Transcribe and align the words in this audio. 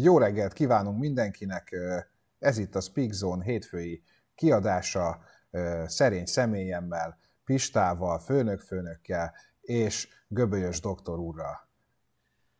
Jó 0.00 0.18
reggelt 0.18 0.52
kívánunk 0.52 0.98
mindenkinek! 0.98 1.76
Ez 2.38 2.58
itt 2.58 2.74
a 2.74 2.80
Speak 2.80 3.12
Zone 3.12 3.44
hétfői 3.44 4.02
kiadása 4.34 5.20
szerény 5.86 6.26
személyemmel, 6.26 7.18
Pistával, 7.44 8.18
főnök-főnökkel 8.18 9.34
és 9.60 10.08
Göbölyös 10.28 10.80
doktor 10.80 11.18
úrral. 11.18 11.68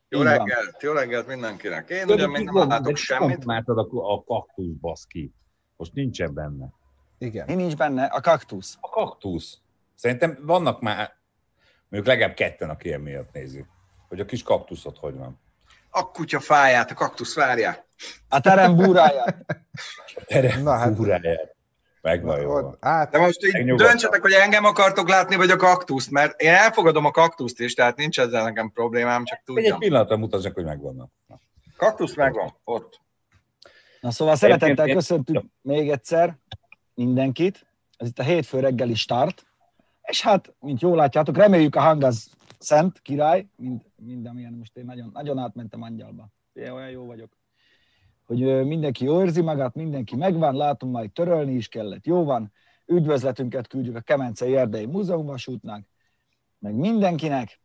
Jó 0.08 0.22
reggelt, 0.22 0.82
jó 0.82 0.92
reggelt 0.92 1.26
mindenkinek. 1.26 1.90
Én 1.90 2.08
ugye 2.08 2.26
még 2.26 2.50
nem 2.50 2.68
látok 2.68 2.96
semmit. 2.96 3.44
Látod 3.44 3.78
a, 3.78 4.12
a 4.14 4.24
kaktusz, 4.24 4.76
baszki. 4.80 5.34
Most 5.76 5.92
nincsen 5.92 6.34
benne. 6.34 6.72
Igen. 7.18 7.46
Mi 7.46 7.54
nincs 7.54 7.76
benne? 7.76 8.04
A 8.04 8.20
kaktusz. 8.20 8.76
A 8.80 8.88
kaktusz. 8.88 9.58
Szerintem 9.94 10.38
vannak 10.42 10.80
már, 10.80 11.16
mondjuk 11.88 12.14
legalább 12.14 12.36
ketten, 12.36 12.70
aki 12.70 12.88
ilyen 12.88 13.00
miatt 13.00 13.32
nézi, 13.32 13.66
hogy 14.08 14.20
a 14.20 14.24
kis 14.24 14.42
kaktuszot 14.42 14.98
hogy 14.98 15.16
van. 15.16 15.40
A 15.98 16.10
kutya 16.10 16.40
fáját, 16.40 16.90
a 16.90 16.94
kaktusz 16.94 17.34
várját. 17.34 17.86
A 18.28 18.40
terem 18.40 18.76
búráját. 18.76 19.44
A 20.14 20.22
terem 20.26 20.62
Na, 20.62 20.76
hát- 20.76 20.94
búráját. 20.94 21.56
Megvan 22.02 22.40
jó. 22.40 22.70
Át, 22.80 23.10
De 23.10 23.18
most 23.18 23.44
így 23.44 23.74
döntsetek, 23.74 24.20
hogy 24.20 24.32
engem 24.32 24.64
akartok 24.64 25.08
látni, 25.08 25.36
vagy 25.36 25.50
a 25.50 25.56
kaktuszt, 25.56 26.10
mert 26.10 26.40
én 26.40 26.52
elfogadom 26.52 27.04
a 27.04 27.10
kaktuszt 27.10 27.60
is, 27.60 27.74
tehát 27.74 27.96
nincs 27.96 28.20
ezzel 28.20 28.44
nekem 28.44 28.70
problémám, 28.70 29.24
csak 29.24 29.38
Még 29.44 29.56
egy 29.56 29.62
tudjam. 29.62 29.78
pillanatra 29.78 30.16
mutassak, 30.16 30.54
hogy 30.54 30.64
megvannak. 30.64 31.10
Na. 31.26 31.40
Kaktusz 31.76 32.14
megvan, 32.14 32.54
ott. 32.64 33.00
Na 34.00 34.10
szóval 34.10 34.36
szeretettel 34.36 34.86
köszöntünk 34.86 35.44
még 35.60 35.90
egyszer 35.90 36.36
mindenkit. 36.94 37.66
Ez 37.96 38.08
itt 38.08 38.18
a 38.18 38.22
hétfő 38.22 38.60
reggeli 38.60 38.94
start. 38.94 39.46
És 40.02 40.22
hát, 40.22 40.54
mint 40.60 40.80
jól 40.80 40.96
látjátok, 40.96 41.36
reméljük 41.36 41.76
a 41.76 41.80
hang 41.80 42.02
az 42.02 42.28
szent, 42.58 43.00
király, 43.00 43.46
mind, 43.56 43.82
mind 43.96 44.26
amilyen 44.26 44.52
most 44.52 44.76
én 44.76 44.84
nagyon, 44.84 45.10
nagyon 45.12 45.38
átmentem 45.38 45.82
angyalba. 45.82 46.28
Én 46.52 46.70
olyan 46.70 46.90
jó 46.90 47.06
vagyok. 47.06 47.36
Hogy 48.26 48.66
mindenki 48.66 49.04
jól 49.04 49.22
érzi 49.22 49.40
magát, 49.40 49.74
mindenki 49.74 50.16
megvan, 50.16 50.54
látom, 50.54 50.90
majd 50.90 51.12
törölni 51.12 51.54
is 51.54 51.68
kellett. 51.68 52.06
Jó 52.06 52.24
van, 52.24 52.52
üdvözletünket 52.86 53.66
küldjük 53.66 53.96
a 53.96 54.00
Kemencei 54.00 54.56
Erdei 54.56 54.86
Múzeumvasútnak, 54.86 55.84
meg 56.58 56.74
mindenkinek. 56.74 57.60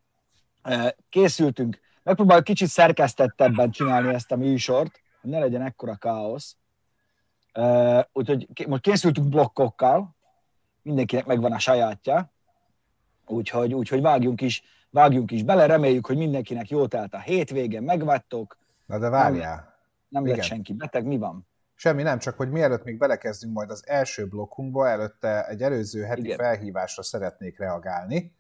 Készültünk, 1.10 1.80
megpróbáljuk 2.04 2.46
kicsit 2.46 2.68
szerkesztettebben 2.68 3.72
csinálni 3.72 4.14
ezt 4.14 4.32
a 4.32 4.36
műsort, 4.36 5.02
hogy 5.22 5.30
ne 5.30 5.40
legyen 5.40 5.62
ekkora 5.62 5.96
káosz. 5.96 6.58
Úgyhogy 8.14 8.68
most 8.68 8.82
készültünk 8.82 9.30
blokkokkal, 9.30 10.16
mindenkinek 10.82 11.26
megvan 11.26 11.52
a 11.52 11.60
sajátja, 11.60 12.34
úgyhogy, 13.26 13.74
úgyhogy 13.74 14.02
vágjunk, 14.02 14.42
is, 14.42 14.64
vágjunk 14.94 15.32
is 15.32 15.44
bele, 15.44 15.66
reméljük, 15.66 16.06
hogy 16.06 16.18
mindenkinek 16.18 16.70
jó 16.70 16.88
telt 16.88 17.14
a 17.14 17.20
hétvége, 17.20 17.82
megvagytok, 17.82 18.58
na 18.86 19.00
de 19.00 19.10
várjál. 19.10 19.76
nem 20.10 20.24
lett 20.26 20.34
Igen. 20.34 20.46
senki 20.46 20.74
beteg, 20.74 21.06
mi 21.06 21.18
van? 21.18 21.48
Semmi 21.76 22.04
nem, 22.04 22.20
csak 22.20 22.38
hogy 22.38 22.50
mielőtt 22.50 22.84
még 22.84 22.98
belekezdünk 22.98 23.54
majd 23.54 23.70
az 23.70 23.84
első 23.88 24.28
blokkunkba, 24.28 24.90
előtte 24.90 25.48
egy 25.48 25.62
előző 25.62 26.02
heti 26.02 26.22
Igen. 26.22 26.38
felhívásra 26.38 27.04
szeretnék 27.04 27.58
reagálni. 27.58 28.34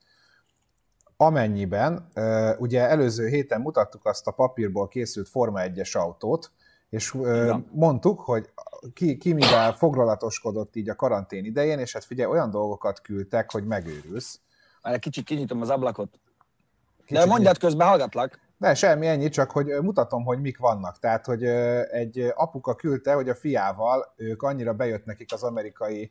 Amennyiben, 1.18 2.09
ugye 2.58 2.90
előző 2.90 3.28
héten 3.28 3.62
mutattuk 3.62 4.06
azt 4.06 4.28
a 4.28 4.31
papírból 4.31 4.88
készült 4.88 5.30
Forma 5.30 5.59
1-es 5.62 5.97
autót, 5.97 6.52
és 6.90 7.13
Igen. 7.13 7.68
mondtuk, 7.72 8.19
hogy 8.19 8.50
ki, 8.94 9.18
ki 9.18 9.34
mivel 9.34 9.74
foglalatoskodott 9.74 10.75
így 10.75 10.90
a 10.90 10.96
karantén 10.96 11.46
idején, 11.46 11.80
és 11.80 11.94
hát 11.94 12.03
figyelj, 12.03 12.31
olyan 12.31 12.50
dolgokat 12.50 13.02
küldtek, 13.02 13.52
hogy 13.52 13.66
megőrülsz. 13.66 14.40
Már 14.81 14.94
egy 14.94 15.00
kicsit 15.00 15.25
kinyitom 15.25 15.62
az 15.62 15.69
ablakot. 15.69 16.19
De 17.13 17.25
mondjad 17.25 17.57
közben, 17.57 17.88
hallgatlak. 17.88 18.40
Ne, 18.57 18.74
semmi, 18.74 19.07
ennyi, 19.07 19.29
csak 19.29 19.51
hogy 19.51 19.66
mutatom, 19.66 20.24
hogy 20.24 20.41
mik 20.41 20.57
vannak. 20.57 21.00
Tehát, 21.00 21.25
hogy 21.25 21.44
egy 21.91 22.31
apuka 22.35 22.75
küldte, 22.75 23.13
hogy 23.13 23.29
a 23.29 23.35
fiával 23.35 24.13
ők 24.16 24.41
annyira 24.41 24.74
bejött 24.74 25.06
nekik 25.06 25.34
az 25.34 25.44
amerikai 25.44 26.09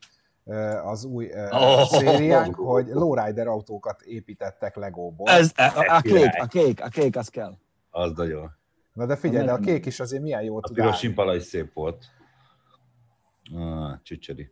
az 0.83 1.03
új 1.05 1.29
Oh. 1.51 1.83
szériánk, 1.87 2.55
hogy 2.55 2.87
lowrider 2.87 3.47
autókat 3.47 4.01
építettek 4.01 4.75
Legóból. 4.75 5.29
Ez, 5.29 5.51
a, 5.55 5.61
a, 5.61 5.95
a 5.95 6.01
kék, 6.01 6.29
a 6.41 6.45
kék, 6.45 6.81
a 6.83 6.87
kék, 6.87 7.15
az 7.17 7.27
kell. 7.27 7.53
Az 7.89 8.11
nagyon. 8.15 8.51
Na 8.93 9.05
de 9.05 9.15
figyelj, 9.15 9.45
de 9.45 9.51
a 9.51 9.57
kék 9.57 9.85
is 9.85 9.99
azért 9.99 10.23
milyen 10.23 10.41
jó 10.43 10.57
A 10.57 10.61
tud 10.61 10.75
piros 10.75 10.89
állni. 10.91 10.99
simpala 11.01 11.35
is 11.35 11.43
szép 11.43 11.73
volt. 11.73 12.05
Ah, 13.55 13.99
csücsöri. 14.03 14.51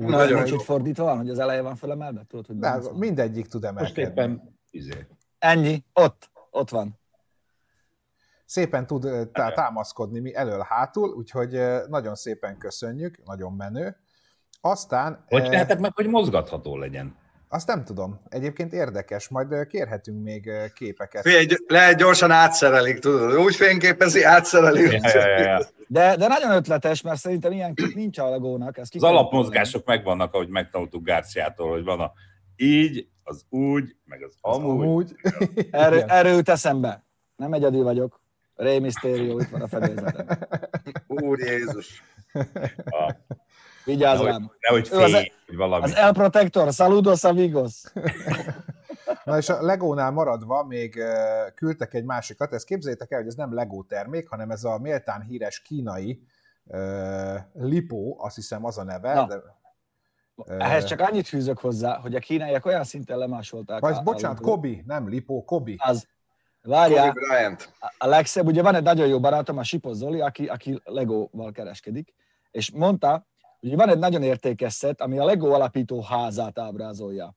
Nagyon 0.00 0.18
Nagyon 0.18 0.42
nincs 0.42 0.50
itt 0.52 0.62
fordítva 0.62 1.04
van, 1.04 1.16
hogy 1.16 1.30
az 1.30 1.38
eleje 1.38 1.62
van 1.62 1.76
fölemelve? 1.76 2.24
Tudod, 2.28 2.46
hogy 2.46 2.58
van? 2.58 2.94
mindegyik 2.94 3.46
tud 3.46 3.62
Most 3.62 3.76
emelkedni. 3.76 4.02
éppen 4.02 4.58
izé. 4.70 5.06
Ennyi, 5.38 5.84
ott, 5.92 6.30
ott 6.50 6.70
van. 6.70 6.98
Szépen 8.44 8.86
tud 8.86 9.30
tá- 9.32 9.54
támaszkodni 9.54 10.20
mi 10.20 10.34
elől-hátul, 10.34 11.08
úgyhogy 11.08 11.54
ö, 11.54 11.84
nagyon 11.88 12.14
szépen 12.14 12.58
köszönjük, 12.58 13.24
nagyon 13.24 13.52
menő. 13.52 13.96
Aztán... 14.60 15.24
Hogy 15.28 15.46
ö, 15.46 15.50
tehetek 15.50 15.78
meg, 15.78 15.92
hogy 15.94 16.06
mozgatható 16.06 16.76
legyen? 16.76 17.16
Azt 17.52 17.66
nem 17.66 17.84
tudom. 17.84 18.20
Egyébként 18.28 18.72
érdekes, 18.72 19.28
majd 19.28 19.66
kérhetünk 19.66 20.22
még 20.22 20.50
képeket. 20.74 21.22
Figyelj, 21.22 21.46
lehet 21.66 21.98
gyorsan 21.98 22.30
átszerelik, 22.30 22.98
tudod? 22.98 23.36
Úgy 23.36 23.54
fényképezi, 23.54 24.22
átszereli. 24.22 24.82
Ja, 24.82 24.98
ja, 25.02 25.28
ja, 25.28 25.38
ja. 25.38 25.60
De, 25.86 26.16
de 26.16 26.26
nagyon 26.26 26.50
ötletes, 26.50 27.02
mert 27.02 27.18
szerintem 27.20 27.52
ilyen 27.52 27.74
kép 27.74 27.94
nincs 27.94 28.18
a 28.18 28.28
legónak. 28.30 28.78
Ez 28.78 28.88
ki 28.88 28.96
Az 28.98 29.04
alapmozgások 29.04 29.86
megvannak, 29.86 30.34
ahogy 30.34 30.48
megtanultuk 30.48 31.04
Gárciától, 31.04 31.70
hogy 31.70 31.84
van 31.84 32.00
a 32.00 32.12
így, 32.56 33.08
az 33.22 33.44
úgy, 33.48 33.96
meg 34.04 34.22
az 34.22 34.34
Az 34.40 34.56
amúgy. 34.56 34.84
amúgy. 34.86 35.14
Erő, 35.70 35.96
Igen. 35.96 36.08
erő 36.10 36.30
jut 36.30 36.48
eszembe. 36.48 37.04
Nem 37.36 37.52
egyedül 37.52 37.82
vagyok. 37.82 38.20
Rey 38.54 38.78
Mysterio, 38.78 39.38
itt 39.38 39.48
van 39.48 39.60
a 39.62 39.68
fedélzetem. 39.68 40.26
Úr 41.06 41.38
Jézus. 41.38 42.02
A, 42.84 43.14
Vigyázz 43.90 44.20
rám. 44.20 44.50
nehogy 44.60 44.88
Ő 44.92 44.96
az- 44.96 45.10
fény, 45.12 45.32
vagy 45.46 45.56
valami. 45.56 45.84
Az 45.84 45.94
El 45.94 46.12
Protector, 46.12 46.72
saludos 46.72 47.24
amigos. 47.24 47.82
Na 49.24 49.36
és 49.36 49.48
a 49.48 49.62
Legónál 49.62 50.10
maradva 50.10 50.64
még 50.64 51.02
küldtek 51.54 51.94
egy 51.94 52.04
másikat, 52.04 52.52
ezt 52.52 52.64
képzeljétek 52.64 53.10
el, 53.10 53.18
hogy 53.18 53.26
ez 53.28 53.34
nem 53.34 53.54
Lego 53.54 53.82
termék, 53.82 54.28
hanem 54.28 54.50
ez 54.50 54.64
a 54.64 54.78
méltán 54.78 55.20
híres 55.22 55.60
kínai 55.62 56.20
uh, 56.64 57.34
Lipo, 57.52 58.14
azt 58.18 58.34
hiszem 58.34 58.64
az 58.64 58.78
a 58.78 58.84
neve. 58.84 59.14
Na. 59.14 59.26
De, 59.26 59.34
ö, 60.46 60.58
Ehhez 60.58 60.84
csak 60.84 61.00
annyit 61.00 61.28
fűzök 61.28 61.58
hozzá, 61.58 61.98
hogy 61.98 62.14
a 62.14 62.18
kínaiak 62.18 62.66
olyan 62.66 62.84
szinten 62.84 63.18
lemásolták. 63.18 63.80
Vagy 63.80 64.02
bocsánat, 64.02 64.38
a- 64.38 64.42
Kobi, 64.42 64.82
nem 64.86 65.08
Lipo, 65.08 65.44
Kobi. 65.44 65.76
Az. 65.78 66.06
Kobe 66.62 66.76
Várjál, 66.76 67.12
Bryant. 67.12 67.72
a 67.98 68.06
legszebb, 68.06 68.46
ugye 68.46 68.62
van 68.62 68.74
egy 68.74 68.82
nagyon 68.82 69.06
jó 69.06 69.20
barátom, 69.20 69.58
a 69.58 69.62
Sipos 69.62 69.96
Zoli, 69.96 70.20
aki, 70.20 70.46
aki 70.46 70.80
Legóval 70.84 71.52
kereskedik, 71.52 72.14
és 72.50 72.70
mondta, 72.70 73.26
hogy 73.60 73.76
van 73.76 73.88
egy 73.88 73.98
nagyon 73.98 74.22
értékes 74.22 74.72
szett, 74.72 75.00
ami 75.00 75.18
a 75.18 75.24
Lego 75.24 75.50
alapító 75.50 76.02
házát 76.02 76.58
ábrázolja. 76.58 77.34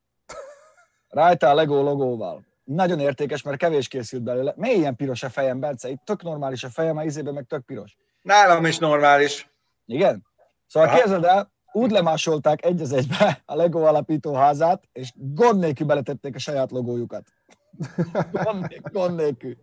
Rajta 1.09 1.50
a 1.50 1.53
Lego 1.53 1.81
logóval. 1.81 2.45
Nagyon 2.63 3.00
értékes, 3.00 3.41
mert 3.41 3.57
kevés 3.57 3.88
készült 3.88 4.23
belőle. 4.23 4.53
Miért 4.56 4.78
ilyen 4.78 4.95
piros 4.95 5.23
a 5.23 5.29
fejem, 5.29 5.59
Bence? 5.59 5.89
Itt 5.89 6.01
tök 6.03 6.23
normális 6.23 6.63
a 6.63 6.69
fejem, 6.69 6.97
a 6.97 7.03
izében 7.03 7.34
meg 7.34 7.45
tök 7.45 7.66
piros. 7.66 7.97
Nálam 8.22 8.66
is 8.66 8.78
normális. 8.78 9.49
Igen? 9.85 10.25
Szóval 10.67 10.90
Aha. 10.90 10.97
képzeld 10.97 11.23
el, 11.23 11.52
úgy 11.72 11.91
lemásolták 11.91 12.66
egy 12.66 12.81
az 12.81 12.91
egybe 12.91 13.41
a 13.46 13.55
Lego 13.55 13.81
alapító 13.81 14.34
házát, 14.34 14.84
és 14.91 15.11
gond 15.16 15.59
nélkül 15.59 15.87
beletették 15.87 16.35
a 16.35 16.40
saját 16.40 16.72
logójukat. 16.72 17.23
Gond 18.91 19.16
nélkül. 19.16 19.58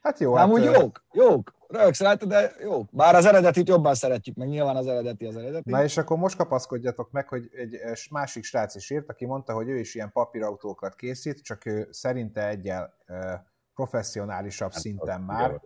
Hát 0.00 0.18
jó, 0.18 0.34
Hát, 0.34 0.44
Amúgy 0.44 0.62
jók, 0.64 1.04
jók. 1.12 1.54
Rögsz 1.68 2.00
rajta, 2.00 2.26
de 2.26 2.52
jók. 2.62 2.88
Bár 2.92 3.14
az 3.14 3.24
eredetit 3.24 3.68
jobban 3.68 3.94
szeretjük, 3.94 4.36
meg 4.36 4.48
nyilván 4.48 4.76
az 4.76 4.86
eredeti 4.86 5.24
az 5.26 5.36
eredeti. 5.36 5.70
Na 5.70 5.82
és 5.84 5.96
akkor 5.96 6.16
most 6.18 6.36
kapaszkodjatok 6.36 7.10
meg, 7.10 7.28
hogy 7.28 7.48
egy 7.52 7.76
másik 8.10 8.44
srác 8.44 8.74
is 8.74 8.90
írt, 8.90 9.08
aki 9.08 9.26
mondta, 9.26 9.52
hogy 9.52 9.68
ő 9.68 9.78
is 9.78 9.94
ilyen 9.94 10.12
papírautókat 10.12 10.94
készít, 10.94 11.42
csak 11.42 11.66
ő 11.66 11.88
szerinte 11.90 12.48
egyel 12.48 12.94
ö, 13.06 13.32
professzionálisabb 13.74 14.72
Hát, 14.72 14.80
szinten 14.80 15.20
már. 15.20 15.48
ugye- 15.50 15.58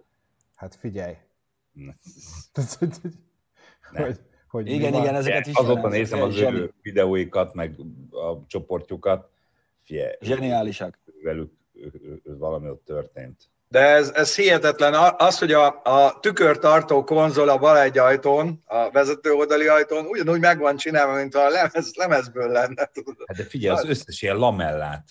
Hát 0.54 0.74
figyelj. 0.74 1.14
Tehát, 2.52 2.74
hogy, 2.74 2.90
hogy, 3.92 4.20
hogy 4.48 4.64
mi 4.64 4.70
igen, 4.72 4.92
van. 4.92 5.02
igen, 5.02 5.14
ezeket 5.14 5.46
is 5.46 5.54
Azóta 5.54 5.88
nézem 5.88 6.22
az 6.22 6.36
ő 6.36 6.72
videóikat, 6.82 7.54
meg 7.54 7.80
a 8.10 8.46
csoportjukat. 8.46 9.30
Fie, 9.82 10.16
Zseniálisak. 10.20 10.98
velük 11.22 11.52
ő- 11.72 11.90
ő- 12.02 12.20
ő- 12.24 12.38
valami 12.38 12.68
ott 12.68 12.84
történt. 12.84 13.52
De 13.74 13.80
ez, 13.80 14.10
ez 14.14 14.34
hihetetlen. 14.34 14.94
Az, 15.16 15.38
hogy 15.38 15.52
a, 15.52 15.80
a 15.82 16.18
tükörtartó 16.20 17.04
konzol 17.04 17.48
a 17.48 17.58
bal 17.58 17.78
egy 17.78 17.98
ajtón, 17.98 18.62
a 18.66 18.90
vezető 18.90 19.32
oldali 19.32 19.66
ajtón, 19.66 20.06
ugyanúgy 20.06 20.40
meg 20.40 20.58
van 20.58 20.76
csinálva, 20.76 21.14
mint 21.14 21.34
a 21.34 21.48
lemez, 21.48 21.90
lemezből 21.94 22.48
lenne. 22.48 22.84
Tudod. 22.92 23.16
Hát 23.26 23.36
de 23.36 23.44
figyelj, 23.44 23.76
az 23.76 23.84
összes 23.84 24.22
ilyen 24.22 24.36
lamellát 24.36 25.04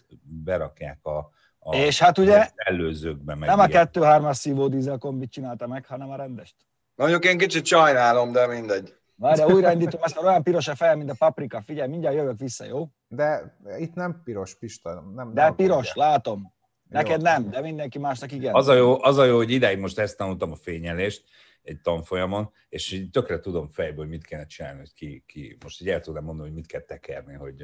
berakják 0.44 1.00
a, 1.02 1.30
a 1.60 1.76
És 1.76 2.00
hát 2.00 2.18
ugye 2.18 2.50
előzőkbe. 2.56 3.36
Meg 3.36 3.50
nem 3.50 3.60
a 3.60 3.68
ilyen. 3.68 3.90
2-3-as 3.94 4.34
szívó 4.34 4.68
dízel 4.68 4.98
kombit 4.98 5.32
csinálta 5.32 5.68
meg, 5.68 5.86
hanem 5.86 6.10
a 6.10 6.16
rendest. 6.16 6.56
Mondjuk 6.96 7.26
én 7.26 7.38
kicsit 7.38 7.66
sajnálom, 7.66 8.32
de 8.32 8.48
mindegy. 8.48 8.94
Várja, 9.16 9.48
újraindítom 9.48 10.02
ezt, 10.04 10.16
mert 10.16 10.28
olyan 10.28 10.44
piros 10.44 10.68
a 10.68 10.76
fejem, 10.76 10.98
mint 10.98 11.10
a 11.10 11.16
paprika. 11.18 11.62
Figyelj, 11.66 11.90
mindjárt 11.90 12.16
jövök 12.16 12.40
vissza, 12.40 12.66
jó? 12.66 12.88
De 13.08 13.58
itt 13.78 13.94
nem 13.94 14.22
piros 14.24 14.56
Pista. 14.56 15.04
Nem, 15.16 15.34
De 15.34 15.42
nem 15.42 15.56
piros, 15.56 15.94
látom. 15.94 16.54
Neked 16.94 17.22
nem, 17.22 17.50
de 17.50 17.62
mindenki 17.62 18.00
másnak 18.00 18.32
igen. 18.32 18.54
Az 18.54 18.68
a, 18.68 18.74
jó, 18.74 19.04
az 19.04 19.18
a 19.18 19.26
jó, 19.26 19.36
hogy 19.36 19.52
ideig 19.52 19.78
most 19.80 20.00
ezt 20.00 20.18
tanultam 20.18 20.52
a 20.52 20.56
fényelést 20.56 21.24
egy 21.64 21.80
tanfolyamon, 21.82 22.52
és 22.70 22.92
így 22.92 23.10
tökre 23.10 23.40
tudom 23.40 23.68
fejből, 23.70 23.98
hogy 23.98 24.10
mit 24.10 24.26
kéne 24.26 24.46
csinálni, 24.46 24.80
hogy 24.80 24.94
ki, 24.94 25.24
ki 25.28 25.58
most 25.64 25.82
így 25.82 25.90
el 25.90 26.00
tudom 26.00 26.24
mondani, 26.24 26.48
hogy 26.48 26.58
mit 26.58 26.68
kell 26.68 26.82
tekerni, 26.82 27.34
hogy 27.34 27.64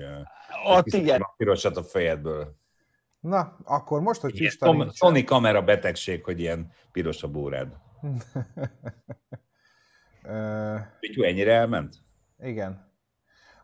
Ott 0.66 0.86
igen. 0.86 1.22
a 1.22 1.34
pirosat 1.38 1.78
a 1.78 1.84
fejedből. 1.84 2.56
Na, 3.20 3.58
akkor 3.64 4.02
most, 4.02 4.22
hogy 4.22 4.38
Pista 4.38 4.66
Tom- 4.66 4.78
nincsen- 4.78 4.96
Sony 4.96 5.26
kamera 5.26 5.62
betegség, 5.62 6.24
hogy 6.24 6.40
ilyen 6.40 6.72
piros 6.92 7.24
a 7.24 7.28
bórád. 7.28 7.74
Ö, 10.24 10.76
Pityu 11.00 11.24
ennyire 11.24 11.54
elment? 11.54 11.96
Igen. 12.44 12.89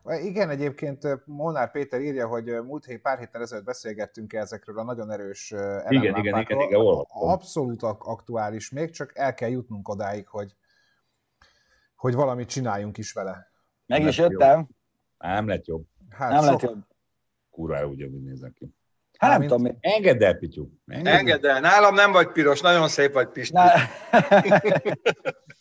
Igen, 0.08 0.50
egyébként 0.50 1.26
Molnár 1.26 1.70
Péter 1.70 2.00
írja, 2.00 2.26
hogy 2.26 2.44
múlt 2.44 2.84
hét, 2.84 3.00
pár 3.00 3.18
héttel 3.18 3.42
ezelőtt 3.42 3.64
beszélgettünk 3.64 4.32
ezekről 4.32 4.78
a 4.78 4.82
nagyon 4.84 5.10
erős 5.10 5.52
ö, 5.52 5.58
Igen, 5.58 6.02
igen, 6.02 6.14
elemlámpákról. 6.14 6.58
igen, 6.58 6.68
igen, 6.70 6.80
olvastam. 6.80 7.28
Abszolút 7.28 7.82
ak- 7.82 8.06
aktuális 8.06 8.70
még, 8.70 8.90
csak 8.90 9.16
el 9.18 9.34
kell 9.34 9.48
jutnunk 9.50 9.88
odáig, 9.88 10.26
hogy, 10.28 10.54
hogy 11.96 12.14
valamit 12.14 12.48
csináljunk 12.48 12.98
is 12.98 13.12
vele. 13.12 13.52
Meg 13.86 14.02
is 14.06 14.16
Nem 14.16 14.30
jó. 14.30 14.38
jöttem, 14.38 14.68
Á, 15.18 15.34
nem 15.34 15.48
lett 15.48 15.66
jobb. 15.66 15.84
Hát 16.10 16.30
nem 16.30 16.42
sok, 16.42 16.50
lett 16.50 16.70
jobb. 16.70 16.84
Kurva 17.50 17.86
ugyanúgy 17.86 18.22
néznek 18.22 18.52
ki. 18.52 18.74
Hát 19.18 19.30
nem 19.30 19.40
Mármint- 19.40 19.50
tudom 19.52 19.62
mi. 19.72 19.94
Engedd 19.94 20.24
el, 20.24 20.34
Pityu. 20.34 20.68
Engedd 20.86 21.06
el. 21.12 21.18
Engedd 21.18 21.46
el. 21.46 21.60
Nálam 21.60 21.94
nem 21.94 22.12
vagy 22.12 22.32
piros, 22.32 22.60
nagyon 22.60 22.88
szép 22.88 23.12
vagy 23.12 23.28
Pisti. 23.28 23.54
Na, 23.54 23.64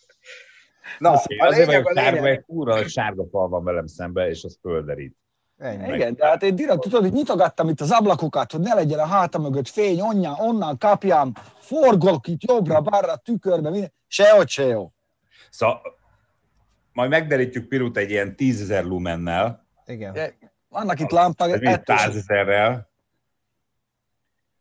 Na, 1.00 1.10
a 1.10 1.14
Azért, 1.14 1.42
azért 1.42 1.68
lényeg, 1.68 1.84
vagyok 1.84 1.98
a 1.98 2.02
sárga, 2.02 2.22
lényeg. 2.22 2.38
egy 2.38 2.46
kurva 2.46 2.88
sárga 2.88 3.26
fal 3.32 3.50
van 3.50 3.64
velem 3.64 3.88
szembe, 3.88 4.28
és 4.28 4.44
az 4.44 4.58
földerít. 4.62 5.16
Ennyi. 5.58 5.94
igen, 5.94 6.16
de 6.16 6.26
hát 6.28 6.44
én 6.44 6.56
direkt 6.56 6.80
tudod, 6.80 7.02
hogy 7.02 7.12
nyitogattam 7.12 7.70
itt 7.70 7.82
az 7.82 7.92
ablakokat, 7.92 8.52
hogy 8.52 8.60
ne 8.60 8.74
legyen 8.74 9.00
a 9.00 9.06
hátam 9.06 9.42
mögött 9.42 9.68
fény, 9.68 10.02
onnan, 10.02 10.36
onnan 10.40 10.78
kapjam, 10.78 11.32
forgolok 11.60 12.28
itt 12.28 12.44
jobbra-balra, 12.44 13.16
tükörbe, 13.16 13.70
minden. 13.70 13.94
Sehogy 14.08 14.50
se 14.50 14.64
jó. 14.64 14.92
Szóval 15.50 15.82
majd 16.94 17.10
megderítjük 17.10 17.68
Pirut 17.68 17.98
egy 17.98 18.10
ilyen 18.10 18.36
tízezer 18.36 18.84
lumennel, 18.84 19.66
Igen. 19.86 20.18
Vannak 20.70 21.00
itt 21.00 21.12
lámpák, 21.12 21.82
százezerrel. 21.86 22.90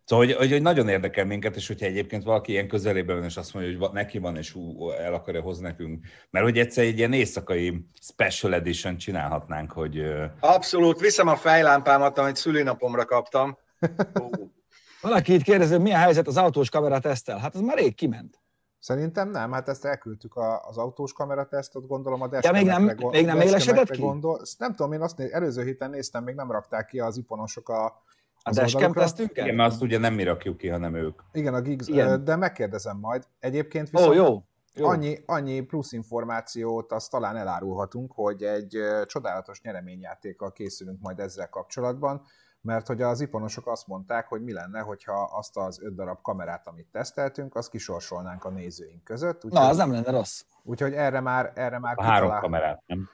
Szóval, 0.04 0.26
hogy, 0.26 0.34
hogy, 0.34 0.50
hogy, 0.50 0.62
nagyon 0.62 0.88
érdekel 0.88 1.24
minket, 1.24 1.56
és 1.56 1.66
hogyha 1.66 1.86
egyébként 1.86 2.22
valaki 2.22 2.52
ilyen 2.52 2.68
közelében 2.68 3.16
van, 3.16 3.24
és 3.24 3.36
azt 3.36 3.54
mondja, 3.54 3.78
hogy 3.78 3.90
neki 3.92 4.18
van, 4.18 4.36
és 4.36 4.52
hú, 4.52 4.90
el 4.90 5.14
akarja 5.14 5.40
hozni 5.40 5.62
nekünk. 5.62 6.04
Mert 6.30 6.44
hogy 6.44 6.58
egyszer 6.58 6.84
egy 6.84 6.98
ilyen 6.98 7.12
éjszakai 7.12 7.86
special 8.00 8.54
edition 8.54 8.96
csinálhatnánk, 8.96 9.72
hogy 9.72 10.02
Abszolút, 10.40 11.00
viszem 11.00 11.28
a 11.28 11.36
fejlámpámat, 11.36 12.18
amit 12.18 12.36
szülinapomra 12.36 13.04
kaptam. 13.04 13.58
Valaki 15.00 15.32
itt 15.32 15.42
kérdezi, 15.42 15.72
hogy 15.72 15.82
milyen 15.82 16.00
helyzet 16.00 16.26
az 16.26 16.36
autós 16.36 16.70
kamera 16.70 16.98
tesztel. 16.98 17.38
Hát 17.38 17.54
az 17.54 17.60
már 17.60 17.76
rég 17.76 17.94
kiment. 17.94 18.42
Szerintem 18.78 19.30
nem, 19.30 19.52
hát 19.52 19.68
ezt 19.68 19.84
elküldtük 19.84 20.36
a, 20.36 20.66
az 20.68 20.76
autós 20.76 21.12
kameratesztot, 21.12 21.86
gondolom 21.86 22.22
a 22.22 22.28
Ja, 22.40 22.52
még 22.52 22.64
nem- 22.66 22.86
dashcamekre 22.86 23.08
még 23.08 23.26
nem 23.26 23.40
élesedett 23.40 23.90
ki? 23.90 24.00
Gondol. 24.00 24.40
Nem 24.58 24.74
tudom, 24.74 24.92
én 24.92 25.00
azt 25.00 25.16
né- 25.16 25.32
előző 25.32 25.64
héten 25.64 25.90
néztem, 25.90 26.24
még 26.24 26.34
nem 26.34 26.50
rakták 26.50 26.86
ki 26.86 27.00
az 27.00 27.16
iponosok 27.16 27.68
a, 27.68 28.02
A 28.46 28.50
az 28.50 28.56
dashcam 28.56 28.92
tesztünket? 28.92 29.44
igen, 29.44 29.54
mert 29.56 29.72
azt 29.72 29.82
ugye 29.82 29.98
nem 29.98 30.14
mi 30.14 30.22
rakjuk 30.22 30.56
ki, 30.56 30.68
hanem 30.68 30.94
ők. 30.94 31.20
Igen, 31.32 31.54
a 31.54 31.60
gigs, 31.60 31.88
Igen. 31.88 32.24
de 32.24 32.36
megkérdezem 32.36 32.98
majd. 32.98 33.26
Egyébként 33.38 33.88
Ó, 33.88 33.90
viszont 33.90 34.14
jó. 34.14 34.42
jó. 34.74 34.86
annyi, 34.88 35.18
annyi 35.26 35.60
plusz 35.60 35.92
információt 35.92 36.92
azt 36.92 37.10
talán 37.10 37.36
elárulhatunk, 37.36 38.12
hogy 38.12 38.42
egy 38.42 38.78
csodálatos 39.06 39.60
nyereményjátékkal 39.60 40.52
készülünk 40.52 41.00
majd 41.00 41.18
ezzel 41.20 41.48
kapcsolatban, 41.48 42.22
mert 42.60 42.86
hogy 42.86 43.02
az 43.02 43.20
iponosok 43.20 43.66
azt 43.66 43.86
mondták, 43.86 44.28
hogy 44.28 44.42
mi 44.42 44.52
lenne, 44.52 44.80
hogyha 44.80 45.22
azt 45.22 45.56
az 45.56 45.82
öt 45.82 45.94
darab 45.94 46.22
kamerát, 46.22 46.66
amit 46.66 46.86
teszteltünk, 46.92 47.54
azt 47.54 47.70
kisorsolnánk 47.70 48.44
a 48.44 48.50
nézőink 48.50 49.04
között. 49.04 49.44
Úgyhogy, 49.44 49.60
Na, 49.60 49.68
az 49.68 49.76
nem 49.76 49.92
lenne 49.92 50.10
rossz. 50.10 50.44
úgyhogy 50.62 50.92
erre 50.92 51.20
már, 51.20 51.52
erre 51.54 51.78
már 51.78 51.94
A 51.98 52.02
három 52.02 52.38
kamerát, 52.40 52.82
nem? 52.86 53.08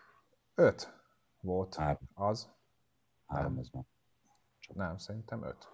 Öt 0.54 0.92
volt 1.40 1.74
Három. 1.74 2.08
az. 2.14 2.48
Három 3.26 3.58
az 3.58 3.68
van. 3.72 3.88
Nem, 4.74 4.96
szerintem 4.96 5.42
öt. 5.44 5.68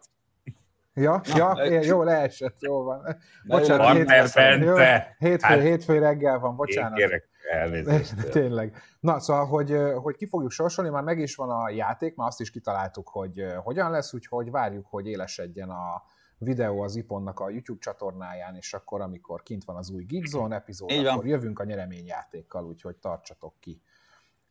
Ja, 0.95 1.21
Na, 1.25 1.37
ja, 1.37 1.55
öt. 1.59 1.85
jó, 1.85 2.03
leesett, 2.03 2.61
jó 2.61 2.83
van. 2.83 3.01
Na, 3.43 3.59
Bocsánat, 3.59 3.87
jó, 3.89 3.95
hét- 3.95 4.07
Partner 4.07 4.59
jó, 4.61 4.75
hétfő, 5.19 5.47
Hát- 5.47 5.61
hétfő 5.61 5.99
reggel 5.99 6.39
van, 6.39 6.57
bocsánat. 6.57 6.95
kérek 6.99 7.29
elnézést. 7.53 8.15
Tényleg. 8.31 8.77
Na, 9.01 9.19
szóval, 9.21 9.47
hogy, 9.47 9.77
hogy 10.03 10.17
ki 10.17 10.27
fogjuk 10.27 10.51
sorsolni, 10.51 10.91
már 10.91 11.03
meg 11.03 11.19
is 11.19 11.35
van 11.35 11.51
a 11.51 11.71
játék, 11.71 12.15
már 12.15 12.27
azt 12.29 12.41
is 12.41 12.51
kitaláltuk, 12.51 13.09
hogy 13.09 13.45
hogyan 13.65 13.91
lesz, 13.91 14.15
úgyhogy 14.15 14.51
várjuk, 14.51 14.87
hogy 14.91 15.07
élesedjen 15.07 15.71
a 15.71 16.03
videó 16.39 16.81
az 16.83 16.97
Iponnak 16.97 17.41
a 17.41 17.51
YouTube 17.51 17.79
csatornáján, 17.81 18.55
és 18.57 18.75
akkor, 18.75 19.01
amikor 19.01 19.43
kint 19.43 19.65
van 19.65 19.77
az 19.77 19.91
új 19.91 20.05
Geekzone 20.05 20.57
epizód, 20.57 20.91
Így 20.91 21.03
van. 21.05 21.13
akkor 21.13 21.27
jövünk 21.27 21.59
a 21.59 21.65
nyereményjátékkal, 21.65 22.65
úgyhogy 22.65 22.97
tartsatok 22.97 23.55
ki. 23.61 23.81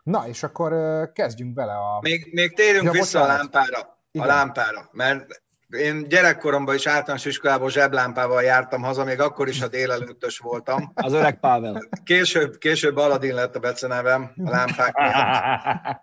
Na, 0.04 0.28
és 0.28 0.44
akkor 0.44 0.72
kezdjünk 1.14 1.54
bele 1.54 1.74
a... 1.74 2.00
Még, 2.02 2.34
még 2.34 2.54
térjünk 2.56 2.86
Ja, 2.86 2.92
vissza 2.92 3.20
a 3.20 3.22
bocsánat. 3.22 3.95
Lámpára. 4.24 4.30
A 4.30 4.34
Igen. 4.34 4.36
lámpára, 4.36 4.90
mert 4.92 5.44
én 5.70 6.08
gyerekkoromban 6.08 6.76
is 6.76 6.88
általános 6.88 7.26
iskolában 7.26 7.70
zseblámpával 7.70 8.44
jártam 8.44 8.82
haza, 8.82 9.04
még 9.04 9.20
akkor 9.20 9.48
is, 9.48 9.62
ha 9.62 9.68
délelőttös 9.68 10.38
voltam. 10.38 10.92
Az 10.94 11.14
öreg 11.14 11.40
Pável. 11.40 11.90
Később, 12.04 12.58
később 12.58 12.98
Aladin 12.98 13.34
lett 13.34 13.56
a 13.56 13.60
becenevem 13.60 14.32
a 14.46 14.50
lámpák 14.50 14.96
miatt. 14.98 16.00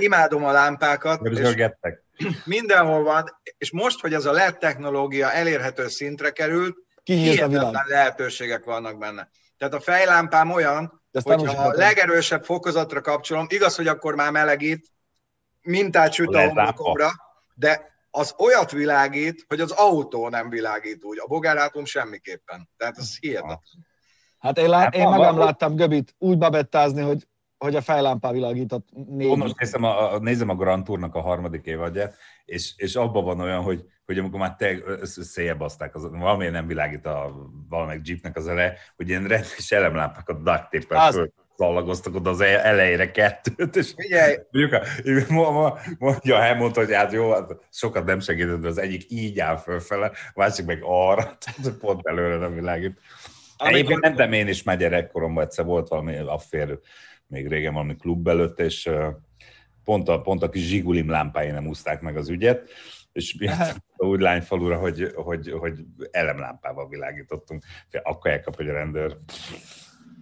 Imádom 0.00 0.44
a 0.44 0.52
lámpákat, 0.52 1.26
és 1.26 1.56
mindenhol 2.44 3.02
van, 3.02 3.40
és 3.58 3.72
most, 3.72 4.00
hogy 4.00 4.14
ez 4.14 4.24
a 4.24 4.32
LED 4.32 4.58
technológia 4.58 5.32
elérhető 5.32 5.88
szintre 5.88 6.30
került, 6.30 6.76
a 6.94 7.12
hihetetlen 7.12 7.84
lehetőségek 7.86 8.64
vannak 8.64 8.98
benne. 8.98 9.28
Tehát 9.58 9.74
a 9.74 9.80
fejlámpám 9.80 10.50
olyan, 10.50 11.02
hogyha 11.22 11.62
a 11.62 11.72
legerősebb 11.72 12.44
fokozatra 12.44 13.00
kapcsolom, 13.00 13.46
igaz, 13.48 13.76
hogy 13.76 13.86
akkor 13.86 14.14
már 14.14 14.30
melegít, 14.30 14.86
mintát 15.62 16.12
süt 16.12 16.34
A 16.34 16.38
a 16.38 16.46
homlokomra, 16.46 17.10
de 17.60 17.98
az 18.10 18.34
olyat 18.38 18.70
világít, 18.70 19.44
hogy 19.48 19.60
az 19.60 19.70
autó 19.70 20.28
nem 20.28 20.48
világít 20.48 21.04
úgy, 21.04 21.18
a 21.18 21.26
bogárátum 21.26 21.84
semmiképpen. 21.84 22.68
Tehát 22.76 22.98
ez 22.98 23.18
hihetetlen. 23.18 23.86
Hát 24.38 24.58
én, 24.58 24.68
lá- 24.68 24.82
Hát 24.82 24.94
én 24.94 25.02
magam 25.02 25.36
van. 25.36 25.44
láttam 25.44 25.74
Göbit 25.74 26.14
úgy 26.18 26.38
babettázni, 26.38 27.02
hogy, 27.02 27.28
hogy 27.58 27.74
a 27.74 27.80
fejlámpá 27.80 28.32
világított 28.32 28.88
négy. 29.08 29.36
Most 29.36 29.58
nézem 29.58 29.84
a, 29.84 30.12
a, 30.12 30.18
nézem 30.18 30.48
a 30.48 30.54
Grand 30.54 30.84
Tournak 30.84 31.14
a 31.14 31.20
harmadik 31.20 31.66
évadját, 31.66 32.16
és, 32.44 32.72
és 32.76 32.94
abban 32.96 33.24
van 33.24 33.40
olyan, 33.40 33.62
hogy, 33.62 33.84
hogy 34.04 34.18
amikor 34.18 34.40
már 34.40 34.56
te 34.56 34.78
széjebaszták, 35.04 35.94
az, 35.94 36.08
valami 36.10 36.48
nem 36.48 36.66
világít 36.66 37.06
a 37.06 37.50
valamelyik 37.68 38.08
jeepnek 38.08 38.36
az 38.36 38.48
eleje, 38.48 38.76
hogy 38.96 39.08
ilyen 39.08 39.26
rendes 39.26 39.70
elemlámpákat 39.70 40.42
duct 40.42 40.70
tape 40.70 41.39
szallagoztak 41.60 42.14
oda 42.14 42.30
az 42.30 42.40
elejére 42.40 43.10
kettőt, 43.10 43.76
és 43.76 43.92
Figyelj, 43.96 44.36
mondjuk, 44.50 44.82
mondja, 45.98 46.42
elmondta, 46.42 46.80
hogy 46.80 46.94
hát 46.94 47.12
jó, 47.12 47.32
hát 47.32 47.56
sokat 47.70 48.04
nem 48.04 48.20
segített, 48.20 48.60
de 48.60 48.68
az 48.68 48.78
egyik 48.78 49.10
így 49.10 49.40
áll 49.40 49.56
fölfele, 49.56 50.06
a 50.06 50.32
másik 50.34 50.66
meg 50.66 50.80
arra, 50.82 51.22
tehát 51.40 51.78
pont 51.78 52.06
előre 52.06 52.36
nem 52.36 52.54
világít. 52.54 52.98
Amikor, 53.56 54.00
mentem 54.00 54.32
én 54.32 54.48
is 54.48 54.62
már 54.62 54.76
gyerekkoromban, 54.76 55.44
egyszer 55.44 55.64
volt 55.64 55.88
valami 55.88 56.16
affér, 56.16 56.78
még 57.26 57.48
régen 57.48 57.72
valami 57.72 57.96
klub 57.96 58.28
előtt, 58.28 58.60
és 58.60 58.90
pont 59.84 60.08
a, 60.08 60.20
pont 60.20 60.42
a 60.42 60.48
kis 60.48 60.62
zsigulim 60.62 61.10
lámpái 61.10 61.50
nem 61.50 61.66
úszták 61.66 62.00
meg 62.00 62.16
az 62.16 62.28
ügyet, 62.28 62.70
és 63.12 63.36
úgy 63.96 64.20
lányfalura, 64.20 64.78
hogy, 64.78 65.12
hogy, 65.14 65.50
hogy 65.58 65.78
elemlámpával 66.10 66.88
világítottunk. 66.88 67.64
Akkor 68.02 68.30
elkap, 68.30 68.56
hogy 68.56 68.68
a 68.68 68.72
rendőr 68.72 69.16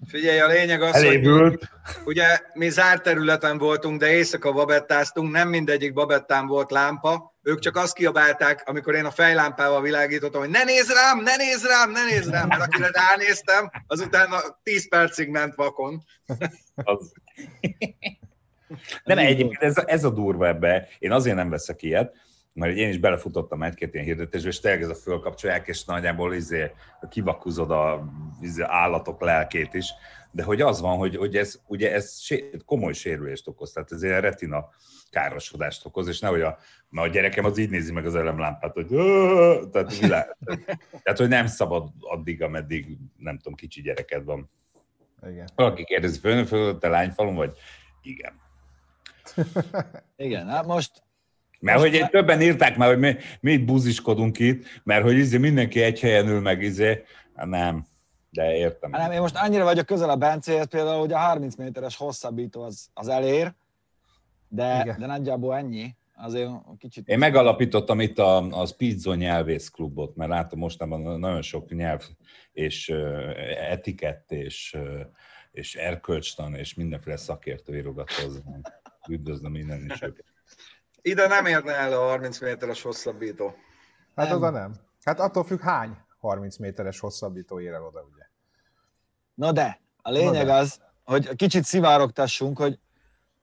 figyelj, 0.07 0.41
a 0.41 0.47
lényeg 0.47 0.83
az, 0.83 0.93
hogy 0.93 1.05
elévült. 1.05 1.71
ugye 2.05 2.39
mi 2.53 2.69
zárt 2.69 3.03
területen 3.03 3.59
voltunk, 3.59 4.01
de 4.01 4.11
éjszaka 4.11 4.53
babettáztunk, 4.53 5.33
nem 5.33 5.49
mindegyik 5.49 5.93
babettán 5.93 6.47
volt 6.47 6.71
lámpa, 6.71 7.37
ők 7.43 7.59
csak 7.59 7.77
azt 7.77 7.95
kiabálták, 7.95 8.63
amikor 8.65 8.95
én 8.95 9.05
a 9.05 9.11
fejlámpával 9.11 9.83
világítottam, 9.83 10.41
hogy 10.41 10.51
ne 10.51 10.65
nézz 10.65 10.93
rám, 10.93 11.23
ne 11.23 11.37
nézz 11.37 11.67
rám, 11.67 11.91
ne 11.91 12.05
nézz 12.05 12.29
rám, 12.29 12.49
mert 12.49 12.63
akire 12.63 12.91
ránéztem, 12.93 13.71
azután 13.87 14.29
10 14.63 14.89
percig 14.89 15.29
ment 15.29 15.55
vakon. 15.55 16.03
Az... 16.75 17.13
Nem, 19.05 19.19
egyébként 19.19 19.63
ez, 19.63 19.77
ez 19.87 20.05
a 20.05 20.11
durva 20.11 20.47
ebbe. 20.47 20.89
Én 20.99 21.13
azért 21.13 21.37
nem 21.37 21.51
veszek 21.51 21.83
ilyet, 21.83 22.15
mert 22.59 22.77
én 22.77 22.89
is 22.89 22.99
belefutottam 22.99 23.63
egy-két 23.63 23.95
ilyen 23.95 24.07
hirdetésbe, 24.07 24.49
és 24.49 24.61
tényleg 24.61 24.83
ez 24.83 24.89
a 24.89 24.95
fölkapcsolják, 24.95 25.69
és 25.69 25.85
nagyjából 25.85 26.35
izé, 26.35 26.71
kivakuzod 27.09 27.71
a 27.71 28.13
izé, 28.41 28.63
állatok 28.67 29.21
lelkét 29.21 29.75
is, 29.75 29.93
de 30.31 30.43
hogy 30.43 30.61
az 30.61 30.81
van, 30.81 30.97
hogy, 30.97 31.17
hogy 31.17 31.37
ez, 31.37 31.61
ugye 31.67 31.93
ez 31.93 32.21
komoly 32.65 32.93
sérülést 32.93 33.49
okoz, 33.49 33.73
tehát 33.73 33.93
ez 33.93 34.03
ilyen 34.03 34.21
retina 34.21 34.69
károsodást 35.11 35.87
okoz, 35.87 36.09
és 36.09 36.21
nehogy 36.21 36.41
a, 36.41 36.59
mert 36.89 37.09
a 37.09 37.11
gyerekem 37.11 37.45
az 37.45 37.59
így 37.59 37.71
nézi 37.71 37.93
meg 37.93 38.07
az 38.07 38.15
elemlámpát, 38.15 38.73
hogy 38.73 38.87
tehát, 39.71 39.99
világ, 39.99 40.37
tehát, 41.03 41.19
hogy 41.19 41.29
nem 41.29 41.47
szabad 41.47 41.89
addig, 42.01 42.43
ameddig, 42.43 42.99
nem 43.17 43.37
tudom, 43.37 43.55
kicsi 43.55 43.83
gyereked 43.83 44.25
van. 44.25 44.51
Igen. 45.31 45.49
Valaki 45.55 45.85
kérdezi, 45.85 46.19
főnök, 46.19 46.47
főnök, 46.47 46.79
te 46.79 46.89
lányfalon 46.89 47.35
vagy? 47.35 47.53
Igen. 48.03 48.33
Igen, 50.17 50.49
hát 50.49 50.67
most 50.67 51.03
Mert 51.61 51.81
hogy 51.81 51.95
egy, 51.95 52.11
többen 52.11 52.41
írták 52.41 52.77
már, 52.77 52.89
hogy 52.89 52.99
mi, 52.99 53.17
mi 53.41 53.53
itt 53.53 53.65
buziskodunk 53.65 54.39
itt, 54.39 54.65
mert 54.85 55.03
hogy 55.03 55.17
izé 55.17 55.39
mindenki 55.39 55.83
egy 55.83 56.01
helyen 56.01 56.29
ül 56.29 56.41
meg, 56.41 56.63
izé. 56.63 57.03
Hát 57.35 57.47
nem, 57.47 57.87
de 58.31 58.57
értem. 58.57 58.93
Hát 58.93 59.03
nem, 59.03 59.13
én 59.13 59.21
most 59.21 59.37
annyira 59.37 59.65
vagyok 59.65 59.87
közel 59.87 60.11
a 60.11 60.17
Bencéhez 60.17 60.67
például, 60.67 61.01
hogy 61.01 61.13
a 61.13 61.19
30 61.19 61.55
méteres 61.57 61.97
hosszabbító 61.97 62.63
az, 62.63 62.89
az 62.95 63.09
elér, 63.09 63.55
de, 64.49 64.81
Igen. 64.83 64.99
de 64.99 65.07
nagyjából 65.07 65.57
ennyi. 65.57 65.97
Azért 66.21 66.51
kicsit... 66.79 67.09
Én 67.09 67.19
megalapítottam 67.19 68.01
itt 68.01 68.19
a, 68.19 68.61
a 68.61 68.67
Speedzone 68.67 69.17
nyelvész 69.17 69.69
klubot, 69.69 70.17
mert 70.17 70.31
látom 70.31 70.59
mostanában 70.59 71.19
nagyon 71.19 71.43
sok 71.43 71.75
nyelv 71.75 72.03
és 72.53 72.89
ö, 72.89 73.31
etikett 73.71 74.33
és, 74.33 74.75
ö, 74.75 75.01
és 75.51 75.75
erkölcstan 75.75 76.55
és 76.55 76.75
mindenféle 76.75 77.17
szakértő 77.17 77.77
írogat 77.77 78.13
hozzám. 78.13 78.61
Üdvözlöm 79.09 79.53
minden 79.53 79.85
is 79.85 80.03
őket. 80.03 80.25
Ide 81.03 81.27
nem 81.27 81.47
érne 81.47 81.73
el 81.73 81.93
a 81.93 82.09
30 82.09 82.41
méteres 82.41 82.83
hosszabbító. 82.83 83.55
Hát 84.17 84.29
Nem. 84.29 84.37
oda 84.37 84.51
nem. 84.51 84.75
Hát 85.05 85.21
attól 85.21 85.45
függ, 85.45 85.61
hány 85.61 85.97
30 86.19 86.57
méteres 86.57 87.01
hosszabbító 87.01 87.61
ér 87.61 87.73
el 87.73 87.85
oda, 87.85 88.01
ugye. 88.13 88.23
Na 89.35 89.53
de, 89.53 89.81
a 90.03 90.11
lényeg 90.11 90.47
de. 90.47 90.55
az, 90.55 90.81
hogy 91.05 91.37
kicsit 91.37 91.65
szivárogtassunk, 91.65 92.59
hogy 92.59 92.79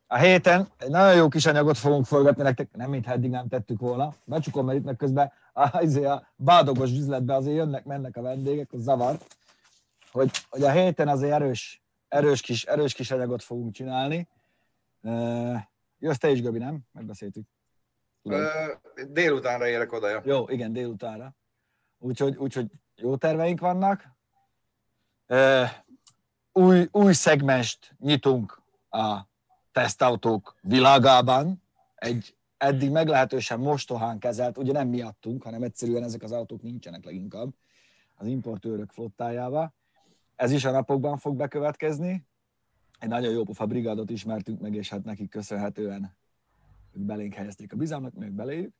a 0.07 0.17
héten 0.17 0.67
egy 0.77 0.89
nagyon 0.89 1.15
jó 1.15 1.27
kis 1.27 1.45
anyagot 1.45 1.77
fogunk 1.77 2.05
forgatni 2.05 2.43
nektek, 2.43 2.69
nem 2.71 2.89
mintha 2.89 3.11
eddig 3.11 3.29
nem 3.29 3.47
tettük 3.47 3.79
volna. 3.79 4.13
Becsukom, 4.23 4.65
mert 4.65 4.77
itt 4.77 4.83
meg 4.85 4.95
közben 4.95 5.31
a, 5.53 5.81
izé 5.81 6.03
a 6.03 6.27
bádogos 6.35 6.91
üzletbe 6.91 7.35
azért 7.35 7.55
jönnek, 7.55 7.85
mennek 7.85 8.17
a 8.17 8.21
vendégek, 8.21 8.73
az 8.73 8.81
zavar. 8.81 9.17
Hogy, 10.11 10.31
hogy 10.49 10.63
a 10.63 10.71
héten 10.71 11.07
azért 11.07 11.33
erős, 11.33 11.81
erős, 12.07 12.41
kis, 12.41 12.63
erős 12.63 12.93
kis 12.93 13.11
anyagot 13.11 13.43
fogunk 13.43 13.73
csinálni. 13.73 14.27
Jössz 16.05 16.17
te 16.17 16.29
is, 16.29 16.41
Gabi, 16.41 16.57
nem? 16.57 16.79
Megbeszéltük. 16.91 17.47
Ö, 18.23 18.71
Délutánra 19.09 19.67
érek 19.67 19.91
oda. 19.91 20.09
Ja. 20.09 20.21
Jó, 20.25 20.49
igen, 20.49 20.73
délutánra. 20.73 21.35
Úgyhogy, 21.97 22.35
úgyhogy 22.37 22.71
jó 22.95 23.15
terveink 23.15 23.59
vannak. 23.59 24.05
Ö, 25.25 25.63
új, 26.51 26.87
új 26.91 27.13
szegmest 27.13 27.95
nyitunk 27.99 28.61
a 28.89 29.19
tesztautók 29.71 30.55
világában. 30.61 31.63
Egy 31.95 32.35
eddig 32.57 32.91
meglehetősen 32.91 33.59
mostohán 33.59 34.19
kezelt, 34.19 34.57
ugye 34.57 34.71
nem 34.71 34.87
miattunk, 34.87 35.43
hanem 35.43 35.63
egyszerűen 35.63 36.03
ezek 36.03 36.23
az 36.23 36.31
autók 36.31 36.61
nincsenek 36.61 37.05
leginkább 37.05 37.53
az 38.15 38.27
importőrök 38.27 38.91
flottájába. 38.91 39.73
Ez 40.35 40.51
is 40.51 40.65
a 40.65 40.71
napokban 40.71 41.17
fog 41.17 41.35
bekövetkezni. 41.35 42.27
Egy 42.99 43.09
nagyon 43.09 43.31
jó 43.33 43.43
pofa 43.43 43.65
brigádot 43.65 44.09
ismertünk 44.09 44.59
meg, 44.61 44.73
és 44.73 44.89
hát 44.89 45.03
nekik 45.03 45.29
köszönhetően 45.29 46.15
ők 46.91 47.03
belénk 47.03 47.33
helyezték 47.33 47.73
a 47.73 47.75
bizalmat, 47.75 48.13
mi 48.13 48.25
ők 48.25 48.31
beléjük. 48.31 48.73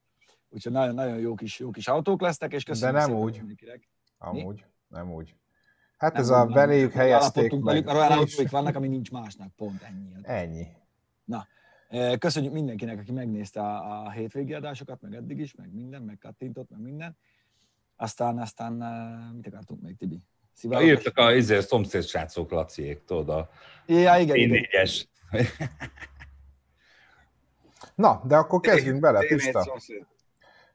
Úgyhogy 0.49 0.71
nagyon, 0.71 0.93
nagyon 0.93 1.17
jó 1.17 1.35
kis, 1.35 1.59
jó 1.59 1.71
kis 1.71 1.87
autók 1.87 2.21
lesznek, 2.21 2.53
és 2.53 2.63
köszönjük 2.63 2.97
nem 2.97 3.07
szépen 3.07 3.23
úgy. 3.23 3.37
mindenkinek. 3.37 3.89
Amúgy, 4.17 4.65
nem 4.87 5.11
úgy. 5.11 5.35
Hát 5.97 6.13
Nem 6.13 6.21
ez 6.21 6.29
úgy 6.29 6.35
a 6.35 6.45
beléjük 6.45 6.91
helyezték 6.91 7.51
meg. 7.51 7.63
velük, 7.63 7.85
mert 7.85 7.97
olyan 7.97 8.11
autóik 8.11 8.49
vannak, 8.49 8.75
ami 8.75 8.87
nincs 8.87 9.11
másnak, 9.11 9.51
pont 9.55 9.81
ennyi. 9.81 10.11
Ennyi. 10.21 10.67
Eh, 11.95 12.17
Köszönjük 12.17 12.53
mindenkinek, 12.53 12.99
aki 12.99 13.11
megnézte 13.11 13.61
a, 13.61 14.05
a 14.05 14.11
hétvégi 14.11 14.53
adásokat, 14.53 15.01
meg 15.01 15.13
eddig 15.13 15.39
is, 15.39 15.55
meg 15.55 15.73
minden, 15.73 16.01
meg 16.01 16.17
kattintott, 16.17 16.69
meg 16.69 16.79
minden. 16.79 17.17
Aztán, 17.95 18.39
aztán 18.39 18.81
eh, 18.81 19.31
mit 19.33 19.47
akartunk 19.47 19.81
még, 19.81 19.97
Tibi? 19.97 20.23
Na, 20.55 20.61
Szivárogás? 20.61 20.89
írtak 20.97 21.17
a 21.17 21.33
izé, 21.33 21.59
szomszéd 21.59 22.03
srácok 22.03 22.51
Laciék, 22.51 23.03
tudod, 23.05 23.29
a 23.29 23.49
Ja, 23.85 24.17
igen, 24.17 24.35
igen. 24.35 24.49
négyes. 24.49 25.07
Na, 27.95 28.21
de 28.27 28.35
akkor 28.35 28.59
kezdjünk 28.59 28.99
bele, 28.99 29.19
T4 29.19 29.27
Pista. 29.27 29.77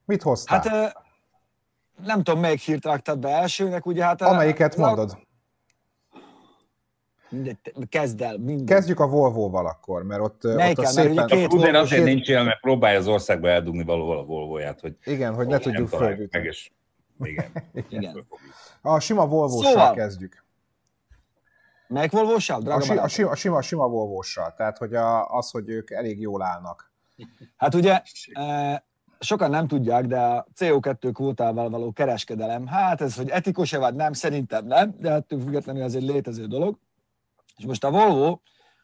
Mit 0.05 0.23
hoztál? 0.23 0.61
Hát 0.61 0.95
nem 2.05 2.23
tudom, 2.23 2.41
melyik 2.41 2.61
hírt 2.61 2.85
raktad 2.85 3.19
be 3.19 3.29
elsőnek, 3.29 3.87
ugye 3.87 4.05
hát... 4.05 4.23
Amelyiket 4.23 4.73
az- 4.73 4.79
mondod? 4.79 5.19
Mindegy, 7.29 7.59
kezd 7.89 8.21
el, 8.21 8.39
mindegy. 8.39 8.67
Kezdjük 8.67 9.01
a 9.01 9.07
Volvo-val 9.07 9.67
akkor, 9.67 10.03
mert 10.03 10.21
ott, 10.21 10.45
ott 10.45 10.53
a 10.53 10.55
Mert 10.55 10.87
szépen... 10.87 11.11
ugye 11.13 11.25
két 11.25 11.47
Volvo- 11.51 11.75
azért 11.75 12.05
két- 12.05 12.15
nincs 12.15 12.29
ilyen, 12.29 12.45
mert 12.45 12.61
próbálja 12.61 12.99
az 12.99 13.07
országba 13.07 13.49
eldugni 13.49 13.85
valóval 13.85 14.19
a 14.19 14.25
Volvo-ját, 14.25 14.81
hogy 14.81 14.97
Igen, 15.05 15.35
hogy 15.35 15.45
ne 15.47 15.53
nem 15.53 15.61
tudjuk 15.61 15.89
fölütni. 15.89 16.27
meg, 16.31 16.45
és 16.45 16.71
igen. 17.27 17.51
Igen. 17.89 18.27
A 18.81 18.99
sima 19.01 19.27
volvo 19.27 19.63
Szóval- 19.63 19.95
kezdjük. 19.95 20.45
Melyik 21.91 22.11
Volvo-sal? 22.11 22.61
A, 22.61 22.63
Drága 22.63 22.81
si, 22.81 22.93
a, 22.93 23.09
sima, 23.09 23.31
a 23.31 23.35
sima, 23.35 23.63
sima 23.63 23.89
volvo 23.89 24.21
tehát 24.57 24.79
hogy 24.79 24.95
a, 24.95 25.27
az, 25.37 25.51
hogy 25.51 25.69
ők 25.69 25.91
elég 25.91 26.21
jól 26.21 26.43
állnak. 26.43 26.93
Hát 27.57 27.75
ugye 27.75 28.03
eh, 28.33 28.77
sokan 29.19 29.51
nem 29.51 29.67
tudják, 29.67 30.07
de 30.07 30.21
a 30.21 30.47
CO2 30.57 31.11
kvótával 31.13 31.71
való 31.71 31.93
kereskedelem, 31.93 32.67
hát 32.67 33.01
ez, 33.01 33.17
hogy 33.17 33.29
etikus-e 33.29 33.79
vagy 33.79 33.95
nem, 33.95 34.13
szerintem 34.13 34.67
nem, 34.67 34.95
de 34.99 35.13
ettől 35.13 35.41
függetlenül 35.41 35.83
ez 35.83 35.95
egy 35.95 36.03
létező 36.03 36.47
dolog. 36.47 36.79
És 37.57 37.65
most 37.65 37.85
a 37.85 37.91
Volvo 37.91 38.39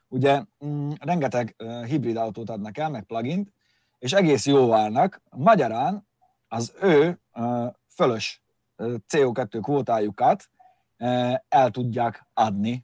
ugye 0.09 0.43
mm, 0.65 0.91
rengeteg 1.01 1.55
eh, 1.59 1.85
hibrid 1.85 2.17
autót 2.17 2.51
adnak 2.51 2.79
el, 2.79 2.91
meg 2.91 3.05
plugint, 3.05 3.53
és 3.99 4.13
egész 4.13 4.47
jó 4.47 4.73
állnak. 4.73 5.23
Magyarán 5.31 6.07
az 6.49 6.73
ő 6.81 7.19
eh, 7.33 7.69
fölös 7.97 8.43
eh, 8.77 8.87
CO2 9.09 9.59
kvótájukat 9.63 10.51
el 11.49 11.71
tudják 11.71 12.27
adni, 12.35 12.83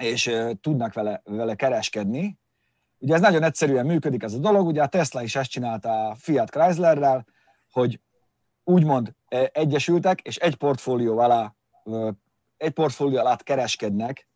és 0.00 0.30
tudnak 0.60 0.92
vele, 0.92 1.20
vele 1.24 1.54
kereskedni, 1.54 2.38
Ugye 2.98 3.14
ez 3.14 3.20
nagyon 3.20 3.42
egyszerűen 3.42 3.86
működik 3.86 4.22
ez 4.22 4.34
a 4.34 4.38
dolog, 4.38 4.66
ugye 4.66 4.82
a 4.82 4.86
Tesla 4.86 5.22
is 5.22 5.36
ezt 5.36 5.50
csinálta 5.50 6.08
a 6.08 6.14
Fiat 6.14 6.50
Chryslerrel, 6.50 7.26
hogy 7.70 8.00
úgymond 8.64 9.14
egyesültek, 9.52 10.20
és 10.20 10.36
egy 10.36 10.56
portfólió 10.56 11.18
alá, 11.18 11.54
egy 12.56 12.72
portfólió 12.72 13.18
alá 13.18 13.36
kereskednek 13.36 14.28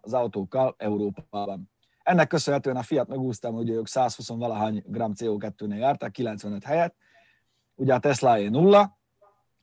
az 0.00 0.12
autókkal 0.12 0.74
Európában. 0.78 1.70
Ennek 2.02 2.28
köszönhetően 2.28 2.76
a 2.76 2.82
Fiat 2.82 3.08
megúsztam, 3.08 3.54
hogy 3.54 3.68
ők 3.68 3.86
120 3.86 4.28
valahány 4.28 4.82
gram 4.86 5.12
CO2-nél 5.16 5.78
jártak, 5.78 6.12
95 6.12 6.64
helyett, 6.64 6.94
ugye 7.74 7.94
a 7.94 7.98
Tesla 7.98 8.36
nulla, 8.36 8.95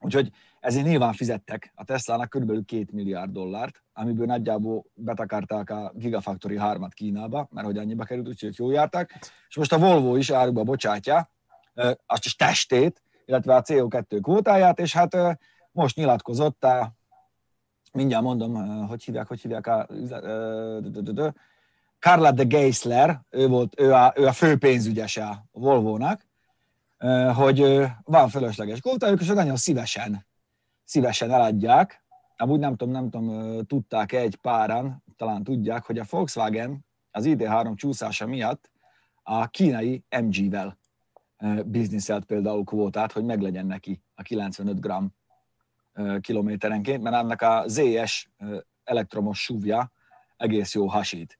úgyhogy 0.03 0.31
ezért 0.59 0.85
nyilván 0.85 1.13
fizettek 1.13 1.71
a 1.75 1.83
Teslának 1.83 2.29
körülbelül 2.29 2.65
2 2.65 2.85
milliárd 2.91 3.31
dollárt, 3.31 3.83
amiből 3.93 4.25
nagyjából 4.25 4.85
betakarták 4.93 5.69
a 5.69 5.91
Gigafactory 5.95 6.57
3-at 6.59 6.91
Kínába, 6.93 7.47
mert 7.51 7.65
hogy 7.65 7.77
annyiba 7.77 8.03
került, 8.03 8.27
úgyhogy 8.27 8.55
jól 8.57 8.73
jártak. 8.73 9.11
És 9.49 9.55
most 9.55 9.73
a 9.73 9.79
Volvo 9.79 10.15
is 10.15 10.29
áruba 10.29 10.63
bocsátja 10.63 11.29
azt 12.05 12.25
is 12.25 12.35
testét, 12.35 13.01
illetve 13.25 13.55
a 13.55 13.61
CO2 13.61 14.19
kvótáját, 14.21 14.79
és 14.79 14.93
hát 14.93 15.17
most 15.71 15.95
nyilatkozott 15.95 16.63
a, 16.63 16.93
mindjárt 17.91 18.23
mondom, 18.23 18.85
hogy 18.87 19.03
hívják, 19.03 19.27
hogy 19.27 19.41
hívják 19.41 19.67
a, 19.67 19.87
Carla 21.99 22.31
de 22.31 22.43
Geisler, 22.43 23.21
ő, 23.29 23.47
volt, 23.47 23.79
ő, 23.79 23.93
a, 23.93 24.13
ő 24.15 24.25
a 24.25 24.31
fő 24.31 24.57
pénzügyese 24.57 25.23
a 25.23 25.45
Volvo-nak, 25.51 26.21
ö, 26.21 26.32
hogy 27.33 27.85
van 28.03 28.29
fölösleges 28.29 28.79
kvótájuk, 28.79 29.21
és 29.21 29.27
nagyon 29.27 29.55
szívesen, 29.55 30.25
szívesen 30.83 31.31
eladják. 31.31 32.03
Amúgy 32.37 32.59
nem 32.59 32.75
tudom, 32.75 32.93
nem 32.93 33.09
tudom, 33.09 33.59
tudták 33.65 34.11
egy 34.11 34.35
páran, 34.35 35.03
talán 35.15 35.43
tudják, 35.43 35.83
hogy 35.85 35.99
a 35.99 36.05
Volkswagen 36.09 36.85
az 37.11 37.25
ID3 37.27 37.75
csúszása 37.75 38.27
miatt 38.27 38.71
a 39.23 39.47
kínai 39.47 40.03
MG-vel 40.21 40.79
bizniszelt 41.65 42.25
például 42.25 42.63
kvótát, 42.63 43.11
hogy 43.11 43.23
meglegyen 43.23 43.65
neki 43.65 44.01
a 44.15 44.21
95 44.21 44.79
gram 44.79 45.13
ö, 45.93 46.19
kilométerenként, 46.19 47.03
mert 47.03 47.15
annak 47.15 47.41
a 47.41 47.63
ZS 47.67 48.29
elektromos 48.83 49.43
súvja 49.43 49.91
egész 50.37 50.73
jó 50.73 50.87
hasít. 50.87 51.37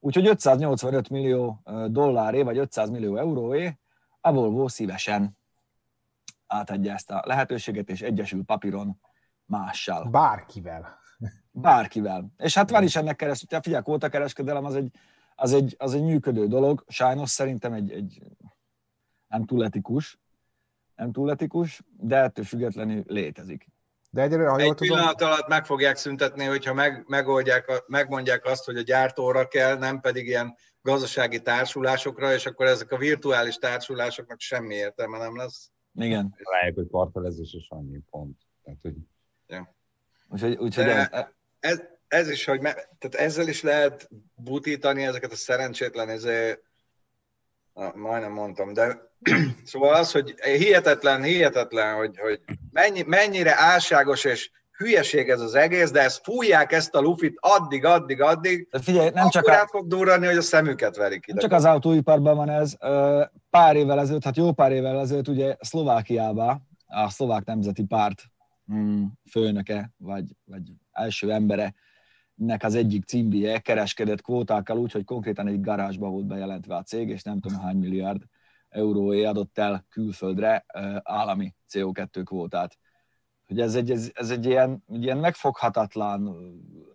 Úgyhogy 0.00 0.26
585 0.26 1.08
millió 1.08 1.62
dolláré, 1.88 2.42
vagy 2.42 2.58
500 2.58 2.90
millió 2.90 3.16
euróé 3.16 3.78
a 4.26 4.32
Volvo 4.32 4.68
szívesen 4.68 5.36
átadja 6.46 6.92
ezt 6.92 7.10
a 7.10 7.22
lehetőséget, 7.26 7.88
és 7.90 8.02
egyesül 8.02 8.44
papíron 8.44 9.00
mással. 9.44 10.04
Bárkivel. 10.04 10.98
Bárkivel. 11.50 12.32
És 12.36 12.54
hát 12.54 12.70
van 12.70 12.82
is 12.82 12.96
ennek 12.96 13.16
kereskedelem, 13.16 13.62
figyelj, 13.62 13.82
kvóta 13.82 14.08
kereskedelem 14.08 14.64
az 14.64 14.74
egy, 14.74 14.96
az, 15.34 15.52
egy, 15.52 15.74
az 15.78 15.94
egy 15.94 16.02
működő 16.02 16.46
dolog, 16.46 16.84
sajnos 16.88 17.30
szerintem 17.30 17.72
egy, 17.72 17.90
egy 17.90 18.22
nem 19.28 19.44
túl 19.44 19.64
etikus, 19.64 20.18
nem 20.96 21.12
túl 21.12 21.30
etikus, 21.30 21.82
de 21.96 22.16
ettől 22.16 22.44
függetlenül 22.44 23.02
létezik. 23.06 23.68
De 24.14 24.22
egyelőre, 24.22 24.48
ha 24.48 24.58
jól 24.58 24.70
Egy 24.70 24.74
tudom, 24.76 24.96
pillanat 24.96 25.22
alatt 25.22 25.48
meg 25.48 25.64
fogják 25.64 25.96
szüntetni, 25.96 26.44
hogyha 26.44 26.74
meg, 26.74 27.04
megoldják, 27.06 27.68
a- 27.68 27.84
megmondják 27.86 28.44
azt, 28.44 28.64
hogy 28.64 28.76
a 28.76 28.82
gyártóra 28.82 29.48
kell, 29.48 29.76
nem 29.76 30.00
pedig 30.00 30.26
ilyen 30.26 30.56
gazdasági 30.82 31.40
társulásokra, 31.42 32.32
és 32.32 32.46
akkor 32.46 32.66
ezek 32.66 32.92
a 32.92 32.96
virtuális 32.96 33.54
társulásoknak 33.56 34.40
semmi 34.40 34.74
értelme 34.74 35.18
nem 35.18 35.36
lesz. 35.36 35.70
Igen. 35.94 36.34
Találják, 36.42 36.74
hogy 36.74 36.86
partelezés 36.86 37.54
és 37.54 37.66
annyi 37.68 38.00
pont. 38.10 38.38
Tehát, 38.64 38.78
hogy 38.82 38.94
Úgyhogy, 40.28 40.56
úgyhogy 40.56 40.84
De- 40.84 41.08
ez, 41.10 41.26
Ez, 41.60 41.82
ez 42.08 42.28
is, 42.28 42.44
hogy 42.44 42.60
me, 42.60 42.72
tehát 42.72 43.14
ezzel 43.14 43.48
is 43.48 43.62
lehet 43.62 44.08
butítani 44.34 45.04
ezeket 45.04 45.32
a 45.32 45.36
szerencsétlen, 45.36 46.08
ezért, 46.08 46.62
na, 47.72 47.92
majdnem 47.94 48.32
mondtam, 48.32 48.72
de 48.72 49.13
Szóval 49.64 49.94
az, 49.94 50.12
hogy 50.12 50.34
hihetetlen, 50.40 51.22
hihetetlen, 51.22 51.94
hogy, 51.94 52.18
hogy 52.18 52.40
mennyi, 52.72 53.02
mennyire 53.06 53.54
álságos 53.56 54.24
és 54.24 54.50
hülyeség 54.76 55.28
ez 55.28 55.40
az 55.40 55.54
egész, 55.54 55.90
de 55.90 56.00
ezt 56.00 56.20
fújják 56.24 56.72
ezt 56.72 56.94
a 56.94 57.00
lufit 57.00 57.36
addig, 57.40 57.84
addig, 57.84 58.20
addig, 58.20 58.68
De 58.70 58.78
figyelj, 58.78 59.10
nem 59.14 59.28
csak, 59.28 59.42
akkor 59.42 59.54
a, 59.54 59.60
át 59.60 59.70
fog 59.70 59.86
durrani, 59.86 60.26
hogy 60.26 60.36
a 60.36 60.42
szemüket 60.42 60.96
verik 60.96 61.26
ide. 61.26 61.40
nem 61.40 61.50
csak 61.50 61.58
az 61.58 61.64
autóiparban 61.64 62.36
van 62.36 62.48
ez. 62.48 62.76
Pár 63.50 63.76
évvel 63.76 64.00
ezelőtt, 64.00 64.24
hát 64.24 64.36
jó 64.36 64.52
pár 64.52 64.72
évvel 64.72 65.00
ezelőtt 65.00 65.28
ugye 65.28 65.56
Szlovákiában 65.60 66.68
a 66.86 67.10
szlovák 67.10 67.44
nemzeti 67.44 67.84
párt 67.84 68.22
mm, 68.72 69.04
főnöke, 69.30 69.92
vagy, 69.96 70.24
vagy 70.44 70.62
első 70.92 71.32
embere, 71.32 71.74
nek 72.34 72.62
az 72.62 72.74
egyik 72.74 73.04
címbie 73.04 73.58
kereskedett 73.58 74.22
kvótákkal 74.22 74.78
úgy, 74.78 74.92
hogy 74.92 75.04
konkrétan 75.04 75.46
egy 75.46 75.60
garázsba 75.60 76.08
volt 76.08 76.26
bejelentve 76.26 76.76
a 76.76 76.82
cég, 76.82 77.08
és 77.08 77.22
nem 77.22 77.40
tudom 77.40 77.60
hány 77.60 77.76
milliárd 77.76 78.22
euróé 78.74 79.24
adott 79.24 79.58
el 79.58 79.86
külföldre 79.88 80.64
állami 81.02 81.54
CO2 81.72 82.20
kvótát. 82.24 82.78
Hogy 83.46 83.60
ez 83.60 83.74
egy, 83.74 83.90
ez, 83.90 84.10
ez 84.12 84.30
egy 84.30 84.46
ilyen, 84.46 84.84
ilyen 84.88 85.18
megfoghatatlan, 85.18 86.26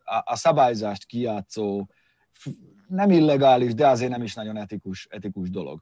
a, 0.03 0.21
a 0.25 0.35
szabályzást 0.35 1.05
kijátszó, 1.05 1.85
f- 2.31 2.55
nem 2.87 3.11
illegális, 3.11 3.73
de 3.73 3.87
azért 3.87 4.11
nem 4.11 4.23
is 4.23 4.33
nagyon 4.33 4.57
etikus, 4.57 5.07
etikus 5.09 5.49
dolog. 5.49 5.81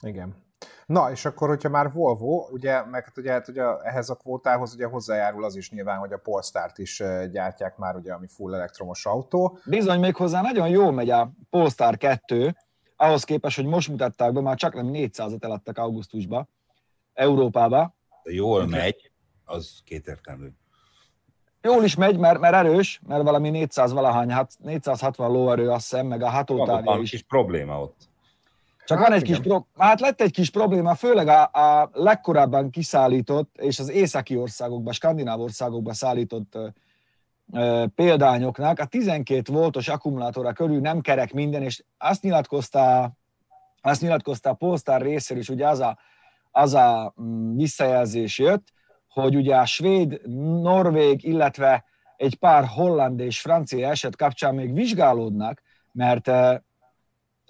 Igen. 0.00 0.46
Na, 0.86 1.10
és 1.10 1.24
akkor, 1.24 1.48
hogyha 1.48 1.68
már 1.68 1.92
Volvo, 1.92 2.48
ugye, 2.50 2.84
meg 2.84 3.04
hát 3.04 3.18
ugye, 3.18 3.32
hát 3.32 3.48
ugye 3.48 3.62
ehhez 3.82 4.10
a 4.10 4.14
kvótához 4.14 4.74
ugye 4.74 4.86
hozzájárul 4.86 5.44
az 5.44 5.56
is 5.56 5.70
nyilván, 5.70 5.98
hogy 5.98 6.12
a 6.12 6.18
Polestart 6.18 6.78
is 6.78 7.02
gyártják 7.30 7.76
már, 7.76 7.96
ugye, 7.96 8.12
ami 8.12 8.26
full 8.26 8.54
elektromos 8.54 9.06
autó. 9.06 9.58
Bizony 9.64 10.00
még 10.00 10.16
hozzá 10.16 10.40
nagyon 10.40 10.68
jól 10.68 10.92
megy 10.92 11.10
a 11.10 11.32
Polestar 11.50 11.96
2, 11.96 12.56
ahhoz 13.00 13.24
képest, 13.24 13.56
hogy 13.56 13.66
most 13.66 13.88
mutatták 13.88 14.32
be, 14.32 14.40
már 14.40 14.56
csak 14.56 14.74
nem 14.74 14.90
400-at 14.92 15.44
eladtak 15.44 15.78
augusztusban 15.78 16.48
Európába. 17.14 17.94
De 18.22 18.32
jól 18.32 18.66
megy, 18.66 19.10
az 19.44 19.80
kétértelmű. 19.84 20.48
Jól 21.62 21.84
is 21.84 21.94
megy, 21.96 22.18
mert, 22.18 22.38
mert 22.40 22.54
erős, 22.54 23.00
mert 23.06 23.22
valami 23.22 23.50
400 23.50 23.92
valahány, 23.92 24.30
hát 24.30 24.52
460 24.58 25.30
lóerő 25.30 25.70
azt 25.70 25.90
hiszem, 25.90 26.06
meg 26.06 26.22
a 26.22 26.28
hatótávja 26.28 27.00
is. 27.00 27.10
kis 27.10 27.22
probléma 27.22 27.80
ott. 27.80 28.08
Csak 28.86 28.98
Hát 28.98 29.08
van 29.08 29.16
egy 29.16 29.22
kis, 29.22 29.36
igen. 29.38 29.48
pro- 29.48 29.66
hát 29.76 30.00
lett 30.00 30.20
egy 30.20 30.30
kis 30.30 30.50
probléma, 30.50 30.94
főleg 30.94 31.28
a, 31.28 31.42
a 31.42 31.90
legkorábban 31.92 32.70
kiszállított, 32.70 33.56
és 33.56 33.78
az 33.78 33.88
északi 33.88 34.36
országokban, 34.36 34.92
skandináv 34.92 35.40
országokban 35.40 35.94
szállított 35.94 36.58
példányoknak 37.94 38.78
a 38.78 38.84
12 38.84 39.52
voltos 39.52 39.88
akkumulátorra 39.88 40.52
körül 40.52 40.80
nem 40.80 41.00
kerek 41.00 41.32
minden, 41.32 41.62
és 41.62 41.84
azt 41.98 42.22
nyilatkozta, 42.22 43.12
azt 43.80 44.00
nyilatkozta 44.00 44.50
a 44.50 44.54
Polestar 44.54 45.02
részéről 45.02 45.42
is, 45.42 45.48
ugye 45.48 45.68
az 45.68 45.80
a, 45.80 45.98
az 46.50 46.74
a 46.74 47.14
mm, 47.22 47.56
visszajelzés 47.56 48.38
jött, 48.38 48.72
hogy 49.08 49.36
ugye 49.36 49.56
a 49.56 49.64
svéd, 49.64 50.20
norvég, 50.60 51.24
illetve 51.24 51.84
egy 52.16 52.34
pár 52.34 52.64
holland 52.64 53.20
és 53.20 53.40
francia 53.40 53.88
eset 53.88 54.16
kapcsán 54.16 54.54
még 54.54 54.72
vizsgálódnak, 54.72 55.62
mert 55.92 56.30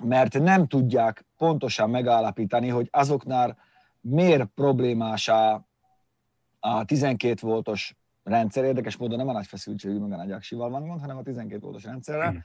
mert 0.02 0.38
nem 0.38 0.66
tudják 0.66 1.24
pontosan 1.36 1.90
megállapítani, 1.90 2.68
hogy 2.68 2.88
azoknál 2.90 3.56
miért 4.00 4.44
problémás 4.54 5.28
a, 5.28 5.66
a 6.60 6.84
12 6.84 7.46
voltos 7.46 7.96
rendszer. 8.28 8.64
Érdekes 8.64 8.96
módon 8.96 9.18
nem 9.18 9.28
a 9.28 9.32
nagy 9.32 9.46
feszültségű, 9.46 9.98
meg 9.98 10.12
a 10.12 10.16
nagy 10.16 10.32
aksival 10.32 10.70
van 10.70 10.86
gond, 10.86 11.00
hanem 11.00 11.16
a 11.16 11.22
12 11.22 11.60
voltos 11.60 11.84
rendszerre. 11.84 12.30
Mm. 12.30 12.36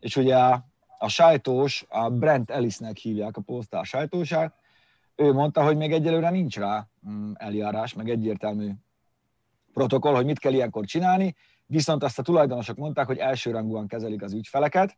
És 0.00 0.16
ugye 0.16 0.38
a, 0.38 0.66
a 0.98 1.08
sajtós, 1.08 1.84
a 1.88 2.10
Brent 2.10 2.50
Ellisnek 2.50 2.96
hívják 2.96 3.36
a 3.36 3.40
Polestar 3.40 3.86
sajtósát, 3.86 4.54
ő 5.16 5.32
mondta, 5.32 5.64
hogy 5.64 5.76
még 5.76 5.92
egyelőre 5.92 6.30
nincs 6.30 6.58
rá 6.58 6.88
mm, 7.08 7.32
eljárás, 7.34 7.94
meg 7.94 8.08
egyértelmű 8.08 8.70
protokoll, 9.72 10.14
hogy 10.14 10.24
mit 10.24 10.38
kell 10.38 10.52
ilyenkor 10.52 10.84
csinálni, 10.84 11.34
viszont 11.66 12.02
azt 12.02 12.18
a 12.18 12.22
tulajdonosok 12.22 12.76
mondták, 12.76 13.06
hogy 13.06 13.18
elsőrangúan 13.18 13.86
kezelik 13.86 14.22
az 14.22 14.32
ügyfeleket, 14.32 14.96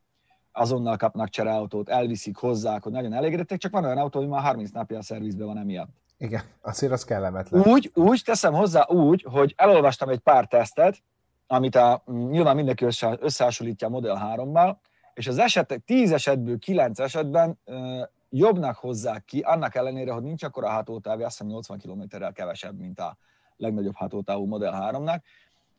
azonnal 0.53 0.97
kapnak 0.97 1.29
csereautót, 1.29 1.89
elviszik, 1.89 2.37
hozzák, 2.37 2.83
hogy 2.83 2.93
nagyon 2.93 3.13
elégedettek, 3.13 3.59
csak 3.59 3.73
van 3.73 3.85
olyan 3.85 3.99
autó, 3.99 4.19
hogy 4.19 4.29
már 4.29 4.43
30 4.43 4.71
napja 4.71 4.99
a 4.99 5.03
szervizben 5.03 5.47
van 5.47 5.59
emiatt. 5.59 5.91
Igen, 6.19 6.43
azért 6.61 6.93
az 6.93 7.05
kellemetlen. 7.05 7.63
Úgy, 7.67 7.91
úgy, 7.95 8.23
teszem 8.25 8.53
hozzá 8.55 8.87
úgy, 8.89 9.27
hogy 9.31 9.55
elolvastam 9.57 10.09
egy 10.09 10.19
pár 10.19 10.47
tesztet, 10.47 11.03
amit 11.47 11.75
a, 11.75 12.03
nyilván 12.07 12.57
mindenki 12.57 12.85
össze- 12.85 13.23
összehasonlítja 13.23 13.87
a 13.87 13.91
Model 13.91 14.35
3-mal, 14.37 14.77
és 15.15 15.27
az 15.27 15.39
esetek 15.39 15.85
10 15.85 16.13
esetből 16.13 16.59
9 16.59 16.99
esetben 16.99 17.59
ö, 17.65 18.03
jobbnak 18.31 18.77
hozzák 18.77 19.25
ki, 19.25 19.41
annak 19.41 19.75
ellenére, 19.75 20.13
hogy 20.13 20.23
nincs 20.23 20.43
akkor 20.43 20.65
a 20.65 20.71
hatótávja, 20.71 21.27
azt 21.27 21.39
hiszem 21.39 21.53
80 21.53 21.79
km-rel 21.79 22.33
kevesebb, 22.33 22.79
mint 22.79 23.01
a 23.01 23.17
legnagyobb 23.57 23.95
hatótávú 23.95 24.47
Model 24.47 24.93
3-nak, 24.93 25.21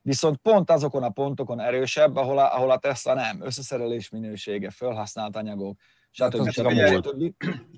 viszont 0.02 0.38
pont 0.38 0.69
azokon 0.69 1.04
a 1.04 1.10
pontokon 1.10 1.60
erősebb, 1.60 2.15
ahol 2.15 2.38
a, 2.38 2.56
ahol 2.56 2.71
a 2.71 2.78
Tesla 2.78 3.13
nem, 3.13 3.41
összeszerelés 3.41 4.10
minősége, 4.10 4.69
felhasznált 4.69 5.36
anyagok, 5.36 5.80
stb. 6.17 6.49
stb. 6.49 6.67
figyelj, 6.67 6.95
stb. 6.95 7.34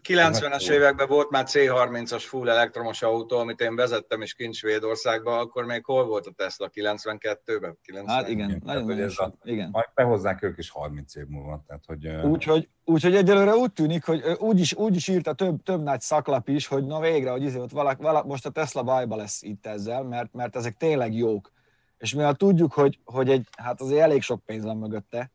90-es 0.07 0.69
években 0.69 1.07
volt 1.07 1.29
már 1.29 1.45
C30-as 1.47 2.23
full 2.27 2.49
elektromos 2.49 3.01
autó, 3.01 3.37
amit 3.37 3.59
én 3.59 3.75
vezettem 3.75 4.21
is 4.21 4.33
kint 4.33 4.53
Svédországba, 4.53 5.37
akkor 5.37 5.65
még 5.65 5.85
hol 5.85 6.05
volt 6.05 6.25
a 6.25 6.31
Tesla? 6.31 6.69
92-ben? 6.73 7.77
90 7.81 8.15
Hát 8.15 8.29
igen, 8.29 8.61
nagyon, 8.65 8.85
nagyon 8.85 9.03
ez 9.03 9.11
sok. 9.11 9.35
Igen. 9.43 9.69
Majd 9.71 9.85
behozzák 9.95 10.43
ők 10.43 10.57
is 10.57 10.69
30 10.69 11.15
év 11.15 11.25
múlva. 11.27 11.63
Tehát, 11.67 11.83
hogy, 11.85 12.07
Úgyhogy, 12.07 12.69
úgyhogy 12.85 13.15
egyelőre 13.15 13.55
úgy 13.55 13.71
tűnik, 13.71 14.03
hogy 14.03 14.23
úgy 14.37 14.59
is, 14.59 14.73
úgy 14.73 14.95
is 14.95 15.07
írta 15.07 15.33
több, 15.33 15.63
több 15.63 15.83
nagy 15.83 16.01
szaklap 16.01 16.49
is, 16.49 16.67
hogy 16.67 16.85
na 16.85 16.99
végre, 16.99 17.31
hogy 17.31 17.43
izé, 17.43 17.59
ott 17.59 17.71
valak, 17.71 18.01
valak, 18.01 18.25
most 18.25 18.45
a 18.45 18.49
Tesla 18.49 18.83
bajba 18.83 19.15
lesz 19.15 19.41
itt 19.41 19.65
ezzel, 19.65 20.03
mert, 20.03 20.33
mert 20.33 20.55
ezek 20.55 20.77
tényleg 20.77 21.13
jók. 21.13 21.51
És 21.97 22.13
mivel 22.13 22.33
tudjuk, 22.33 22.73
hogy, 22.73 22.99
hogy 23.03 23.29
egy, 23.29 23.47
hát 23.57 23.81
azért 23.81 24.01
elég 24.01 24.21
sok 24.21 24.45
pénz 24.45 24.63
van 24.63 24.77
mögötte, 24.77 25.31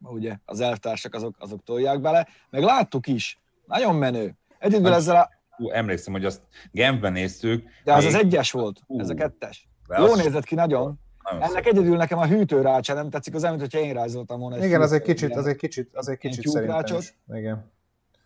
ugye 0.00 0.36
az 0.44 0.60
elvtársak 0.60 1.14
azok, 1.14 1.34
azok 1.38 1.64
tolják 1.64 2.00
bele, 2.00 2.26
meg 2.50 2.62
láttuk 2.62 3.06
is, 3.06 3.38
nagyon 3.66 3.94
menő. 3.94 4.34
Egyedül 4.58 4.92
ezzel 4.92 5.16
a, 5.16 5.28
Hú, 5.56 5.70
emlékszem, 5.70 6.12
hogy 6.12 6.24
azt 6.24 6.40
Genfben 6.72 7.12
néztük. 7.12 7.68
de 7.84 7.92
az 7.94 8.04
még- 8.04 8.14
az 8.14 8.20
egyes 8.20 8.50
volt, 8.52 8.80
Hú. 8.86 9.00
ez 9.00 9.08
a 9.08 9.14
kettes. 9.14 9.68
Jó 9.98 10.14
nézett 10.14 10.44
ki 10.44 10.54
nagyon. 10.54 11.00
nagyon 11.22 11.42
Ennek 11.42 11.64
szép. 11.64 11.72
egyedül 11.72 11.96
nekem 11.96 12.18
a 12.18 12.26
hűtőrácsa 12.26 12.94
nem 12.94 13.10
tetszik, 13.10 13.34
az 13.34 13.42
olyan, 13.44 13.58
hogyha 13.58 13.78
én 13.78 13.94
rajzoltam 13.94 14.40
volna. 14.40 14.56
egy 14.56 14.64
Igen, 14.64 14.80
az 14.80 14.92
egy 14.92 15.02
kicsit, 15.02 15.36
az 15.36 15.46
egy 15.46 15.56
kicsit, 15.56 15.90
az 15.92 16.08
egy 16.08 16.18
kicsit 16.18 16.48
szerintem 16.48 16.96
is. 16.98 17.14
Igen. 17.34 17.70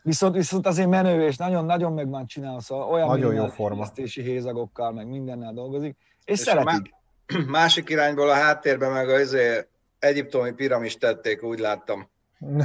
Viszont, 0.02 0.34
viszont 0.34 0.66
azért 0.66 0.88
menő, 0.88 1.26
és 1.26 1.36
nagyon, 1.36 1.64
nagyon 1.64 1.92
meg 1.92 2.08
van 2.08 2.26
csinálva, 2.26 2.60
szóval 2.60 2.88
olyan 2.88 3.08
Nagyon 3.08 3.34
jó 3.34 3.46
forma. 3.46 3.86
hézagokkal, 3.94 4.92
meg 4.92 5.06
mindennel 5.06 5.52
dolgozik, 5.52 5.96
és, 6.24 6.32
És 6.32 6.38
szeretik. 6.38 6.94
Másik 7.46 7.88
irányból 7.88 8.28
a 8.30 8.34
háttérben 8.34 8.92
meg 8.92 9.08
az 9.08 9.36
egyiptomi 10.04 10.52
piramis 10.52 10.96
tették, 10.96 11.42
úgy 11.42 11.58
láttam. 11.58 12.10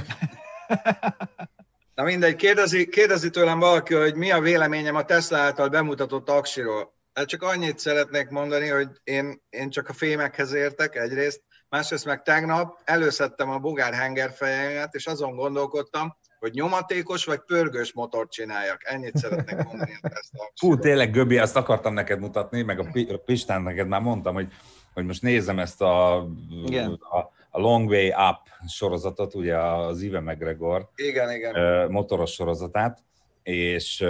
Na 1.95 2.04
mindegy, 2.04 2.36
kérdezi, 2.36 2.88
kérdezi 2.88 3.30
tőlem 3.30 3.60
valaki, 3.60 3.93
hogy 3.93 4.15
mi 4.15 4.32
a 4.32 4.39
véleményem 4.39 4.95
a 4.95 5.06
Tesla 5.06 5.38
által 5.38 5.67
bemutatott 5.69 6.30
aksiról. 6.30 6.93
Hát 7.13 7.28
csak 7.28 7.41
annyit 7.41 7.80
szeretnék 7.80 8.30
mondani, 8.30 8.67
hogy 8.67 8.88
én, 9.04 9.41
én 9.49 9.69
csak 9.69 9.89
a 9.89 9.93
fémekhez 9.93 10.54
értek 10.54 10.95
egyrészt, 10.95 11.41
másrészt 11.69 12.06
meg 12.06 12.21
tegnap 12.21 12.80
előszedtem 12.84 13.49
a 13.49 13.58
bogár 13.58 13.93
hengerfejemet, 13.93 14.93
és 14.93 15.06
azon 15.06 15.36
gondolkodtam, 15.36 16.17
hogy 16.39 16.52
nyomatékos 16.54 17.25
vagy 17.25 17.39
pörgős 17.39 17.93
motort 17.93 18.32
csináljak. 18.32 18.82
Ennyit 18.86 19.17
szeretnék 19.17 19.63
mondani 19.63 19.97
a 20.02 20.10
Tesla 20.10 20.39
Hú, 20.39 20.45
aksiról. 20.45 20.80
tényleg, 20.80 21.12
Göbi, 21.12 21.38
azt 21.38 21.56
akartam 21.56 21.93
neked 21.93 22.19
mutatni, 22.19 22.62
meg 22.62 22.80
a 22.80 23.17
Pistán 23.25 23.62
neked 23.62 23.88
már 23.88 24.02
mondtam, 24.02 24.34
hogy, 24.34 24.54
hogy 24.99 25.07
most 25.07 25.21
nézem 25.21 25.59
ezt 25.59 25.81
a, 25.81 26.27
Igen. 26.65 26.91
a, 26.91 27.17
a 27.49 27.59
Long 27.59 27.89
Way 27.89 28.07
Up 28.07 28.38
sorozatot, 28.67 29.35
ugye 29.35 29.57
az 29.57 30.01
Ive 30.01 30.19
McGregor 30.19 30.89
Igen, 30.95 31.31
igen. 31.31 31.91
motoros 31.91 32.31
sorozatát, 32.31 32.99
és, 33.43 34.05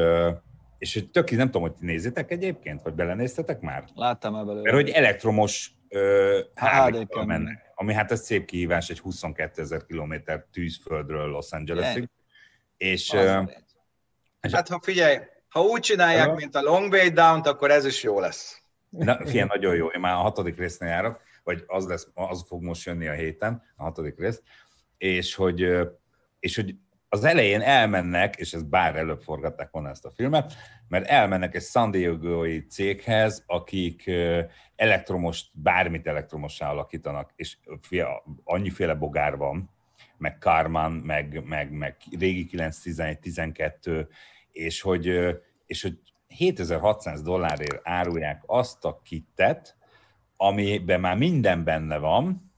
és 0.78 0.94
hogy 0.94 1.10
tök, 1.10 1.32
nem 1.32 1.46
tudom, 1.46 1.62
hogy 1.62 1.74
nézitek 1.80 2.32
egyébként, 2.32 2.82
vagy 2.82 2.94
belenéztetek 2.94 3.62
már? 3.62 3.84
Láttam 3.96 4.36
el 4.36 4.44
belőle. 4.44 4.62
Mert 4.72 4.76
hogy 4.76 4.90
elektromos 4.90 5.72
HD-kkel 6.56 7.26
mennek, 7.26 7.72
ami 7.76 7.94
hát 7.94 8.12
ez 8.12 8.22
szép 8.22 8.46
kihívás, 8.46 8.90
egy 8.90 9.00
22 9.00 9.62
ezer 9.62 9.86
kilométer 9.86 10.46
tűzföldről 10.52 11.28
Los 11.28 11.52
Angelesig. 11.52 12.10
És, 12.78 13.14
a 13.14 13.40
lény. 13.40 13.54
Hát 14.52 14.68
ha 14.68 14.80
figyelj, 14.82 15.18
ha 15.50 15.62
úgy 15.62 15.80
csinálják, 15.80 16.28
Aha. 16.28 16.36
mint 16.36 16.56
a 16.56 16.62
Long 16.62 16.92
Way 16.92 17.10
Down-t, 17.10 17.48
akkor 17.48 17.72
ez 17.72 17.86
is 17.86 18.04
jó 18.04 18.20
lesz. 18.20 18.59
Na, 18.90 19.18
figyelj, 19.26 19.48
nagyon 19.48 19.76
jó. 19.76 19.88
Én 19.88 20.00
már 20.00 20.14
a 20.14 20.22
hatodik 20.22 20.58
résznél 20.58 20.90
járok, 20.90 21.22
vagy 21.44 21.64
az, 21.68 21.88
lesz, 21.88 22.08
az 22.14 22.44
fog 22.48 22.64
most 22.64 22.86
jönni 22.86 23.08
a 23.08 23.14
héten, 23.14 23.64
a 23.76 23.84
hatodik 23.84 24.20
rész, 24.20 24.42
és 24.98 25.36
hogy, 25.36 25.68
és 26.40 26.56
hogy 26.56 26.76
az 27.10 27.24
elején 27.24 27.62
elmennek, 27.62 28.36
és 28.36 28.54
ez 28.54 28.64
bár 28.64 28.96
előbb 28.96 29.22
forgatták 29.22 29.72
volna 29.72 29.90
ezt 29.90 30.06
a 30.06 30.12
filmet, 30.12 30.54
mert 30.88 31.08
elmennek 31.08 31.56
egy 31.56 31.64
San 31.64 31.92
Diego-i 31.92 32.66
céghez, 32.66 33.44
akik 33.48 34.12
elektromos, 34.76 35.46
bármit 35.54 36.08
elektromossá 36.08 36.70
alakítanak, 36.70 37.32
és 37.36 37.58
fia, 37.82 38.24
annyiféle 38.44 38.94
bogár 38.94 39.38
van, 39.38 39.70
meg 40.18 40.38
Karman, 40.38 40.92
meg, 40.92 41.44
meg, 41.46 41.72
meg 41.72 41.98
régi 42.20 42.46
911, 42.46 43.20
12, 43.20 44.08
és 44.52 44.82
hogy, 44.82 45.06
és 45.66 45.82
hogy 45.82 46.00
7600 46.36 47.22
dollárért 47.22 47.80
árulják 47.84 48.44
azt 48.46 48.86
a 48.86 49.00
kittet, 49.04 49.76
amiben 50.38 51.00
már 51.00 51.18
minden 51.18 51.64
benne 51.64 51.98
van, 51.98 52.52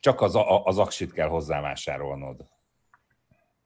csak 0.00 0.20
az, 0.20 0.38
az 0.64 0.78
aksit 0.78 1.12
kell 1.12 1.28
hozzávásárolnod 1.28 2.46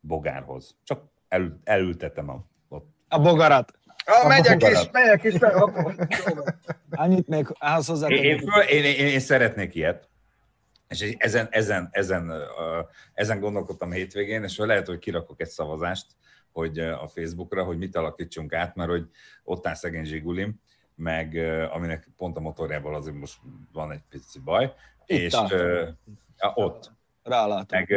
bogárhoz. 0.00 0.76
Csak 0.84 1.04
el, 1.28 1.60
elültetem 1.64 2.28
a, 2.28 2.44
ott. 2.68 2.86
A 3.08 3.20
bogarat. 3.20 3.72
Ah, 4.04 4.28
megyek 4.28 4.62
is, 4.62 4.90
megyek 4.92 5.22
is. 5.24 5.34
Annyit 6.90 7.28
még 7.28 7.46
ahhoz 7.58 7.86
hozzá. 7.86 8.08
Én, 8.08 8.22
én, 8.22 8.40
én, 8.68 8.84
én, 8.84 9.06
én, 9.06 9.20
szeretnék 9.20 9.74
ilyet. 9.74 10.08
És 10.88 11.14
ezen, 11.18 11.48
ezen, 11.50 11.88
ezen, 11.92 12.32
ezen 13.14 13.40
gondolkodtam 13.40 13.90
hétvégén, 13.90 14.42
és 14.42 14.56
lehet, 14.56 14.86
hogy 14.86 14.98
kirakok 14.98 15.40
egy 15.40 15.48
szavazást 15.48 16.06
hogy 16.54 16.78
a 16.78 17.08
Facebookra, 17.08 17.64
hogy 17.64 17.78
mit 17.78 17.96
alakítsunk 17.96 18.52
át, 18.52 18.74
mert 18.74 18.90
hogy 18.90 19.08
ott 19.44 19.66
áll 19.66 19.74
szegény 19.74 20.04
Zsigulim, 20.04 20.60
meg 20.94 21.34
aminek 21.72 22.08
pont 22.16 22.36
a 22.36 22.40
motorjával 22.40 22.94
azért 22.94 23.16
most 23.16 23.38
van 23.72 23.92
egy 23.92 24.02
pici 24.08 24.38
baj, 24.38 24.72
Itt 25.06 25.18
és 25.18 25.34
uh, 25.34 25.88
ott. 26.54 26.92
Rálátom. 27.22 27.78
Meg, 27.78 27.88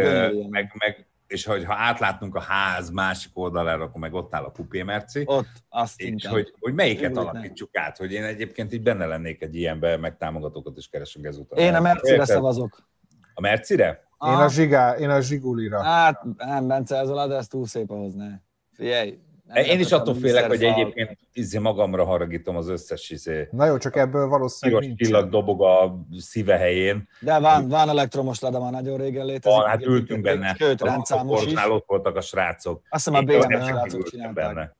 meg, 0.50 0.74
meg, 0.78 1.08
és 1.28 1.46
hogy 1.46 1.66
ha 1.66 1.74
átlátnunk 1.74 2.36
a 2.36 2.42
ház 2.42 2.90
másik 2.90 3.32
oldalára, 3.38 3.84
akkor 3.84 4.02
meg 4.02 4.14
ott 4.14 4.36
áll 4.36 4.44
a 4.44 4.52
Kupé 4.52 4.84
Merci. 4.84 5.24
Ott, 5.26 5.48
azt 5.70 6.02
És 6.02 6.26
hogy, 6.26 6.54
hogy 6.60 6.74
melyiket 6.74 7.12
Én 7.12 7.18
alakítsuk 7.18 7.70
nem. 7.72 7.84
át, 7.84 7.98
hogy 7.98 8.12
én 8.12 8.24
egyébként 8.24 8.74
így 8.74 8.82
benne 8.82 9.06
lennék 9.06 9.42
egy 9.42 9.56
ilyenbe, 9.56 9.98
meg 9.98 10.18
támogatókat 10.18 10.78
is 10.78 10.88
keresünk 10.88 11.26
ezután. 11.26 11.60
Én 11.60 11.76
a 11.76 11.82
Mercire 11.82 12.26
szavazok. 12.26 12.88
A 13.34 13.42
Mercire? 13.42 14.06
Én 14.26 14.34
a, 14.34 14.50
zsigá, 14.50 14.96
én 14.96 15.10
a 15.10 15.22
Zsigulira. 15.22 15.82
Hát 15.84 16.24
nem, 16.38 16.68
Bence, 16.68 16.96
ez 16.96 17.10
a 17.10 17.28
de 17.28 17.36
ez 17.36 17.48
túl 17.48 17.66
szép 17.66 17.90
ahhoz, 17.90 18.14
ne. 18.14 18.46
Figyelj, 18.78 19.20
én 19.56 19.80
is 19.80 19.92
attól 19.92 20.14
félek, 20.14 20.48
hogy 20.48 20.64
egyébként 20.64 21.18
izé 21.34 21.58
magamra 21.58 22.06
haragítom 22.06 22.56
az 22.56 22.68
összes 22.68 23.10
izé. 23.10 23.48
Na 23.52 23.66
jó, 23.66 23.78
csak 23.78 23.96
ebből 23.96 24.28
valószínűleg 24.28 24.82
nincs. 24.82 25.00
csillag 25.00 25.30
dobog 25.30 25.62
a 25.62 26.06
szíve 26.18 26.58
helyén. 26.58 27.10
De 27.20 27.40
van, 27.40 27.68
van 27.68 27.90
elektromos 27.90 28.40
lada, 28.40 28.60
már 28.60 28.72
nagyon 28.72 28.98
régen 28.98 29.26
létezik. 29.26 29.58
Van, 29.58 29.68
hát 29.68 29.86
ültünk 29.86 30.22
benne. 30.22 30.56
Sőt, 30.58 30.82
rendszámos 30.82 31.46
is. 31.46 31.54
ott 31.68 31.86
voltak 31.88 32.16
a 32.16 32.22
srácok. 32.22 32.82
Azt 32.90 33.06
hiszem 33.06 33.20
a 33.20 33.26
BMW 33.26 33.66
srácok 33.66 34.10
csinálták. 34.10 34.54
Benne. 34.54 34.76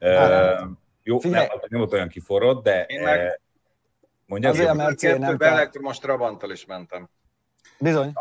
Uh, 0.00 0.68
jó, 1.02 1.18
Figyelj. 1.18 1.46
nem, 1.46 1.58
nem 1.68 1.80
volt 1.80 1.92
olyan 1.92 2.08
kiforrott, 2.08 2.64
de... 2.64 2.84
Én 2.84 3.02
meg... 3.02 3.40
Mondja, 4.26 4.48
azért 4.48 4.68
a 4.68 4.74
Mercedes 4.74 5.18
nem 5.18 5.36
elektromos 5.38 5.98
Trabanttal 5.98 6.50
is 6.50 6.66
mentem. 6.66 7.08
Bizony. 7.78 8.12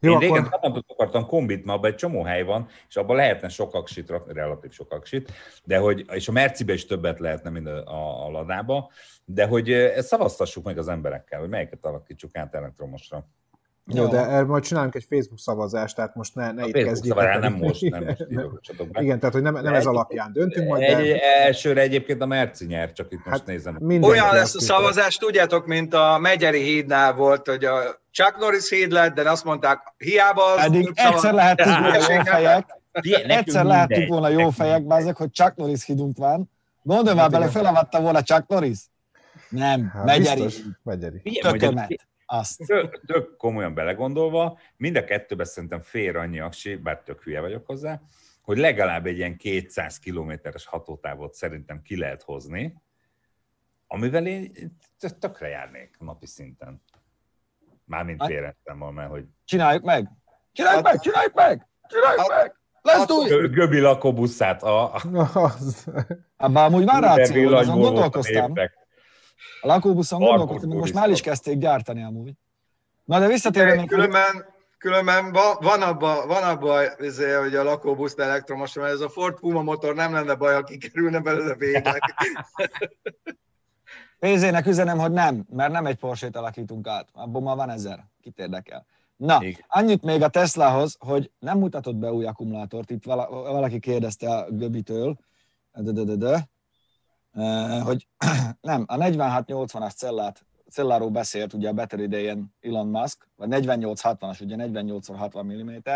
Jó, 0.00 0.10
Én 0.10 0.16
akkor... 0.16 0.28
régen 0.28 0.44
Trabantot 0.44 0.84
akartam 0.88 1.26
kombit, 1.26 1.64
mert 1.64 1.78
abban 1.78 1.90
egy 1.90 1.96
csomó 1.96 2.22
hely 2.22 2.42
van, 2.42 2.68
és 2.88 2.96
abban 2.96 3.16
lehetne 3.16 3.48
sok 3.48 3.74
aksit, 3.74 4.12
relatív 4.26 4.70
sok 4.70 4.92
aksit, 4.92 5.32
de 5.64 5.78
hogy, 5.78 6.04
és 6.12 6.28
a 6.28 6.32
Mercibe 6.32 6.72
is 6.72 6.86
többet 6.86 7.18
lehetne, 7.18 7.50
mint 7.50 7.66
a, 7.66 7.86
a, 7.86 8.26
a 8.26 8.30
Ladába, 8.30 8.90
de 9.24 9.46
hogy 9.46 9.72
ezt 9.72 10.08
szavaztassuk 10.08 10.64
meg 10.64 10.78
az 10.78 10.88
emberekkel, 10.88 11.40
hogy 11.40 11.48
melyiket 11.48 11.84
alakítsuk 11.84 12.36
át 12.36 12.54
elektromosra. 12.54 13.28
Jó, 13.94 14.06
de 14.06 14.26
erről 14.26 14.46
majd 14.46 14.62
csinálunk 14.62 14.94
egy 14.94 15.06
Facebook 15.08 15.38
szavazást, 15.38 15.96
tehát 15.96 16.14
most 16.14 16.34
ne, 16.34 16.52
ne 16.52 16.62
a 16.62 16.66
itt 16.66 16.72
kezdjük. 16.72 17.14
nem 17.14 17.52
most, 17.52 17.80
nem 17.90 18.04
most 18.04 18.74
Igen, 18.92 19.18
tehát 19.18 19.34
hogy 19.34 19.42
nem, 19.42 19.54
nem 19.54 19.74
ez 19.74 19.86
alapján 19.86 20.32
döntünk 20.32 20.68
majd. 20.68 20.82
Egy, 20.82 21.12
de... 21.12 21.44
Elsőre 21.44 21.80
egyébként 21.80 22.22
a 22.22 22.26
Merci 22.26 22.66
nyer, 22.66 22.92
csak 22.92 23.12
itt 23.12 23.24
most 23.24 23.38
hát 23.38 23.46
nézem. 23.46 23.78
Olyan 24.00 24.34
lesz 24.34 24.54
a 24.54 24.60
szavazás, 24.60 25.16
tudjátok, 25.16 25.66
mint 25.66 25.94
a 25.94 26.18
Megyeri 26.20 26.62
hídnál 26.62 27.14
volt, 27.14 27.48
hogy 27.48 27.64
a 27.64 28.00
Chuck 28.10 28.36
Norris 28.38 28.70
híd 28.70 28.92
lett, 28.92 29.14
de 29.14 29.30
azt 29.30 29.44
mondták, 29.44 29.94
hiába 29.96 30.42
az... 30.44 30.64
Eddig 30.64 30.92
egyszer 30.94 31.34
lehettünk 31.34 31.78
volna 31.78 31.96
jó 31.96 32.20
fejek, 32.22 32.66
egyszer 33.38 33.64
lehettünk 33.64 34.08
volna 34.08 34.28
jó 34.28 34.50
fejek, 34.50 34.86
bázek, 34.86 35.16
hogy 35.16 35.30
Chuck 35.30 35.56
Norris 35.56 35.84
hídunk 35.84 36.16
van. 36.16 36.50
Gondolj 36.82 37.16
már 37.16 37.30
bele, 37.30 37.48
felavatta 37.48 38.00
volna 38.00 38.22
Chuck 38.22 38.46
Norris? 38.46 38.78
Nem, 39.48 39.90
hát 39.94 40.04
Megyeri. 40.04 40.46
Megyeri. 40.82 41.38
Tökömet. 41.40 42.08
Azt. 42.32 42.66
Tök, 42.66 43.00
tök 43.06 43.36
komolyan 43.36 43.74
belegondolva, 43.74 44.58
mind 44.76 44.96
a 44.96 45.04
kettőben 45.04 45.46
szerintem 45.46 45.80
fér 45.80 46.16
annyi 46.16 46.40
aksi, 46.40 46.76
bár 46.76 47.02
tök 47.02 47.22
hülye 47.22 47.40
vagyok 47.40 47.66
hozzá, 47.66 48.00
hogy 48.42 48.58
legalább 48.58 49.06
egy 49.06 49.16
ilyen 49.16 49.36
200 49.36 49.98
kilométeres 49.98 50.66
hatótávot 50.66 51.34
szerintem 51.34 51.82
ki 51.82 51.96
lehet 51.98 52.22
hozni, 52.22 52.82
amivel 53.86 54.26
én 54.26 54.52
tökre 55.18 55.48
járnék 55.48 55.96
napi 55.98 56.26
szinten. 56.26 56.82
Mármint 57.84 58.24
félrettem 58.24 58.76
mert 58.78 59.10
hogy... 59.10 59.24
Csináljuk 59.44 59.82
meg! 59.82 60.08
Csináljuk 60.52 60.84
meg! 60.84 61.00
Csináljuk 61.00 61.34
meg! 61.34 61.66
Csináljuk 61.88 62.28
meg! 62.28 62.54
Let's 62.82 63.04
do 63.06 63.42
it! 63.42 63.50
Göbi 63.50 63.78
lakóbuszát. 63.78 64.62
A... 64.62 64.94
Abban 66.36 66.64
amúgy 66.64 66.84
van 66.84 67.00
ráció, 67.00 67.54
azon 67.54 67.80
gondolkoztam. 67.80 68.52
A 69.60 69.66
lakóbuszon 69.66 70.20
gondolkodtam, 70.20 70.70
most 70.70 70.94
már 70.94 71.10
is 71.10 71.20
kezdték 71.20 71.58
gyártani 71.58 72.02
amúgy. 72.02 72.32
Na 73.04 73.18
de 73.18 73.26
visszatérve... 73.26 73.84
Különben, 73.84 74.46
különben 74.78 75.32
van 75.60 75.82
abban, 75.82 76.26
van 76.26 76.42
abba, 76.42 76.80
izé, 76.98 77.32
hogy 77.32 77.54
a 77.54 77.62
lakóbusz 77.62 78.18
elektromos, 78.18 78.74
mert 78.74 78.92
ez 78.92 79.00
a 79.00 79.08
Ford 79.08 79.38
Puma 79.40 79.62
motor 79.62 79.94
nem 79.94 80.12
lenne 80.12 80.34
baj, 80.34 80.54
ha 80.54 80.62
kikerülne 80.62 81.20
belőle 81.20 81.54
végleg. 81.54 82.00
Pénzének 84.18 84.66
üzenem, 84.66 84.98
hogy 84.98 85.12
nem, 85.12 85.44
mert 85.50 85.72
nem 85.72 85.86
egy 85.86 85.96
Porsche-t 85.96 86.36
alakítunk 86.36 86.86
át. 86.86 87.08
Abban 87.12 87.42
már 87.42 87.56
van 87.56 87.70
ezer. 87.70 88.04
Kit 88.20 88.38
érdekel. 88.38 88.86
Na, 89.16 89.38
Igen. 89.40 89.64
annyit 89.68 90.02
még 90.02 90.22
a 90.22 90.28
Teslahoz, 90.28 90.96
hogy 90.98 91.30
nem 91.38 91.58
mutatott 91.58 91.96
be 91.96 92.12
új 92.12 92.24
akkumulátort. 92.24 92.90
Itt 92.90 93.04
valaki 93.04 93.78
kérdezte 93.78 94.30
a 94.30 94.50
Göbitől, 94.50 95.16
de, 95.72 95.92
de, 95.92 96.04
de, 96.04 96.14
de, 96.14 96.49
hogy 97.82 98.08
nem, 98.60 98.84
a 98.86 98.96
4680-as 98.96 99.94
cellát, 99.94 100.46
celláról 100.70 101.10
beszélt 101.10 101.52
ugye 101.52 101.68
a 101.68 101.72
Better 101.72 101.98
idején 101.98 102.54
Elon 102.60 102.88
Musk, 102.88 103.28
vagy 103.36 103.48
4860-as, 103.50 104.42
ugye 104.42 104.56
48x60 104.58 105.44
mm, 105.44 105.90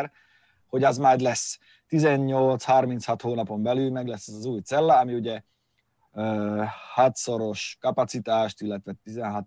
hogy 0.67 0.85
az 0.85 0.99
majd 0.99 1.21
lesz 1.21 1.59
18-36 1.89 3.19
hónapon 3.23 3.63
belül, 3.63 3.91
meg 3.91 4.07
lesz 4.07 4.29
az 4.29 4.45
új 4.45 4.61
cella, 4.61 4.99
ami 4.99 5.15
ugye 5.15 5.43
hatszoros 6.95 7.77
kapacitást, 7.81 8.61
illetve 8.61 8.93
16 9.03 9.47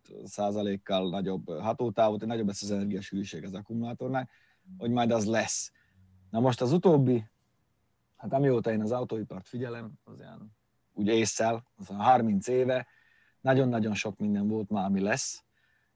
kal 0.84 1.10
nagyobb 1.10 1.50
hatótávot, 1.60 2.26
nagyobb 2.26 2.47
lesz 2.47 2.62
az 2.62 2.71
energiasűrűség 2.71 3.43
az 3.43 3.54
akkumulátornál, 3.54 4.30
hogy 4.78 4.91
majd 4.91 5.12
az 5.12 5.26
lesz. 5.26 5.71
Na 6.30 6.39
most 6.39 6.62
az 6.62 6.71
utóbbi, 6.71 7.26
hát 8.17 8.34
amióta 8.34 8.71
én 8.71 8.82
az 8.82 8.91
autóipart 8.91 9.47
figyelem, 9.47 9.91
az 10.04 10.19
ilyen 10.19 10.57
úgy 10.98 11.10
az 11.10 11.88
30 11.88 12.48
éve, 12.48 12.88
nagyon-nagyon 13.42 13.94
sok 13.94 14.18
minden 14.18 14.48
volt 14.48 14.70
ma, 14.70 14.84
ami 14.84 15.02
lesz. 15.02 15.44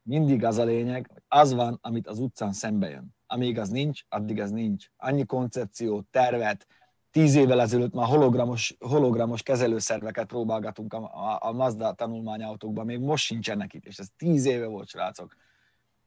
Mindig 0.02 0.44
az 0.44 0.58
a 0.58 0.64
lényeg, 0.64 1.06
hogy 1.12 1.22
az 1.28 1.52
van, 1.52 1.78
amit 1.82 2.06
az 2.06 2.18
utcán 2.18 2.52
szembe 2.52 2.88
jön. 2.88 3.14
Amíg 3.26 3.58
az 3.58 3.68
nincs, 3.68 4.02
addig 4.08 4.40
az 4.40 4.50
nincs. 4.50 4.86
Annyi 4.96 5.24
koncepciót, 5.24 6.06
tervet, 6.06 6.66
tíz 7.10 7.34
évvel 7.34 7.60
ezelőtt 7.60 7.92
már 7.92 8.06
hologramos, 8.06 8.76
hologramos 8.78 9.42
kezelőszerveket 9.42 10.26
próbálgatunk 10.26 10.92
a, 10.92 10.98
a, 10.98 11.38
a 11.40 11.52
Mazda 11.52 11.92
tanulmányautókban, 11.92 12.86
még 12.86 13.00
most 13.00 13.24
sincsenek 13.24 13.74
itt, 13.74 13.86
és 13.86 13.98
ez 13.98 14.08
tíz 14.16 14.44
éve 14.44 14.66
volt, 14.66 14.88
srácok. 14.88 15.36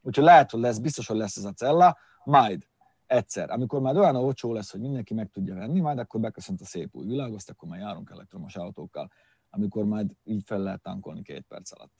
Úgyhogy 0.02 0.24
lehet, 0.24 0.50
hogy 0.50 0.60
lesz, 0.60 0.78
biztos, 0.78 1.06
hogy 1.06 1.16
lesz 1.16 1.36
ez 1.36 1.44
a 1.44 1.52
cella, 1.52 1.98
majd 2.24 2.66
egyszer, 3.06 3.50
amikor 3.50 3.80
már 3.80 3.96
olyan 3.96 4.16
olcsó 4.16 4.52
lesz, 4.52 4.70
hogy 4.70 4.80
mindenki 4.80 5.14
meg 5.14 5.30
tudja 5.32 5.54
venni, 5.54 5.80
majd 5.80 5.98
akkor 5.98 6.20
beköszönt 6.20 6.60
a 6.60 6.64
szép 6.64 6.94
új 6.94 7.06
világ, 7.06 7.32
azt 7.32 7.50
akkor 7.50 7.68
már 7.68 7.78
járunk 7.78 8.10
elektromos 8.10 8.56
autókkal, 8.56 9.10
amikor 9.50 9.84
majd 9.84 10.10
így 10.24 10.42
fel 10.46 10.58
lehet 10.58 10.82
tankolni 10.82 11.22
két 11.22 11.44
perc 11.48 11.72
alatt. 11.72 11.92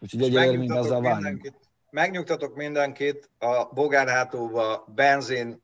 Úgyhogy 0.00 0.22
egyelőre 0.22 0.58
még 0.58 0.70
azzal 0.70 1.00
várunk. 1.00 1.52
Megnyugtatok 1.90 2.56
mindenkit, 2.56 3.30
a 3.38 3.68
bogárhátóba 3.74 4.84
benzin, 4.94 5.62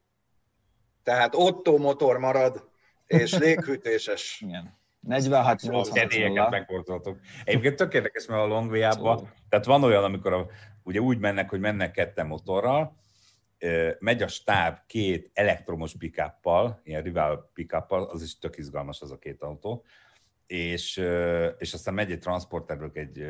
tehát 1.03 1.35
Otto 1.35 1.79
motor 1.79 2.19
marad, 2.19 2.69
és 3.07 3.39
léghűtéses. 3.39 4.41
Igen. 4.47 4.79
46 5.01 5.63
80 5.63 6.09
megborzoltok. 6.51 7.19
Egyébként 7.45 7.77
tök 7.77 7.95
érdekes, 7.95 8.27
mert 8.27 8.43
a 8.43 8.47
Longvia-ban, 8.47 9.17
szóval. 9.17 9.33
tehát 9.49 9.65
van 9.65 9.85
olyan, 9.85 10.05
amikor 10.05 10.33
a, 10.33 10.47
ugye 10.83 11.01
úgy 11.01 11.19
mennek, 11.19 11.51
hogy 11.51 11.61
mennek 11.61 11.91
ketten 11.91 12.27
motorral, 12.27 12.97
megy 13.99 14.23
a 14.23 14.29
stáb 14.29 14.79
két 14.87 15.31
elektromos 15.35 15.97
pickuppal, 15.99 16.81
ilyen 16.85 17.03
rival 17.03 17.51
pickuppal, 17.55 18.03
az 18.05 18.23
is 18.23 18.39
tök 18.39 18.59
izgalmas 18.59 19.01
az 19.01 19.11
a 19.11 19.19
két 19.19 19.43
autó, 19.43 19.85
és, 20.47 20.97
és 21.59 21.73
aztán 21.73 21.95
megy 21.95 22.11
egy 22.11 22.19
transporterről 22.19 22.91
egy 22.95 23.25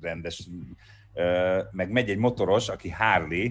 rendes, 0.00 0.48
meg 1.70 1.90
megy 1.90 2.10
egy 2.10 2.18
motoros, 2.18 2.68
aki 2.68 2.90
Harley, 2.90 3.48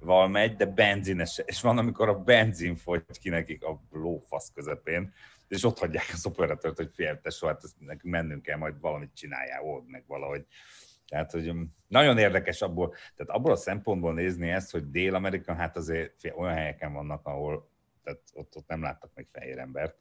val 0.00 0.28
megy, 0.28 0.56
de 0.56 0.66
benzines, 0.66 1.42
és 1.44 1.60
van, 1.60 1.78
amikor 1.78 2.08
a 2.08 2.18
benzin 2.18 2.76
fogy 2.76 3.02
ki 3.20 3.28
nekik 3.28 3.64
a 3.64 3.82
lófasz 3.90 4.52
közepén, 4.54 5.12
és 5.48 5.64
ott 5.64 5.78
hagyják 5.78 6.10
az 6.12 6.26
operatőrt, 6.26 6.76
hogy 6.76 6.90
fél, 6.94 7.20
tesó, 7.20 7.46
hát 7.46 7.62
nekünk 7.78 8.14
mennünk 8.14 8.42
kell, 8.42 8.58
majd 8.58 8.80
valamit 8.80 9.14
csináljál, 9.14 9.62
old 9.62 9.88
meg 9.88 10.04
valahogy. 10.06 10.46
Tehát, 11.08 11.30
hogy 11.30 11.48
um, 11.48 11.74
nagyon 11.88 12.18
érdekes 12.18 12.62
abból, 12.62 12.94
tehát 13.14 13.32
abból 13.32 13.52
a 13.52 13.56
szempontból 13.56 14.14
nézni 14.14 14.50
ezt, 14.50 14.70
hogy 14.70 14.90
Dél-Amerika, 14.90 15.54
hát 15.54 15.76
azért 15.76 16.24
olyan 16.36 16.54
helyeken 16.54 16.92
vannak, 16.92 17.26
ahol 17.26 17.70
tehát 18.02 18.22
ott, 18.32 18.56
ott 18.56 18.68
nem 18.68 18.82
láttak 18.82 19.10
még 19.14 19.28
fehér 19.32 19.58
embert, 19.58 19.96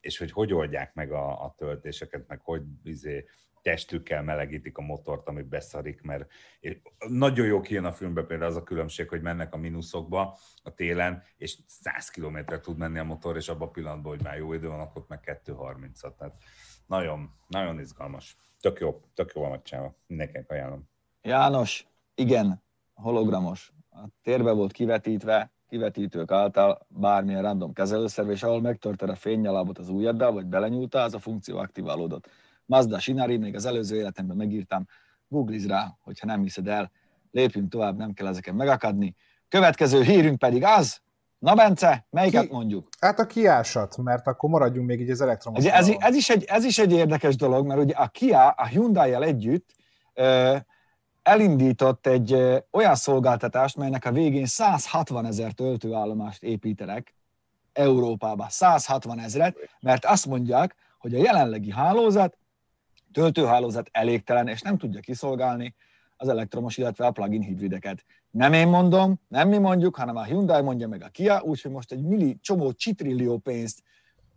és 0.00 0.18
hogy 0.18 0.32
hogy 0.32 0.52
oldják 0.52 0.94
meg 0.94 1.12
a, 1.12 1.44
a 1.44 1.54
töltéseket, 1.58 2.28
meg 2.28 2.40
hogy 2.40 2.62
izé, 2.82 3.24
testükkel 3.66 4.22
melegítik 4.22 4.78
a 4.78 4.82
motort, 4.82 5.28
ami 5.28 5.42
beszarik, 5.42 6.02
mert 6.02 6.30
nagyon 7.08 7.46
jó 7.46 7.60
kijön 7.60 7.84
a 7.84 7.92
filmbe 7.92 8.22
például 8.22 8.50
az 8.50 8.56
a 8.56 8.62
különbség, 8.62 9.08
hogy 9.08 9.20
mennek 9.22 9.54
a 9.54 9.56
mínuszokba 9.56 10.38
a 10.62 10.74
télen, 10.74 11.22
és 11.36 11.58
100 11.66 12.10
km 12.10 12.38
tud 12.62 12.76
menni 12.76 12.98
a 12.98 13.04
motor, 13.04 13.36
és 13.36 13.48
abban 13.48 13.68
a 13.68 13.70
pillanatban, 13.70 14.12
hogy 14.12 14.22
már 14.22 14.36
jó 14.36 14.52
idő 14.52 14.68
van, 14.68 14.80
akkor 14.80 15.04
meg 15.08 15.40
2.30-at. 15.44 16.16
Tehát 16.16 16.34
nagyon, 16.86 17.30
nagyon 17.48 17.80
izgalmas. 17.80 18.36
Tök 18.66 18.80
jó, 18.80 19.00
tök 19.14 19.32
jó 19.34 19.42
a 19.42 19.48
megcsinálva. 19.48 19.94
Mindenkinek 20.06 20.50
ajánlom. 20.50 20.88
János, 21.22 21.86
igen, 22.14 22.62
hologramos. 22.94 23.72
A 23.90 23.98
térbe 24.22 24.52
volt 24.52 24.72
kivetítve, 24.72 25.52
kivetítők 25.68 26.30
által 26.30 26.86
bármilyen 26.88 27.42
random 27.42 27.72
kezelőszerv, 27.72 28.30
és 28.30 28.42
ahol 28.42 28.60
megtörted 28.60 29.08
a 29.08 29.14
fénynyalábot 29.14 29.78
az 29.78 29.88
ujjaddal, 29.88 30.32
vagy 30.32 30.46
belenyúltál, 30.46 31.04
az 31.04 31.14
a 31.14 31.18
funkció 31.18 31.58
aktiválódott. 31.58 32.28
Mazda 32.64 32.98
Sinari, 32.98 33.36
még 33.36 33.54
az 33.54 33.64
előző 33.64 33.96
életemben 33.96 34.36
megírtam, 34.36 34.86
googliz 35.28 35.66
rá, 35.66 35.96
hogyha 36.00 36.26
nem 36.26 36.42
hiszed 36.42 36.68
el, 36.68 36.90
lépjünk 37.30 37.70
tovább, 37.70 37.96
nem 37.96 38.12
kell 38.12 38.26
ezeken 38.26 38.54
megakadni. 38.54 39.14
Következő 39.48 40.02
hírünk 40.02 40.38
pedig 40.38 40.64
az, 40.64 41.00
Na 41.38 41.54
Bence, 41.54 42.06
melyiket 42.10 42.42
Ki, 42.42 42.52
mondjuk? 42.52 42.88
Hát 43.00 43.18
a 43.18 43.26
kiásat, 43.26 43.96
mert 43.96 44.26
akkor 44.26 44.50
maradjunk 44.50 44.86
még 44.86 45.00
így 45.00 45.10
az 45.10 45.20
elektromos. 45.20 45.64
Ez, 45.64 45.88
ez, 45.88 45.96
ez, 45.98 46.14
is 46.14 46.30
egy, 46.30 46.44
ez 46.44 46.64
is 46.64 46.78
egy 46.78 46.92
érdekes 46.92 47.36
dolog, 47.36 47.66
mert 47.66 47.80
ugye 47.80 47.94
a 47.94 48.08
Kia 48.08 48.48
a 48.48 48.66
Hyundai-jel 48.66 49.24
együtt 49.24 49.70
ö, 50.14 50.56
elindított 51.22 52.06
egy 52.06 52.32
ö, 52.32 52.58
olyan 52.70 52.94
szolgáltatást, 52.94 53.76
melynek 53.76 54.04
a 54.04 54.12
végén 54.12 54.46
160 54.46 55.26
ezer 55.26 55.52
töltőállomást 55.52 56.42
építenek 56.42 57.14
Európába. 57.72 58.46
160 58.48 59.18
ezeret, 59.18 59.56
mert 59.80 60.04
azt 60.04 60.26
mondják, 60.26 60.74
hogy 60.98 61.14
a 61.14 61.18
jelenlegi 61.18 61.70
hálózat 61.70 62.36
töltőhálózat 63.12 63.88
elégtelen, 63.92 64.48
és 64.48 64.60
nem 64.60 64.78
tudja 64.78 65.00
kiszolgálni 65.00 65.74
az 66.16 66.28
elektromos, 66.28 66.76
illetve 66.76 67.06
a 67.06 67.10
plug-in 67.10 67.42
hibrideket. 67.42 68.04
Nem 68.30 68.52
én 68.52 68.68
mondom, 68.68 69.20
nem 69.28 69.48
mi 69.48 69.58
mondjuk, 69.58 69.96
hanem 69.96 70.16
a 70.16 70.24
Hyundai 70.24 70.62
mondja 70.62 70.88
meg 70.88 71.02
a 71.02 71.08
Kia, 71.08 71.42
úgyhogy 71.42 71.70
most 71.70 71.92
egy 71.92 72.02
milli, 72.02 72.38
csomó 72.40 72.72
csitrillió 72.72 73.38
pénzt 73.38 73.82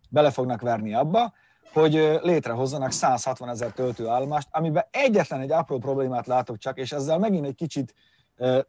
bele 0.09 0.31
fognak 0.31 0.61
verni 0.61 0.93
abba, 0.93 1.33
hogy 1.73 2.19
létrehozzanak 2.21 2.91
160 2.91 3.49
ezer 3.49 3.71
töltőállomást, 3.71 4.47
amiben 4.51 4.85
egyetlen 4.91 5.39
egy 5.39 5.51
apró 5.51 5.77
problémát 5.77 6.27
látok 6.27 6.57
csak, 6.57 6.77
és 6.77 6.91
ezzel 6.91 7.17
megint 7.17 7.45
egy 7.45 7.55
kicsit 7.55 7.93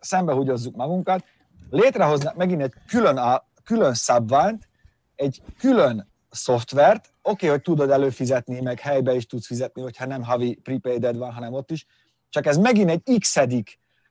szembehugyozzuk 0.00 0.76
magunkat, 0.76 1.24
létrehoznak 1.70 2.36
megint 2.36 2.62
egy 2.62 2.74
külön, 2.86 3.16
a, 3.16 3.46
külön 3.64 3.94
szabványt, 3.94 4.68
egy 5.14 5.42
külön 5.58 6.08
szoftvert, 6.30 7.12
oké, 7.22 7.30
okay, 7.30 7.48
hogy 7.48 7.62
tudod 7.62 7.90
előfizetni, 7.90 8.60
meg 8.60 8.80
helybe 8.80 9.14
is 9.14 9.26
tudsz 9.26 9.46
fizetni, 9.46 9.82
hogyha 9.82 10.06
nem 10.06 10.22
havi 10.22 10.54
prepaided 10.54 11.16
van, 11.16 11.32
hanem 11.32 11.52
ott 11.52 11.70
is, 11.70 11.86
csak 12.30 12.46
ez 12.46 12.56
megint 12.56 12.90
egy 12.90 13.18
x 13.18 13.36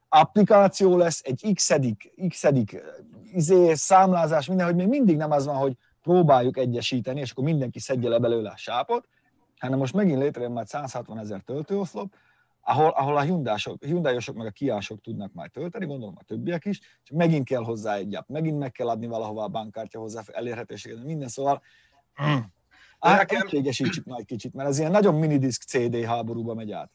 applikáció 0.10 0.97
lesz, 0.97 1.21
egy 1.23 1.51
x 1.53 1.73
x 2.27 2.45
izé, 3.34 3.73
számlázás, 3.73 4.47
minden, 4.47 4.65
hogy 4.65 4.75
még 4.75 4.88
mindig 4.88 5.17
nem 5.17 5.32
az 5.32 5.45
van, 5.45 5.55
hogy 5.55 5.77
próbáljuk 6.01 6.58
egyesíteni, 6.58 7.19
és 7.19 7.32
akkor 7.32 7.43
mindenki 7.43 7.79
szedje 7.79 8.10
le 8.10 8.19
belőle 8.19 8.49
a 8.49 8.58
sápot, 8.58 9.08
hanem 9.60 9.79
most 9.79 9.93
megint 9.93 10.19
létrejön 10.19 10.51
majd 10.51 10.67
160 10.67 11.19
ezer 11.19 11.41
töltőoszlop, 11.41 12.13
ahol, 12.62 12.89
ahol 12.89 13.17
a 13.17 13.21
Hyundai-osok, 13.21 13.84
hyundai 13.84 14.17
meg 14.34 14.45
a 14.45 14.51
Kiások 14.51 15.01
tudnak 15.01 15.34
majd 15.34 15.51
tölteni, 15.51 15.86
gondolom 15.86 16.15
a 16.19 16.23
többiek 16.23 16.65
is, 16.65 16.79
csak 17.03 17.17
megint 17.17 17.45
kell 17.45 17.63
hozzá 17.63 17.95
egy 17.95 18.15
app, 18.15 18.27
megint 18.27 18.60
meg 18.60 18.71
kell 18.71 18.89
adni 18.89 19.08
valahova 19.08 19.43
a 19.43 19.47
bankkártya 19.47 19.99
hozzá 19.99 20.21
elérhetőséget, 20.32 21.03
minden, 21.03 21.27
szóval 21.27 21.62
nekem... 22.99 23.41
egységesítsük 23.41 24.05
majd 24.05 24.25
kicsit, 24.25 24.53
mert 24.53 24.69
ez 24.69 24.79
ilyen 24.79 24.91
nagyon 24.91 25.15
minidisk 25.15 25.62
CD 25.62 26.03
háborúba 26.03 26.53
megy 26.53 26.71
át. 26.71 26.91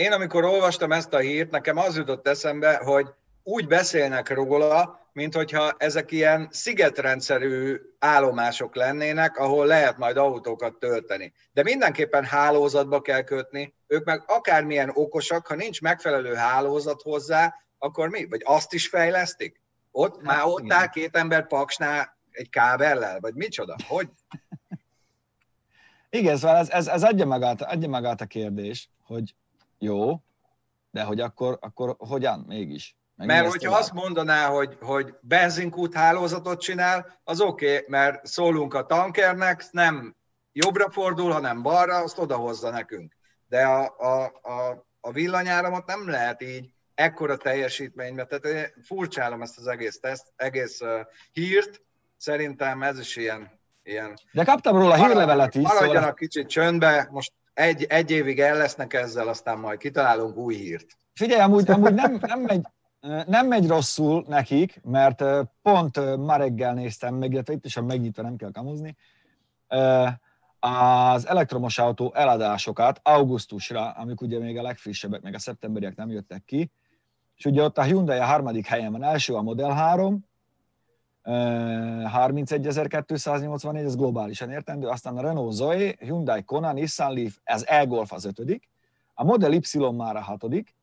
Én 0.00 0.12
amikor 0.12 0.44
olvastam 0.44 0.92
ezt 0.92 1.14
a 1.14 1.18
hírt, 1.18 1.50
nekem 1.50 1.76
az 1.76 1.96
jutott 1.96 2.28
eszembe, 2.28 2.76
hogy 2.76 3.06
úgy 3.42 3.66
beszélnek 3.66 4.28
róla, 4.28 5.08
mint 5.12 5.34
hogyha 5.34 5.74
ezek 5.76 6.10
ilyen 6.10 6.48
szigetrendszerű 6.50 7.76
állomások 7.98 8.74
lennének, 8.74 9.36
ahol 9.36 9.66
lehet 9.66 9.98
majd 9.98 10.16
autókat 10.16 10.74
tölteni. 10.74 11.32
De 11.52 11.62
mindenképpen 11.62 12.24
hálózatba 12.24 13.00
kell 13.00 13.22
kötni, 13.22 13.74
ők 13.86 14.04
meg 14.04 14.22
akármilyen 14.26 14.90
okosak, 14.94 15.46
ha 15.46 15.54
nincs 15.54 15.80
megfelelő 15.80 16.34
hálózat 16.34 17.02
hozzá, 17.02 17.54
akkor 17.78 18.08
mi? 18.08 18.26
Vagy 18.26 18.42
azt 18.44 18.72
is 18.72 18.88
fejlesztik? 18.88 19.60
Ott 19.90 20.14
hát, 20.14 20.24
már 20.24 20.44
ott 20.44 20.72
áll 20.72 20.88
két 20.88 21.16
ember 21.16 21.46
paksnál 21.46 22.18
egy 22.30 22.48
kábellel, 22.48 23.20
vagy 23.20 23.34
micsoda? 23.34 23.76
Hogy? 23.86 24.08
Igen, 26.10 26.36
szóval 26.36 26.56
ez, 26.56 26.68
ez, 26.68 26.86
ez 26.86 27.02
adja, 27.02 27.26
magát, 27.26 27.62
adja 27.62 27.88
magát 27.88 28.20
a 28.20 28.26
kérdés, 28.26 28.90
hogy 29.02 29.34
jó, 29.80 30.22
de 30.90 31.02
hogy 31.02 31.20
akkor, 31.20 31.58
akkor 31.60 31.96
hogyan 31.98 32.44
mégis? 32.48 32.96
Meg 33.14 33.26
mert 33.26 33.48
hogyha 33.48 33.76
azt 33.76 33.92
mondaná, 33.92 34.48
hogy, 34.48 34.76
hogy 34.80 35.14
benzinkút 35.20 35.94
hálózatot 35.94 36.60
csinál, 36.60 37.20
az 37.24 37.40
oké, 37.40 37.76
okay, 37.76 37.84
mert 37.88 38.26
szólunk 38.26 38.74
a 38.74 38.86
tankernek, 38.86 39.64
nem 39.70 40.16
jobbra 40.52 40.90
fordul, 40.90 41.32
hanem 41.32 41.62
balra, 41.62 41.96
azt 41.96 42.18
odahozza 42.18 42.70
nekünk. 42.70 43.16
De 43.48 43.66
a, 43.66 43.94
a, 43.98 44.24
a, 44.42 44.86
a 45.00 45.12
villanyáramot 45.12 45.86
nem 45.86 46.08
lehet 46.08 46.42
így 46.42 46.72
ekkora 46.94 47.36
teljesítménybe. 47.36 48.24
Tehát 48.24 48.72
furcsálom 48.82 49.42
ezt 49.42 49.58
az 49.58 49.66
egész, 49.66 50.00
teszt, 50.00 50.32
egész 50.36 50.80
uh, 50.80 51.00
hírt, 51.32 51.82
szerintem 52.16 52.82
ez 52.82 52.98
is 52.98 53.16
ilyen 53.16 53.60
ilyen... 53.82 54.18
De 54.32 54.44
kaptam 54.44 54.76
róla 54.76 54.94
hírlevelet 54.94 55.54
is. 55.54 55.62
Maradjanak 55.62 55.94
szóval... 55.94 56.14
kicsit 56.14 56.48
csöndbe, 56.48 57.08
most 57.10 57.32
egy, 57.60 57.82
egy 57.82 58.10
évig 58.10 58.40
el 58.40 58.56
lesznek 58.56 58.92
ezzel, 58.92 59.28
aztán 59.28 59.58
majd 59.58 59.78
kitalálunk 59.78 60.36
új 60.36 60.54
hírt. 60.54 60.86
Figyelj, 61.14 61.40
amúgy, 61.40 61.70
amúgy 61.70 61.94
nem, 61.94 62.18
nem, 62.20 62.40
megy, 62.40 62.66
nem 63.26 63.46
megy 63.46 63.66
rosszul 63.66 64.24
nekik, 64.28 64.80
mert 64.82 65.24
pont 65.62 66.16
ma 66.16 66.36
reggel 66.36 66.74
néztem 66.74 67.14
meg, 67.14 67.32
illetve 67.32 67.52
itt 67.52 67.64
is 67.64 67.76
a 67.76 67.82
megnyitva 67.82 68.22
nem 68.22 68.36
kell 68.36 68.50
kamuzni, 68.52 68.96
az 70.58 71.26
elektromos 71.26 71.78
autó 71.78 72.12
eladásokat 72.14 73.00
augusztusra, 73.02 73.90
amik 73.90 74.20
ugye 74.20 74.38
még 74.38 74.58
a 74.58 74.62
legfrissebbek, 74.62 75.22
meg 75.22 75.34
a 75.34 75.38
szeptemberiek 75.38 75.96
nem 75.96 76.10
jöttek 76.10 76.44
ki, 76.44 76.70
és 77.36 77.44
ugye 77.44 77.62
ott 77.62 77.78
a 77.78 77.82
Hyundai 77.82 78.18
a 78.18 78.24
harmadik 78.24 78.66
helyen 78.66 78.92
van, 78.92 79.02
első 79.02 79.34
a 79.34 79.42
Model 79.42 79.70
3, 79.70 80.28
31.284, 81.24 83.84
ez 83.84 83.96
globálisan 83.96 84.50
értendő, 84.50 84.86
aztán 84.86 85.16
a 85.16 85.20
Renault 85.20 85.52
Zoe, 85.52 85.94
Hyundai 85.98 86.42
Kona, 86.42 86.72
Nissan 86.72 87.14
Leaf, 87.14 87.36
ez 87.42 87.64
e-Golf 87.66 88.12
az 88.12 88.24
ötödik, 88.24 88.68
a 89.14 89.24
Model 89.24 89.52
Y 89.52 89.62
már 89.96 90.16
a 90.16 90.20
hatodik, 90.20 90.74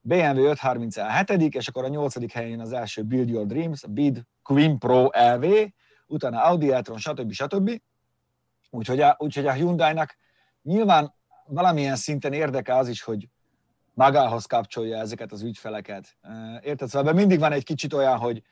BMW 0.00 0.44
530 0.44 0.96
a 0.96 1.04
hetedik, 1.04 1.54
és 1.54 1.68
akkor 1.68 1.84
a 1.84 1.88
nyolcadik 1.88 2.32
helyen 2.32 2.60
az 2.60 2.72
első 2.72 3.02
Build 3.02 3.28
Your 3.28 3.46
Dreams, 3.46 3.84
Bid 3.88 4.22
Queen 4.42 4.78
Pro 4.78 5.08
LV, 5.12 5.44
utána 6.06 6.42
Audi 6.42 6.72
e-tron, 6.72 6.98
stb. 6.98 7.32
stb. 7.32 7.80
Úgyhogy 8.70 9.00
a, 9.00 9.16
úgyhogy 9.18 9.46
a 9.46 9.52
Hyundai-nak 9.52 10.16
nyilván 10.62 11.14
valamilyen 11.46 11.96
szinten 11.96 12.32
érdeke 12.32 12.76
az 12.76 12.88
is, 12.88 13.02
hogy 13.02 13.28
magához 13.94 14.44
kapcsolja 14.44 14.98
ezeket 14.98 15.32
az 15.32 15.42
ügyfeleket. 15.42 16.16
Érted? 16.62 16.88
Szóval 16.88 17.12
mindig 17.12 17.38
van 17.38 17.52
egy 17.52 17.64
kicsit 17.64 17.92
olyan, 17.92 18.18
hogy 18.18 18.42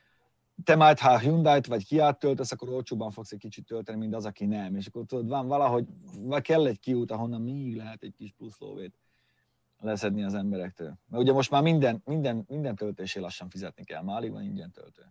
te 0.65 0.75
majd 0.75 0.99
ha 0.99 1.19
Hyundai-t 1.19 1.67
vagy 1.67 1.87
Kia-t 1.87 2.19
töltesz, 2.19 2.53
akkor 2.53 2.69
olcsóban 2.69 3.11
fogsz 3.11 3.33
egy 3.33 3.39
kicsit 3.39 3.67
tölteni, 3.67 3.99
mint 3.99 4.15
az, 4.15 4.25
aki 4.25 4.47
nem. 4.47 4.77
És 4.77 4.87
akkor 4.87 5.05
tudod, 5.07 5.29
van 5.29 5.47
valahogy, 5.47 5.85
vagy 6.19 6.43
kell 6.43 6.67
egy 6.67 6.81
kiút, 6.81 7.11
ahonnan 7.11 7.41
még 7.41 7.77
lehet 7.77 8.03
egy 8.03 8.15
kis 8.17 8.33
plusz 8.37 8.59
lóvét 8.59 8.95
leszedni 9.81 10.25
az 10.25 10.35
emberektől. 10.35 10.99
Mert 11.09 11.23
ugye 11.23 11.33
most 11.33 11.51
már 11.51 11.63
minden, 11.63 12.03
minden, 12.05 12.45
minden 12.49 12.75
töltésé 12.75 13.21
lassan 13.21 13.49
fizetni 13.49 13.85
kell, 13.85 14.03
már 14.03 14.17
alig 14.17 14.33
van 14.33 14.43
ingyen 14.43 14.71
töltő. 14.71 15.03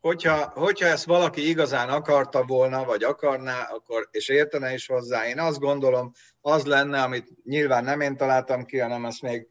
Hogyha, 0.00 0.48
hogyha 0.48 0.86
ezt 0.86 1.04
valaki 1.04 1.48
igazán 1.48 1.88
akarta 1.88 2.44
volna, 2.44 2.84
vagy 2.84 3.02
akarná, 3.02 3.62
akkor, 3.62 4.08
és 4.10 4.28
értene 4.28 4.72
is 4.72 4.86
hozzá, 4.86 5.26
én 5.26 5.38
azt 5.38 5.58
gondolom, 5.58 6.12
az 6.40 6.64
lenne, 6.64 7.02
amit 7.02 7.44
nyilván 7.44 7.84
nem 7.84 8.00
én 8.00 8.16
találtam 8.16 8.64
ki, 8.64 8.78
hanem 8.78 9.04
ezt 9.04 9.22
még 9.22 9.48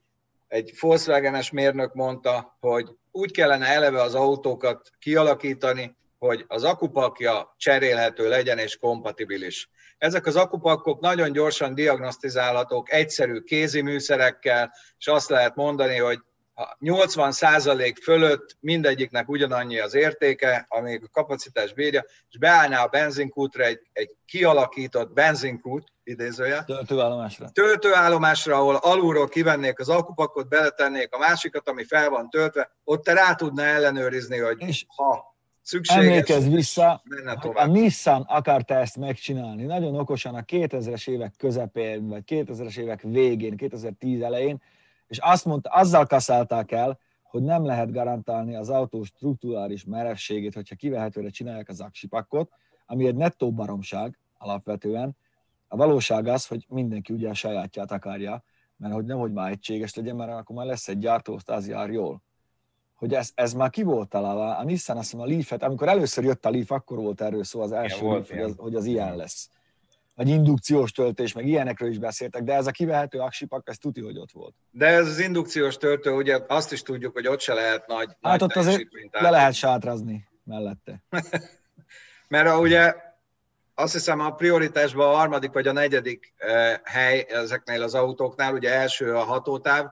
egy 0.48 0.74
Volkswagen-es 0.80 1.52
mérnök 1.52 1.94
mondta, 1.94 2.58
hogy 2.60 2.96
úgy 3.16 3.32
kellene 3.32 3.66
eleve 3.66 4.02
az 4.02 4.16
autókat 4.16 4.90
kialakítani, 5.00 5.96
hogy 6.18 6.46
az 6.48 6.64
akupakja 6.64 7.56
cserélhető 7.58 8.30
legyen 8.30 8.58
és 8.58 8.78
kompatibilis. 8.78 9.70
Ezek 9.98 10.26
az 10.26 10.36
akupakkok 10.36 11.00
nagyon 11.00 11.32
gyorsan 11.32 11.76
diagnosztizálhatók 11.76 12.92
egyszerű 12.92 13.40
kézi 13.40 13.82
műszerekkel, 13.82 14.74
és 14.98 15.08
azt 15.08 15.30
lehet 15.30 15.56
mondani, 15.56 15.98
hogy 15.98 16.20
80% 16.80 17.96
fölött 18.02 18.58
mindegyiknek 18.60 19.30
ugyanannyi 19.30 19.80
az 19.80 19.94
értéke, 19.94 20.66
amíg 20.70 21.04
a 21.04 21.10
kapacitás 21.12 21.74
bírja, 21.74 22.06
és 22.30 22.38
beállná 22.38 22.84
a 22.84 22.88
benzinkútra 22.88 23.64
egy, 23.64 23.82
egy 23.94 24.10
kialakított 24.26 25.14
benzinkút, 25.14 25.88
idézője. 26.04 26.64
Töltőállomásra. 26.64 27.50
Töltőállomásra, 27.50 28.56
ahol 28.56 28.76
alulról 28.76 29.28
kivennék 29.28 29.80
az 29.80 29.90
akupakot, 29.90 30.48
beletennék 30.48 31.14
a 31.14 31.18
másikat, 31.18 31.70
ami 31.70 31.84
fel 31.84 32.10
van 32.10 32.30
töltve, 32.30 32.72
ott 32.84 33.04
te 33.04 33.14
rá 33.14 33.34
tudna 33.34 33.64
ellenőrizni, 33.64 34.38
hogy 34.38 34.62
és, 34.62 34.86
ha 34.88 35.36
szükséges. 35.62 36.04
Emlékezz 36.04 36.48
vissza, 36.48 37.04
a. 37.54 37.66
Nissan 37.66 38.22
akarta 38.22 38.74
ezt 38.74 38.98
megcsinálni. 38.98 39.64
Nagyon 39.64 40.00
okosan 40.00 40.36
a 40.36 40.42
2000-es 40.42 41.10
évek 41.10 41.34
közepén, 41.38 42.08
vagy 42.08 42.24
2000-es 42.28 42.78
évek 42.78 43.02
végén, 43.02 43.58
2010 43.58 44.22
elején, 44.22 44.62
és 45.08 45.18
azt 45.18 45.46
mondta, 45.46 45.70
azzal 45.70 46.06
kaszálták 46.06 46.72
el, 46.72 47.00
hogy 47.24 47.44
nem 47.44 47.66
lehet 47.66 47.92
garantálni 47.92 48.56
az 48.56 48.70
autó 48.70 49.04
strukturális 49.04 49.84
merevségét, 49.84 50.54
hogyha 50.54 50.76
kivehetőre 50.76 51.30
csinálják 51.30 51.70
az 51.70 51.82
aksipakot, 51.82 52.52
ami 52.86 53.08
egy 53.08 53.16
nettó 53.16 53.52
baromság 53.52 54.20
alapvetően. 54.38 55.18
A 55.68 55.76
valóság 55.76 56.28
az, 56.28 56.48
hogy 56.48 56.66
mindenki 56.70 57.14
ugye 57.14 57.30
a 57.30 57.34
sajátját 57.34 57.92
akarja, 57.92 58.44
mert 58.78 58.94
hogy 58.94 59.06
nehogy 59.06 59.32
már 59.32 59.52
egységes 59.52 59.96
legyen, 59.96 60.16
mert 60.16 60.32
akkor 60.32 60.56
már 60.56 60.66
lesz 60.66 60.88
egy 60.88 60.98
gyártó, 60.98 61.40
az 61.46 61.68
jár 61.68 61.90
jól. 61.90 62.22
Hogy 62.96 63.14
ez, 63.14 63.32
ez 63.34 63.54
már 63.54 63.70
ki 63.70 63.84
volt 63.84 64.10
találva. 64.10 64.58
A 64.58 64.64
Nissan 64.64 64.98
azt 64.98 65.12
hiszem 65.12 65.26
a 65.26 65.30
Leaf-et, 65.30 65.64
amikor 65.64 65.88
először 65.88 66.24
jött 66.24 66.46
a 66.46 66.50
Leaf, 66.50 66.72
akkor 66.72 66.98
volt 66.98 67.22
erről 67.22 67.44
szó 67.44 67.62
az 67.62 67.72
első 67.72 68.06
volt 68.06 68.30
Leaf, 68.30 68.42
hogy 68.42 68.52
az, 68.52 68.56
hogy 68.58 68.76
az 68.76 68.86
ilyen 68.86 69.16
lesz. 69.16 69.50
Vagy 70.16 70.28
indukciós 70.28 70.92
töltés, 70.92 71.34
meg 71.34 71.48
ilyenekről 71.48 71.90
is 71.90 71.98
beszéltek, 71.98 72.44
de 72.44 72.54
ez 72.54 72.68
a 72.68 72.72
kivehető 72.72 73.20
aksipak, 73.20 73.70
ez 73.70 73.78
tuti, 73.78 74.02
hogy 74.02 74.18
ott 74.18 74.32
volt. 74.32 74.54
De 74.72 74.86
ez 74.86 75.08
az 75.08 75.20
indukciós 75.20 75.78
töltő, 75.78 76.12
ugye 76.12 76.40
azt 76.48 76.72
is 76.72 76.82
tudjuk, 76.82 77.14
hogy 77.14 77.28
ott 77.28 77.40
se 77.40 77.54
lehet 77.54 77.88
nagy, 77.88 78.08
Hát 78.08 78.40
nagy 78.40 78.44
ott 78.44 78.56
azért 78.56 78.88
le 79.12 79.30
lehet 79.30 79.54
sátrazni 79.54 80.28
mellette. 80.44 81.04
Mert 82.28 82.58
ugye 82.58 82.96
azt 83.76 83.94
hiszem 83.94 84.20
a 84.20 84.30
prioritásban 84.30 85.10
a 85.10 85.18
harmadik 85.18 85.52
vagy 85.52 85.68
a 85.68 85.72
negyedik 85.72 86.34
eh, 86.38 86.80
hely 86.84 87.26
ezeknél 87.30 87.84
az 87.84 87.94
autóknál, 87.94 88.54
ugye 88.54 88.74
első 88.74 89.16
a 89.16 89.24
hatótáv, 89.24 89.86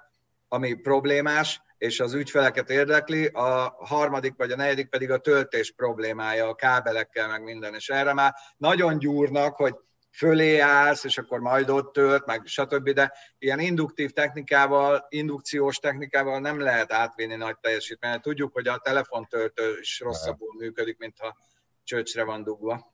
ami 0.47 0.73
problémás, 0.73 1.61
és 1.77 1.99
az 1.99 2.13
ügyfeleket 2.13 2.69
érdekli, 2.69 3.25
a 3.25 3.75
harmadik 3.79 4.33
vagy 4.37 4.51
a 4.51 4.55
negyedik 4.55 4.89
pedig 4.89 5.11
a 5.11 5.17
töltés 5.17 5.71
problémája, 5.71 6.47
a 6.47 6.55
kábelekkel, 6.55 7.27
meg 7.27 7.43
minden, 7.43 7.73
és 7.73 7.89
erre 7.89 8.13
már 8.13 8.33
nagyon 8.57 8.99
gyúrnak, 8.99 9.55
hogy 9.55 9.75
fölé 10.13 10.59
állsz, 10.59 11.03
és 11.03 11.17
akkor 11.17 11.39
majd 11.39 11.69
ott 11.69 11.93
tölt, 11.93 12.25
meg 12.25 12.41
stb., 12.45 12.89
de 12.89 13.13
ilyen 13.39 13.59
induktív 13.59 14.11
technikával, 14.11 15.05
indukciós 15.09 15.77
technikával 15.77 16.39
nem 16.39 16.59
lehet 16.59 16.91
átvinni 16.91 17.35
nagy 17.35 17.57
teljesítményt. 17.61 18.21
Tudjuk, 18.21 18.53
hogy 18.53 18.67
a 18.67 18.77
telefontöltő 18.77 19.77
is 19.79 19.99
rosszabbul 19.99 20.55
működik, 20.57 20.97
mintha 20.97 21.37
csöcsre 21.83 22.23
van 22.23 22.43
dugva. 22.43 22.93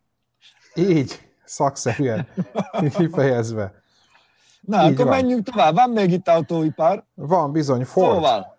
Így, 0.75 1.29
szakszerűen 1.43 2.27
kifejezve. 2.97 3.81
Na, 4.61 4.83
Így 4.83 4.91
akkor 4.91 5.05
van. 5.05 5.15
menjünk 5.15 5.45
tovább. 5.45 5.75
Van 5.75 5.89
még 5.89 6.11
itt 6.11 6.27
autóipar. 6.27 7.05
Van 7.13 7.51
bizony 7.51 7.85
Ford. 7.85 8.13
Szóval, 8.13 8.57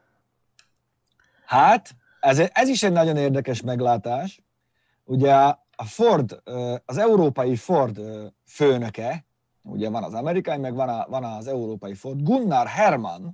hát, 1.44 1.90
ez, 2.20 2.42
ez 2.52 2.68
is 2.68 2.82
egy 2.82 2.92
nagyon 2.92 3.16
érdekes 3.16 3.60
meglátás. 3.60 4.42
Ugye 5.04 5.54
a 5.80 5.84
Ford, 5.84 6.42
az 6.84 6.98
európai 6.98 7.56
Ford 7.56 8.00
főnöke, 8.46 9.24
ugye 9.62 9.88
van 9.88 10.02
az 10.02 10.14
amerikai, 10.14 10.58
meg 10.58 10.74
van, 10.74 10.88
a, 10.88 11.06
van 11.08 11.24
az 11.24 11.46
európai 11.46 11.94
Ford, 11.94 12.22
Gunnar 12.22 12.66
Hermann 12.66 13.28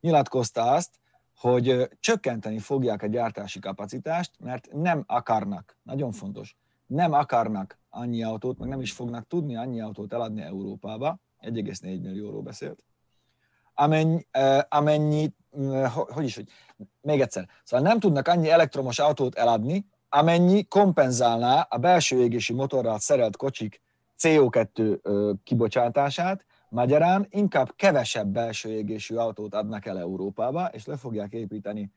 nyilatkozta 0.00 0.62
azt, 0.62 1.00
hogy 1.36 1.88
csökkenteni 2.00 2.58
fogják 2.58 3.02
a 3.02 3.06
gyártási 3.06 3.58
kapacitást, 3.58 4.30
mert 4.38 4.68
nem 4.72 5.04
akarnak, 5.06 5.76
nagyon 5.82 6.12
fontos, 6.12 6.56
nem 6.86 7.12
akarnak 7.12 7.78
annyi 7.90 8.22
autót, 8.22 8.58
meg 8.58 8.68
nem 8.68 8.80
is 8.80 8.92
fognak 8.92 9.26
tudni 9.26 9.56
annyi 9.56 9.80
autót 9.80 10.12
eladni 10.12 10.42
Európába, 10.42 11.18
1,4 11.40 11.80
millióról 11.80 12.42
beszélt, 12.42 12.84
amennyi, 13.74 14.26
amennyi 14.68 15.34
ho- 15.94 16.10
hogy 16.10 16.24
is, 16.24 16.34
hogy 16.34 16.48
még 17.00 17.20
egyszer, 17.20 17.48
szóval 17.64 17.86
nem 17.86 18.00
tudnak 18.00 18.28
annyi 18.28 18.50
elektromos 18.50 18.98
autót 18.98 19.34
eladni, 19.34 19.86
amennyi 20.08 20.64
kompenzálná 20.64 21.60
a 21.60 21.76
belső 21.76 22.22
égési 22.22 22.52
motorral 22.52 22.98
szerelt 22.98 23.36
kocsik 23.36 23.80
CO2 24.18 25.02
ö, 25.02 25.32
kibocsátását, 25.44 26.44
magyarán 26.68 27.26
inkább 27.30 27.72
kevesebb 27.76 28.26
belső 28.26 28.70
égésű 28.70 29.14
autót 29.14 29.54
adnak 29.54 29.86
el 29.86 29.98
Európába, 29.98 30.66
és 30.66 30.86
le 30.86 30.96
fogják 30.96 31.32
építeni 31.32 31.92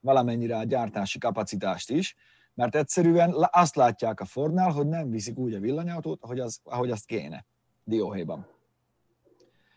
valamennyire 0.00 0.56
a 0.56 0.64
gyártási 0.64 1.18
kapacitást 1.18 1.90
is, 1.90 2.16
mert 2.54 2.74
egyszerűen 2.74 3.34
azt 3.50 3.76
látják 3.76 4.20
a 4.20 4.24
Fordnál, 4.24 4.70
hogy 4.70 4.86
nem 4.86 5.10
viszik 5.10 5.38
úgy 5.38 5.54
a 5.54 5.60
villanyautót, 5.60 6.22
ahogy, 6.22 6.40
az, 6.40 6.60
ahogy 6.64 6.90
azt 6.90 7.06
kéne 7.06 7.44
dióhéjban. 7.84 8.46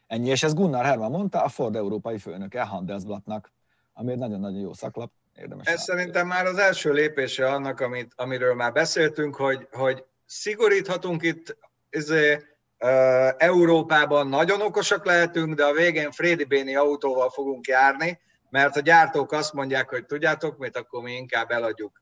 Ennyi, 0.07 0.29
és 0.29 0.43
ez 0.43 0.53
Gunnar 0.53 0.85
Hermann 0.85 1.11
mondta, 1.11 1.43
a 1.43 1.47
Ford 1.47 1.75
európai 1.75 2.17
főnöke 2.17 2.63
Handelsblattnak, 2.63 3.51
ami 3.93 4.11
egy 4.11 4.17
nagyon-nagyon 4.17 4.59
jó 4.59 4.73
szaklap, 4.73 5.11
érdemes. 5.35 5.67
Ez 5.67 5.83
szerintem 5.83 6.27
már 6.27 6.45
az 6.45 6.57
első 6.57 6.91
lépése 6.91 7.47
annak, 7.47 7.79
amit, 7.79 8.13
amiről 8.15 8.53
már 8.53 8.71
beszéltünk, 8.71 9.35
hogy, 9.35 9.67
hogy 9.71 10.03
szigoríthatunk 10.25 11.23
itt 11.23 11.57
izé, 11.89 12.33
uh, 12.33 13.29
Európában, 13.37 14.27
nagyon 14.27 14.61
okosak 14.61 15.05
lehetünk, 15.05 15.55
de 15.55 15.65
a 15.65 15.73
végén 15.73 16.11
Frédi 16.11 16.43
Béni 16.43 16.75
autóval 16.75 17.29
fogunk 17.29 17.67
járni, 17.67 18.19
mert 18.49 18.75
a 18.75 18.79
gyártók 18.79 19.31
azt 19.31 19.53
mondják, 19.53 19.89
hogy 19.89 20.05
tudjátok 20.05 20.57
mit, 20.57 20.77
akkor 20.77 21.03
mi 21.03 21.11
inkább 21.11 21.51
eladjuk 21.51 22.01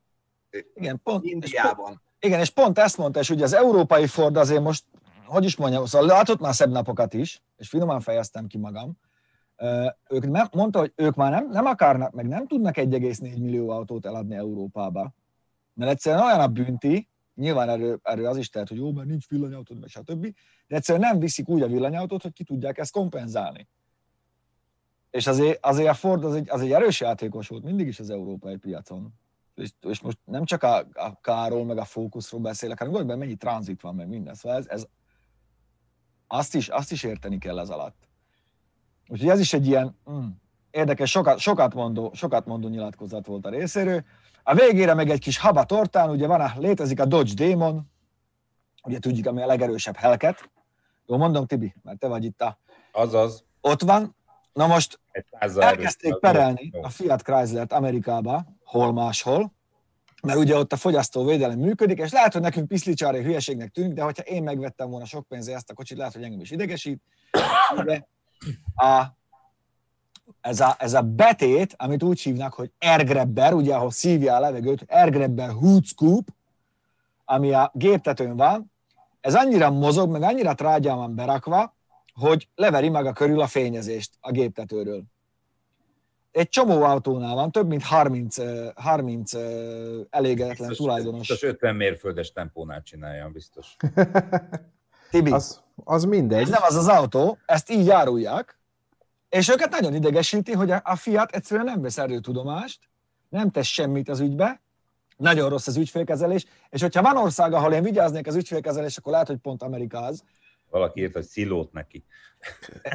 Igen, 0.74 1.02
pont, 1.04 1.24
és 1.24 1.32
pont, 1.32 1.46
Indiában. 1.46 2.02
igen, 2.20 2.40
és 2.40 2.50
pont 2.50 2.80
ezt 2.80 2.98
mondta, 2.98 3.20
és 3.20 3.30
ugye 3.30 3.44
az 3.44 3.54
európai 3.54 4.08
Ford 4.08 4.38
azért 4.38 4.62
most, 4.62 4.84
hogy 5.26 5.44
is 5.46 5.56
mondjam, 5.56 5.86
szóval 5.86 6.08
látott 6.08 6.40
már 6.40 6.54
szebb 6.54 6.72
napokat 6.72 7.14
is, 7.14 7.42
és 7.58 7.70
finoman 7.70 8.00
fejeztem 8.00 8.48
ki 8.48 8.58
magam, 8.58 9.00
ők 10.10 10.30
nem, 10.30 10.48
mondta, 10.52 10.80
hogy 10.80 10.94
ők 10.96 11.16
már 11.16 11.32
nem, 11.32 11.50
nem 11.50 11.66
akarnak, 11.66 12.12
meg 12.12 12.28
nem 12.28 12.48
tudnak 12.48 12.76
1,4 12.76 13.20
millió 13.20 13.70
autót 13.70 14.06
eladni 14.06 14.36
Európába. 14.36 15.14
Mert 15.74 15.92
egyszerűen 15.92 16.24
olyan 16.24 16.40
a 16.40 16.48
bünti, 16.48 17.10
nyilván 17.36 17.70
erről, 17.70 18.00
erről 18.04 18.26
az 18.26 18.38
is 18.38 18.50
tehet, 18.50 18.68
hogy 18.68 18.78
jó, 18.78 18.92
mert 18.92 19.08
nincs 19.08 19.28
villanyautód, 19.28 19.80
meg 19.80 19.90
stb. 19.90 20.36
De 20.68 20.76
egyszerűen 20.76 21.10
nem 21.10 21.20
viszik 21.20 21.50
úgy 21.50 21.62
a 21.62 21.68
villanyautót, 21.68 22.22
hogy 22.22 22.34
ki 22.34 22.44
tudják 22.44 22.78
ezt 22.78 22.92
kompenzálni. 22.92 23.68
És 25.10 25.28
azért, 25.28 25.66
azért 25.66 25.90
a 25.90 25.94
Ford 25.94 26.24
az 26.24 26.36
egy, 26.36 26.50
az 26.50 26.62
egy 26.62 26.72
erős 26.72 27.00
játékos 27.00 27.48
volt 27.48 27.64
mindig 27.64 27.88
is 27.88 28.00
az 28.00 28.10
európai 28.10 28.56
piacon. 28.56 29.14
És, 29.56 29.70
és 29.80 30.02
most 30.02 30.18
nem 30.26 30.46
csak 30.46 30.64
a, 30.64 30.78
a 30.94 31.20
Káról, 31.22 31.66
meg 31.66 31.78
a 31.78 31.86
Focusról 31.86 32.42
beszélek, 32.42 32.78
hanem 32.78 32.94
gondolj 32.94 33.16
be, 33.16 33.24
mennyi 33.24 33.38
tranzit 33.38 33.82
van, 33.82 33.96
meg 33.96 34.08
minden. 34.08 34.34
Szóval 34.34 34.58
ez, 34.58 34.68
ez 34.68 34.88
azt, 36.28 36.56
is, 36.56 36.68
azt 36.68 36.92
is 36.92 37.04
érteni 37.04 37.38
kell 37.38 37.60
ez 37.60 37.70
alatt. 37.70 38.11
Úgyhogy 39.12 39.30
ez 39.30 39.40
is 39.40 39.54
egy 39.54 39.68
ilyen 39.68 39.98
mm, 40.12 40.28
érdekes, 40.70 41.10
sokat, 41.10 41.40
sokat, 41.40 41.74
mondó, 41.74 42.12
sokat 42.14 42.46
mondó 42.46 42.68
nyilatkozat 42.68 43.26
volt 43.26 43.46
a 43.46 43.50
részéről. 43.50 44.04
A 44.44 44.54
végére 44.54 44.94
meg 44.94 45.10
egy 45.10 45.20
kis 45.20 45.38
haba 45.38 45.64
tortán, 45.64 46.10
ugye 46.10 46.28
van 46.28 46.42
a, 46.42 46.54
létezik 46.58 47.00
a 47.00 47.06
Dodge 47.06 47.34
Demon, 47.34 47.92
ugye 48.84 49.00
tudjuk, 49.00 49.28
ami 49.28 49.42
a 49.42 49.46
legerősebb 49.46 49.96
Hellcat. 49.96 50.50
Jó, 51.06 51.18
mondom, 51.18 51.46
Tibi, 51.46 51.76
mert 51.84 52.00
te 52.00 52.08
vagy 52.08 52.24
itt 52.24 52.42
a... 52.42 52.60
Azaz, 52.92 53.44
Ott 53.62 53.82
van. 53.82 54.16
Na 54.54 54.68
most 54.68 55.00
elkezdték 55.56 56.20
perelni 56.20 56.72
a 56.82 56.90
Fiat 56.90 57.22
Chrysler-t 57.22 57.74
Amerikába, 57.74 58.46
hol 58.64 58.94
máshol, 58.94 59.54
mert 60.24 60.40
ugye 60.40 60.58
ott 60.58 60.74
a 60.74 60.76
fogyasztóvédelem 60.76 61.60
működik, 61.60 62.00
és 62.00 62.12
lehet, 62.12 62.34
hogy 62.34 62.42
nekünk 62.42 62.68
piszlicsári 62.68 63.24
hülyeségnek 63.24 63.70
tűnik, 63.70 63.94
de 63.94 64.02
hogyha 64.02 64.24
én 64.24 64.44
megvettem 64.44 64.90
volna 64.90 65.06
sok 65.06 65.28
pénzért 65.28 65.58
ezt 65.58 65.70
a 65.70 65.74
kocsit, 65.74 65.98
lehet, 65.98 66.14
hogy 66.14 66.24
engem 66.24 66.40
is 66.40 66.52
idegesít. 66.52 67.02
De 67.86 68.08
a, 68.76 69.04
ez, 70.42 70.60
a, 70.60 70.76
ez 70.80 70.94
a 70.94 71.02
betét, 71.02 71.74
amit 71.78 72.04
úgy 72.04 72.22
hívnak, 72.22 72.54
hogy 72.54 72.72
airgrabber, 72.80 73.54
ugye 73.54 73.76
ahol 73.76 73.92
szívja 73.92 74.36
a 74.36 74.40
levegőt, 74.40 74.86
airgrabber 74.88 75.50
hood 75.50 75.86
scoop, 75.86 76.28
ami 77.26 77.54
a 77.54 77.72
géptetőn 77.74 78.36
van, 78.36 78.72
ez 79.22 79.36
annyira 79.36 79.72
mozog, 79.72 80.12
meg 80.12 80.22
annyira 80.22 80.54
trágyán 80.54 80.98
van 80.98 81.16
berakva, 81.16 81.76
hogy 82.14 82.50
leveri 82.56 82.90
maga 82.90 83.14
körül 83.14 83.42
a 83.42 83.48
fényezést 83.48 84.12
a 84.20 84.32
géptetőről. 84.32 85.04
Egy 86.32 86.50
csomó 86.50 86.84
autónál 86.84 87.36
van, 87.36 87.52
több 87.52 87.68
mint 87.68 87.84
30, 87.84 88.38
eh, 88.38 88.70
30 88.76 89.34
eh, 89.34 89.42
elégedetlen 90.10 90.68
Biztos, 90.68 90.78
tulajdonos. 90.78 91.28
biztos 91.28 91.50
50 91.50 91.76
mérföldes 91.76 92.32
tempónál 92.32 92.82
csinálja, 92.82 93.30
biztos. 93.30 93.76
Tibi, 95.12 95.32
Az, 95.32 95.62
az 95.84 96.04
mindegy. 96.04 96.42
ez 96.42 96.50
nem 96.50 96.64
az 96.64 96.76
az 96.76 96.88
autó, 96.88 97.38
ezt 97.46 97.70
így 97.70 97.90
árulják, 97.90 98.60
és 99.30 99.50
őket 99.50 99.70
nagyon 99.70 99.94
idegesíti, 99.94 100.52
hogy 100.52 100.72
a 100.72 100.96
Fiat 100.96 101.32
egyszerűen 101.32 101.66
nem 101.66 101.82
vesz 101.82 102.00
tudomást, 102.22 102.80
nem 103.30 103.50
tesz 103.50 103.68
semmit 103.68 104.10
az 104.10 104.20
ügybe, 104.20 104.62
nagyon 105.18 105.50
rossz 105.50 105.68
az 105.68 105.78
ügyfélkezelés, 105.78 106.46
és 106.70 106.82
hogyha 106.82 107.02
van 107.02 107.18
ország, 107.18 107.54
ahol 107.54 107.74
én 107.74 107.84
vigyáznék 107.84 108.28
az 108.28 108.36
ügyfélkezelés, 108.36 108.98
akkor 108.98 109.12
lehet, 109.12 109.28
hogy 109.28 109.38
pont 109.38 109.64
Amerika 109.64 110.00
az. 110.00 110.24
Valaki 110.70 111.02
írt, 111.02 111.14
hogy 111.14 111.26
szilót 111.26 111.72
neki. 111.72 112.06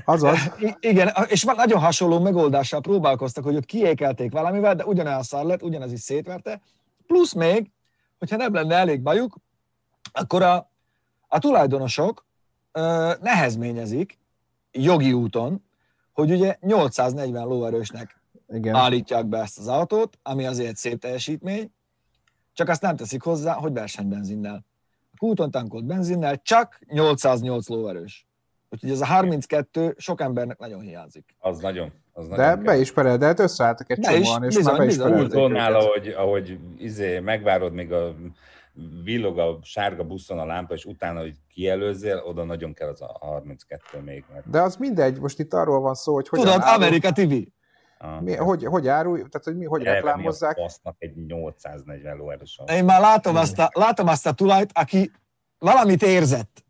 Azaz, 0.05 0.39
I- 0.59 0.77
igen, 0.81 1.13
és 1.29 1.43
van 1.43 1.57
nagyon 1.57 1.81
hasonló 1.81 2.21
megoldással 2.21 2.81
próbálkoztak, 2.81 3.45
hogy 3.45 3.57
ott 3.57 3.65
kiékelték 3.65 4.33
valamivel, 4.33 4.75
de 4.75 4.85
ugyanolyan 4.85 5.23
szar 5.23 5.45
lett, 5.45 5.63
ugyanez 5.63 5.93
is 5.93 6.01
szétverte. 6.01 6.61
Plusz 7.07 7.33
még, 7.33 7.71
hogyha 8.19 8.37
nem 8.37 8.55
lenne 8.55 8.75
elég 8.75 9.03
bajuk, 9.03 9.37
akkor 10.13 10.43
a, 10.43 10.71
a 11.29 11.39
tulajdonosok 11.39 12.26
nehezményezik 13.21 14.19
jogi 14.73 15.13
úton, 15.13 15.65
hogy 16.13 16.31
ugye 16.31 16.57
840 16.61 17.47
lóerősnek 17.47 18.21
Igen. 18.49 18.75
állítják 18.75 19.27
be 19.27 19.39
ezt 19.39 19.59
az 19.59 19.69
autót, 19.69 20.19
ami 20.23 20.47
azért 20.47 20.69
egy 20.69 20.77
szép 20.77 21.01
teljesítmény, 21.01 21.71
csak 22.53 22.69
azt 22.69 22.83
nem 22.83 22.97
teszik 22.97 23.23
hozzá, 23.23 23.53
hogy 23.53 23.73
versenybenzinnel. 23.73 24.65
A 25.13 25.17
kúton 25.19 25.51
tankolt 25.51 25.85
benzinnel 25.85 26.43
csak 26.43 26.79
808 26.89 27.69
lóerős. 27.69 28.27
Úgyhogy 28.71 28.91
ez 28.91 29.01
a 29.01 29.07
32 29.07 29.95
sok 29.99 30.21
embernek 30.21 30.59
nagyon 30.59 30.81
hiányzik. 30.81 31.37
Az 31.39 31.59
nagyon. 31.59 31.93
Az 32.13 32.29
De 32.29 32.37
nagyon 32.37 32.65
be 32.65 32.77
is 32.77 32.93
pereled, 32.93 33.39
összeálltak 33.39 33.91
egy 33.91 33.99
csomóan, 34.01 34.45
és 34.45 34.55
bizony, 34.55 34.73
már 34.73 34.79
be 34.81 34.87
is 34.87 34.97
bizony. 34.97 35.55
ahogy, 35.55 36.09
ahogy 36.09 36.59
izé, 36.79 37.19
megvárod, 37.19 37.73
még 37.73 37.93
a 37.93 38.15
villog 39.05 39.39
a 39.39 39.59
sárga 39.63 40.05
buszon 40.05 40.39
a 40.39 40.45
lámpa, 40.45 40.75
és 40.75 40.85
utána, 40.85 41.21
hogy 41.21 41.35
kielőzzél, 41.55 42.23
oda 42.27 42.45
nagyon 42.45 42.73
kell 42.75 42.89
az 42.89 43.03
a 43.03 43.17
32 43.21 43.99
még. 44.01 44.25
Mert, 44.33 44.51
De 44.51 44.61
az 44.61 44.77
mindegy, 44.77 45.21
most 45.21 45.39
itt 45.39 45.53
arról 45.55 45.81
van 45.81 45.95
szó, 45.95 46.15
hogy 46.15 46.29
hogyan 46.29 46.45
Tudod, 46.45 46.61
árul- 46.63 46.83
Amerika 46.83 47.13
TV. 47.13 47.33
ah, 47.99 48.21
mi, 48.21 48.35
hogy, 48.37 48.65
hogy 48.65 48.89
árulj, 48.89 49.19
tehát 49.19 49.45
hogy 49.45 49.57
mi, 49.57 49.65
hogy 49.65 49.81
elvenni 49.85 50.05
reklámozzák. 50.07 50.57
A 50.57 50.61
fasznak 50.61 50.97
egy 50.99 51.17
840 51.27 52.17
lóerős 52.17 52.61
Én 52.73 52.85
már 52.85 53.01
látom 53.01 53.37
azt 53.37 53.59
a, 53.59 53.71
látom 53.73 54.09
azt 54.09 54.27
a 54.27 54.33
tulajt, 54.33 54.71
aki 54.75 55.11
valamit 55.59 56.03
érzett. 56.03 56.65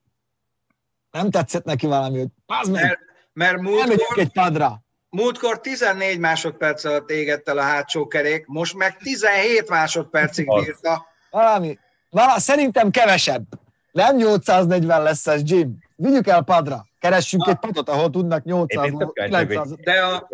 Nem 1.11 1.31
tetszett 1.31 1.65
neki 1.65 1.87
valami, 1.87 2.19
hogy 2.19 2.29
pázd 2.47 2.73
meg, 2.73 2.83
Mert, 2.83 2.99
mert 3.33 3.61
múltkor, 3.61 4.19
egy 4.19 4.33
padra. 4.33 4.83
múltkor 5.09 5.61
14 5.61 6.19
másodperc 6.19 6.85
alatt 6.85 7.11
égett 7.11 7.49
el 7.49 7.59
a 7.59 7.63
hátsó 7.63 8.07
kerék, 8.07 8.47
most 8.47 8.75
meg 8.77 8.97
17 8.97 9.69
másodpercig 9.69 10.47
bírta. 10.47 11.07
Valami, 11.31 11.79
vala, 12.17 12.39
szerintem 12.39 12.91
kevesebb. 12.91 13.45
Nem 13.93 14.17
840 14.17 15.03
lesz 15.03 15.27
ez, 15.27 15.43
Jim. 15.51 15.79
Vigyük 15.97 16.27
el 16.27 16.43
padra. 16.43 16.87
Keressünk 16.99 17.47
egy 17.47 17.57
padot, 17.59 17.89
ahol 17.89 18.11
tudnak 18.11 18.45
800 18.45 18.85
Én 18.85 18.97
tök 18.99 19.13
kíváncsi 19.13 19.33
vagyok, 19.33 19.49
900 19.49 19.69
hogy- 19.69 19.81
De 19.85 20.01
a, 20.03 20.29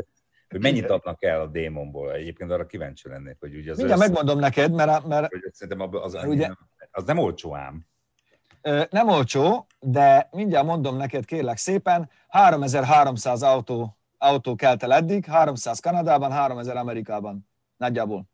hogy 0.48 0.60
mennyit 0.60 0.90
adnak 0.90 1.24
el 1.24 1.40
a 1.40 1.46
démonból. 1.46 2.12
Egyébként 2.12 2.50
arra 2.50 2.66
kíváncsi 2.66 3.08
lennék, 3.08 3.36
hogy 3.40 3.56
ugye 3.56 3.70
az 3.70 3.76
Mindjárt 3.76 4.00
össz- 4.00 4.08
megmondom 4.10 4.38
neked, 4.38 4.72
mert, 4.72 5.06
mert 5.06 5.28
szerintem 5.52 5.80
abba- 5.80 6.04
az, 6.04 6.14
Ugye- 6.24 6.46
nem, 6.46 6.58
az 6.90 7.04
nem 7.04 7.18
olcsó 7.18 7.56
ám. 7.56 7.86
Nem 8.90 9.08
olcsó, 9.08 9.66
de 9.80 10.28
mindjárt 10.32 10.66
mondom 10.66 10.96
neked, 10.96 11.24
kérlek 11.24 11.56
szépen, 11.56 12.10
3300 12.28 13.42
autó, 13.42 13.96
autó 14.18 14.54
kelt 14.54 14.82
el 14.82 14.92
eddig, 14.92 15.24
300 15.24 15.80
Kanadában, 15.80 16.30
3000 16.32 16.76
Amerikában. 16.76 17.48
Nagyjából. 17.76 18.24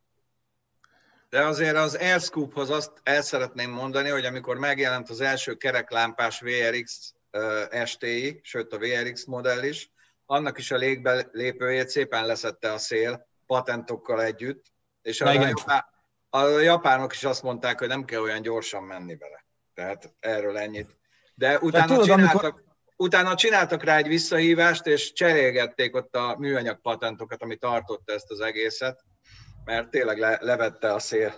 De 1.28 1.44
azért 1.44 1.76
az 1.76 1.94
Airscoophoz 1.94 2.70
azt 2.70 2.92
el 3.02 3.22
szeretném 3.22 3.70
mondani, 3.70 4.08
hogy 4.08 4.24
amikor 4.24 4.58
megjelent 4.58 5.10
az 5.10 5.20
első 5.20 5.54
kereklámpás 5.54 6.40
VRX 6.40 7.14
STI, 7.84 8.40
sőt 8.42 8.72
a 8.72 8.78
VRX 8.78 9.24
modell 9.24 9.62
is, 9.62 9.90
annak 10.26 10.58
is 10.58 10.70
a 10.70 10.76
légbelépőjét 10.76 11.88
szépen 11.88 12.26
leszette 12.26 12.72
a 12.72 12.78
szél 12.78 13.26
patentokkal 13.46 14.22
együtt, 14.22 14.64
és 15.02 15.20
a, 15.20 15.32
japán, 15.32 15.84
a 16.30 16.46
japánok 16.46 17.12
is 17.12 17.24
azt 17.24 17.42
mondták, 17.42 17.78
hogy 17.78 17.88
nem 17.88 18.04
kell 18.04 18.20
olyan 18.20 18.42
gyorsan 18.42 18.82
menni 18.82 19.16
vele. 19.16 19.44
Tehát 19.74 20.14
erről 20.20 20.58
ennyit. 20.58 20.96
De 21.34 21.58
utána, 21.58 21.86
tudod, 21.86 22.04
csináltak, 22.04 22.42
amikor- 22.42 22.64
utána 22.96 23.34
csináltak 23.34 23.84
rá 23.84 23.96
egy 23.96 24.08
visszahívást, 24.08 24.86
és 24.86 25.12
cserélgették 25.12 25.94
ott 25.94 26.16
a 26.16 26.36
műanyag 26.38 26.80
patentokat, 26.80 27.42
ami 27.42 27.56
tartotta 27.56 28.12
ezt 28.12 28.30
az 28.30 28.40
egészet, 28.40 29.04
mert 29.68 29.90
tényleg 29.90 30.18
le, 30.18 30.38
levette 30.40 30.94
a 30.94 30.98
szél. 30.98 31.34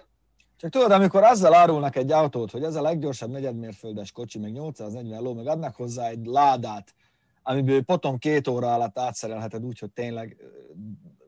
Csak 0.57 0.70
tudod, 0.70 0.91
amikor 0.91 1.22
azzal 1.22 1.55
árulnak 1.55 1.97
egy 1.97 2.12
autót, 2.12 2.51
hogy 2.51 2.62
ez 2.62 2.74
a 2.74 2.83
leggyorsabb 2.83 3.31
negyedmérföldes 3.31 4.12
kocsi, 4.12 4.39
meg 4.39 4.53
840 4.53 5.22
ló, 5.22 5.35
meg 5.35 5.47
adnak 5.47 5.74
hozzá 5.74 6.09
egy 6.09 6.26
ládát, 6.26 6.95
amiből 7.43 7.83
potom 7.83 8.18
két 8.18 8.49
óra 8.49 8.74
alatt 8.74 8.99
átszerelheted 8.99 9.64
úgy, 9.64 9.78
hogy 9.78 9.93
tényleg 9.93 10.37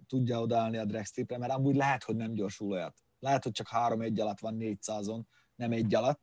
tudja 0.08 0.40
odaállni 0.40 0.76
a 0.76 0.84
dragstripre, 0.84 1.38
mert 1.38 1.52
amúgy 1.52 1.76
lehet, 1.76 2.04
hogy 2.04 2.16
nem 2.16 2.34
gyorsul 2.34 2.70
olyat. 2.70 2.94
Lehet, 3.20 3.42
hogy 3.42 3.52
csak 3.52 3.68
három 3.68 4.00
egy 4.00 4.20
alatt 4.20 4.40
van 4.40 4.56
400-on, 4.58 5.20
nem 5.54 5.72
egy 5.72 5.94
alatt. 5.94 6.20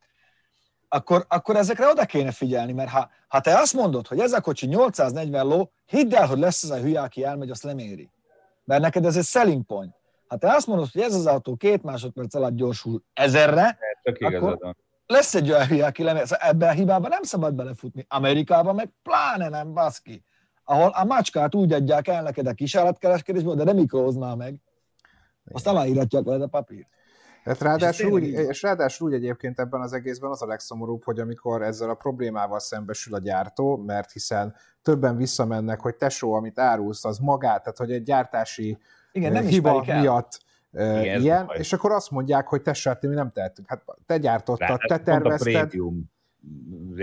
Akkor, 0.88 1.25
akkor 1.30 1.55
ezekre 1.55 1.88
oda 1.89 2.05
kéne 2.05 2.32
figyelni, 2.32 2.71
mert 2.71 2.89
ha, 2.89 3.09
ha 3.27 3.41
te 3.41 3.59
azt 3.59 3.73
mondod, 3.73 4.07
hogy 4.07 4.19
ez 4.19 4.34
a 4.34 4.41
kocsi 4.41 4.65
840 4.65 5.47
ló, 5.47 5.71
hidd 5.86 6.15
el, 6.15 6.27
hogy 6.27 6.39
lesz 6.39 6.63
az 6.63 6.69
a 6.69 6.80
hülye, 6.80 7.01
aki 7.01 7.23
elmegy, 7.23 7.49
azt 7.49 7.63
leméri. 7.63 8.09
Mert 8.63 8.82
neked 8.82 9.05
ez 9.05 9.17
egy 9.17 9.25
selling 9.25 9.65
point. 9.65 9.99
Ha 10.30 10.38
te 10.38 10.53
azt 10.53 10.67
mondod, 10.67 10.89
hogy 10.91 11.01
ez 11.01 11.15
az 11.15 11.25
autó 11.25 11.55
két 11.55 11.84
másodperc 11.84 12.36
alatt 12.36 12.55
gyorsul 12.55 13.03
ezerre, 13.13 13.77
Tök 14.03 14.21
Akkor- 14.21 14.59
van. 14.59 14.77
lesz 15.05 15.36
egy 15.36 15.51
olyan 15.51 15.65
hülye, 15.67 15.86
aki 15.86 16.03
lemegy. 16.03 16.25
Szóval 16.25 16.47
ebben 16.49 16.69
a 16.69 16.71
hibában 16.71 17.09
nem 17.09 17.23
szabad 17.23 17.53
belefutni. 17.53 18.05
Amerikában 18.09 18.75
meg 18.75 18.93
pláne 19.03 19.49
nem, 19.49 19.73
baszki. 19.73 20.23
Ahol 20.63 20.88
a 20.88 21.03
macskát 21.03 21.55
úgy 21.55 21.73
adják 21.73 22.07
el 22.07 22.23
neked 22.23 22.47
a 22.47 22.53
kisállatkereskedésből, 22.53 23.55
de 23.55 23.63
nem 23.63 23.75
mikróznál 23.75 24.36
meg. 24.36 24.55
Azt 25.51 25.67
aláíratják 25.67 26.23
veled 26.23 26.41
a 26.41 26.47
papír. 26.47 26.88
Hát 27.43 27.61
ráadásul, 27.61 28.19
tényleg 28.19 28.39
úgy, 28.39 28.49
és 28.49 28.61
ráadásul 28.61 29.07
úgy 29.07 29.13
egyébként 29.13 29.59
ebben 29.59 29.82
az 29.82 29.93
egészben 29.93 30.30
az 30.32 30.41
a 30.41 30.45
legszomorúbb, 30.45 31.03
hogy 31.03 31.19
amikor 31.19 31.61
ezzel 31.61 31.89
a 31.89 31.93
problémával 31.93 32.59
szembesül 32.59 33.13
a 33.13 33.19
gyártó, 33.19 33.77
mert 33.77 34.11
hiszen 34.11 34.55
többen 34.82 35.17
visszamennek, 35.17 35.80
hogy 35.80 35.95
tesó, 35.95 36.34
amit 36.34 36.59
árulsz, 36.59 37.05
az 37.05 37.17
magát, 37.17 37.63
tehát 37.63 37.77
hogy 37.77 37.91
egy 37.91 38.03
gyártási 38.03 38.77
Igen, 39.12 39.32
nem 39.32 39.45
hiba 39.45 39.84
el. 39.86 39.99
miatt 40.01 40.39
Igen, 40.72 41.22
ilyen, 41.22 41.49
és 41.53 41.74
akkor 41.74 41.91
azt 41.91 42.12
mondják, 42.12 42.47
hogy 42.47 42.62
tesó, 42.62 42.89
hát 42.91 43.01
mi 43.01 43.16
nem 43.16 43.32
tehetünk. 43.32 43.70
Hát 43.70 43.84
te 44.05 44.18
gyártottad, 44.18 44.80
te 44.80 44.93
a 44.93 44.99
tervezted, 44.99 45.70
prémium, 45.70 45.95
ré- 45.95 46.18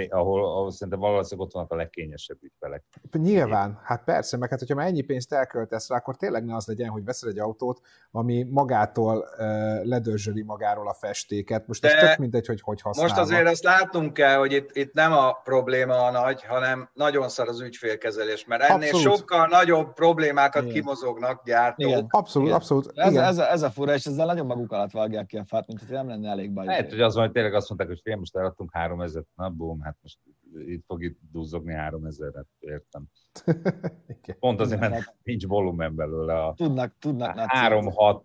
ahol, 0.09 0.45
ahol 0.45 0.71
szerintem 0.71 0.99
valószínűleg 0.99 1.47
ott 1.47 1.55
vannak 1.55 1.73
a 1.73 1.77
legkényesebb 1.77 2.39
ügyfelek. 2.41 2.85
Nyilván, 3.13 3.81
hát 3.85 4.05
persze, 4.05 4.37
meg 4.37 4.51
hát 4.51 4.59
hogyha 4.59 4.75
már 4.75 4.87
ennyi 4.87 5.03
pénzt 5.03 5.33
elköltesz 5.33 5.89
rá, 5.89 5.97
akkor 5.97 6.17
tényleg 6.17 6.45
ne 6.45 6.55
az 6.55 6.67
legyen, 6.67 6.89
hogy 6.89 7.05
veszel 7.05 7.31
egy 7.31 7.39
autót, 7.39 7.81
ami 8.11 8.47
magától 8.51 9.17
uh, 9.17 9.39
ledörzsöli 9.85 10.43
magáról 10.43 10.89
a 10.89 10.95
festéket. 10.95 11.67
Most 11.67 11.85
ez 11.85 11.93
De 11.93 12.01
tök 12.09 12.17
mindegy, 12.19 12.47
hogy 12.47 12.61
hogy 12.61 12.81
használva. 12.81 13.15
Most 13.15 13.31
azért 13.31 13.49
azt 13.49 13.63
látnunk 13.63 14.13
kell, 14.13 14.37
hogy 14.37 14.53
itt, 14.53 14.77
itt 14.77 14.93
nem 14.93 15.13
a 15.13 15.33
probléma 15.33 16.05
a 16.07 16.11
nagy, 16.11 16.45
hanem 16.45 16.89
nagyon 16.93 17.29
szar 17.29 17.49
az 17.49 17.61
ügyfélkezelés, 17.61 18.45
mert 18.45 18.63
ennél 18.63 18.95
Abszolút. 18.95 19.19
sokkal 19.19 19.47
nagyobb 19.47 19.93
problémákat 19.93 20.63
Igen. 20.63 20.75
kimozognak 20.75 21.45
gyártók. 21.45 21.89
Igen. 21.89 22.07
Abszolút, 22.09 22.49
Igen. 22.49 22.61
abszolút. 22.61 22.93
Ez, 22.95 23.11
igen. 23.11 23.25
ez, 23.25 23.39
a, 23.39 23.51
ez 23.51 23.63
a 23.63 23.71
fura, 23.71 23.95
és 23.95 24.05
ezzel 24.05 24.27
nagyon 24.27 24.47
maguk 24.47 24.73
alatt 24.73 24.91
vágják 24.91 25.27
ki 25.27 25.37
a 25.37 25.45
fát, 25.47 25.67
mint 25.67 25.81
hogy 25.81 25.89
nem 25.89 26.09
lenne 26.09 26.31
elég 26.31 26.53
baj. 26.53 26.67
Lehet, 26.67 26.91
hogy 26.91 27.01
az 27.01 27.15
van, 27.15 27.25
hogy 27.25 27.33
tényleg 27.33 27.55
azt 27.55 27.69
mondták, 27.69 27.89
hogy 27.89 28.01
fél, 28.03 28.17
most 28.17 28.37
eladtunk 28.37 28.71
3000 28.73 29.23
na 29.37 29.49
bum, 29.51 29.81
hát 29.81 29.97
most 30.03 30.19
itt 30.67 30.85
fog 30.87 31.03
itt 31.03 31.19
duzzogni 31.33 31.75
3000-et, 31.77 32.45
értem. 32.59 33.05
Igen. 34.23 34.39
Pont 34.39 34.61
azért, 34.61 34.81
mert 34.81 35.15
nincs 35.23 35.47
volumen 35.47 35.95
belőle 35.95 36.45
a 36.45 36.55
Tudnak, 36.55 36.95
tudnak. 36.99 37.35
nácik. 37.35 37.93
3-6 37.95 38.23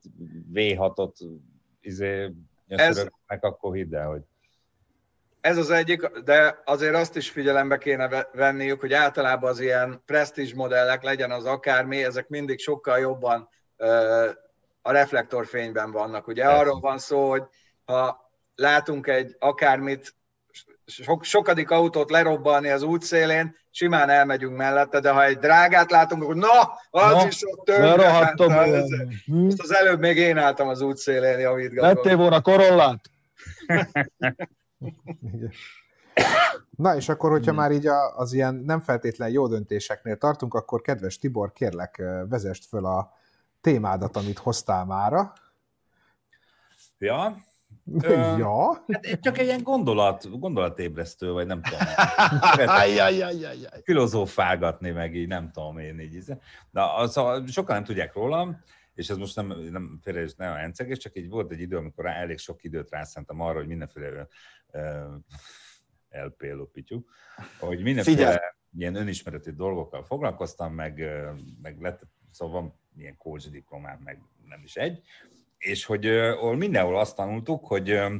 V6-ot 0.53 1.14
izé, 1.80 2.34
Ez- 2.68 3.07
meg 3.28 3.45
akkor 3.45 3.76
hidd 3.76 3.95
el, 3.95 4.07
hogy 4.07 4.22
Ez 5.41 5.57
az 5.57 5.70
egyik, 5.70 6.07
de 6.07 6.62
azért 6.66 6.95
azt 6.95 7.16
is 7.16 7.30
figyelembe 7.30 7.78
kéne 7.78 8.07
ve- 8.07 8.30
venniük, 8.34 8.80
hogy 8.80 8.93
általában 8.93 9.49
az 9.49 9.59
ilyen 9.59 10.01
presztízs 10.05 10.53
modellek, 10.53 11.03
legyen 11.03 11.32
az 11.32 11.45
akármi, 11.45 12.03
ezek 12.03 12.28
mindig 12.28 12.59
sokkal 12.59 12.99
jobban 12.99 13.49
ö, 13.78 14.30
a 14.82 14.91
reflektorfényben 14.91 15.91
vannak. 15.91 16.28
Ugye 16.28 16.43
Persze. 16.43 16.59
arról 16.59 16.80
van 16.80 16.97
szó, 16.97 17.30
hogy 17.30 17.43
ha 17.84 18.32
látunk 18.55 19.07
egy 19.07 19.36
akármit, 19.39 20.16
sok, 20.92 21.24
sokadik 21.24 21.72
autót 21.72 22.10
lerobbalni 22.10 22.70
az 22.70 22.82
útszélén, 22.82 23.56
simán 23.72 24.10
elmegyünk 24.10 24.58
mellette, 24.58 25.00
de 25.00 25.12
ha 25.12 25.24
egy 25.24 25.38
drágát 25.38 25.92
látunk, 25.92 26.24
akkor 26.24 26.36
na, 26.36 26.62
az 26.89 27.12
Na, 27.12 27.28
is 27.28 27.42
ott 27.46 27.66
tönkre. 27.66 28.36
Hm? 29.26 29.46
Azt 29.46 29.62
az 29.62 29.74
előbb 29.74 30.00
még 30.00 30.18
én 30.18 30.38
álltam 30.38 30.68
az 30.68 30.82
útszélén 30.82 31.39
javítgatom. 31.39 31.94
Vettél 31.94 32.18
volna 32.18 32.42
korollát? 32.42 33.10
Na 36.78 36.96
és 36.96 37.10
akkor, 37.10 37.32
hogyha 37.32 37.54
már 37.54 37.72
így 37.72 37.88
az 38.16 38.34
ilyen 38.34 38.56
nem 38.56 38.80
feltétlen 38.80 39.30
jó 39.30 39.48
döntéseknél 39.48 40.18
tartunk, 40.18 40.54
akkor 40.54 40.82
kedves 40.82 41.18
Tibor, 41.18 41.52
kérlek, 41.52 42.04
vezest 42.30 42.66
föl 42.66 42.86
a 42.86 43.14
témádat, 43.62 44.16
amit 44.16 44.38
hoztál 44.38 44.86
mára. 44.86 45.34
Ja, 46.98 47.38
ja, 48.38 48.84
hát 48.88 49.20
csak 49.22 49.38
egy 49.38 49.46
ilyen 49.46 49.64
gondolat, 49.64 50.40
gondolatébresztő, 50.40 51.32
vagy 51.32 51.46
nem 51.48 51.62
tudom. 51.62 51.80
Filozófálgatni, 53.84 54.90
meg 54.90 55.16
így 55.16 55.28
nem 55.28 55.52
tudom 55.52 55.78
én 55.78 56.00
így. 56.00 56.24
De 56.72 56.82
az, 56.82 57.12
szóval 57.12 57.48
sokan 57.48 57.76
nem 57.76 57.84
tudják 57.84 58.14
rólam, 58.14 58.64
és 58.94 59.10
ez 59.10 59.18
most 59.18 59.36
nem, 59.36 59.48
nem 59.72 60.00
félre 60.02 60.24
is 60.24 60.36
nem 60.36 60.56
enceges, 60.56 60.98
csak 60.98 61.16
így 61.18 61.30
volt 61.30 61.52
egy 61.52 61.62
idő, 61.62 61.78
amikor 61.78 62.06
rá, 62.06 62.14
elég 62.14 62.38
sok 62.38 62.64
időt 62.64 62.90
rászántam 62.90 63.42
arra, 63.42 63.58
hogy 63.58 63.68
mindenféle 63.68 64.28
uh, 64.74 65.16
elpéló 66.10 66.66
pityú, 66.66 67.06
hogy 67.60 67.82
mindenféle 67.82 68.18
Figyelj. 68.18 68.38
ilyen 68.78 68.96
önismereti 68.96 69.52
dolgokkal 69.52 70.04
foglalkoztam, 70.04 70.74
meg, 70.74 71.04
meg 71.62 71.82
lett, 71.82 72.02
szóval 72.32 72.62
van 72.62 72.80
ilyen 72.96 73.18
coach 73.18 73.50
diplomám, 73.50 74.00
meg 74.04 74.22
nem 74.48 74.62
is 74.64 74.76
egy, 74.76 75.02
és 75.62 75.86
hogy 75.86 76.05
ö, 76.05 76.53
mindenhol 76.57 76.99
azt 76.99 77.16
tanultuk, 77.16 77.66
hogy 77.66 77.89
ö, 77.89 78.16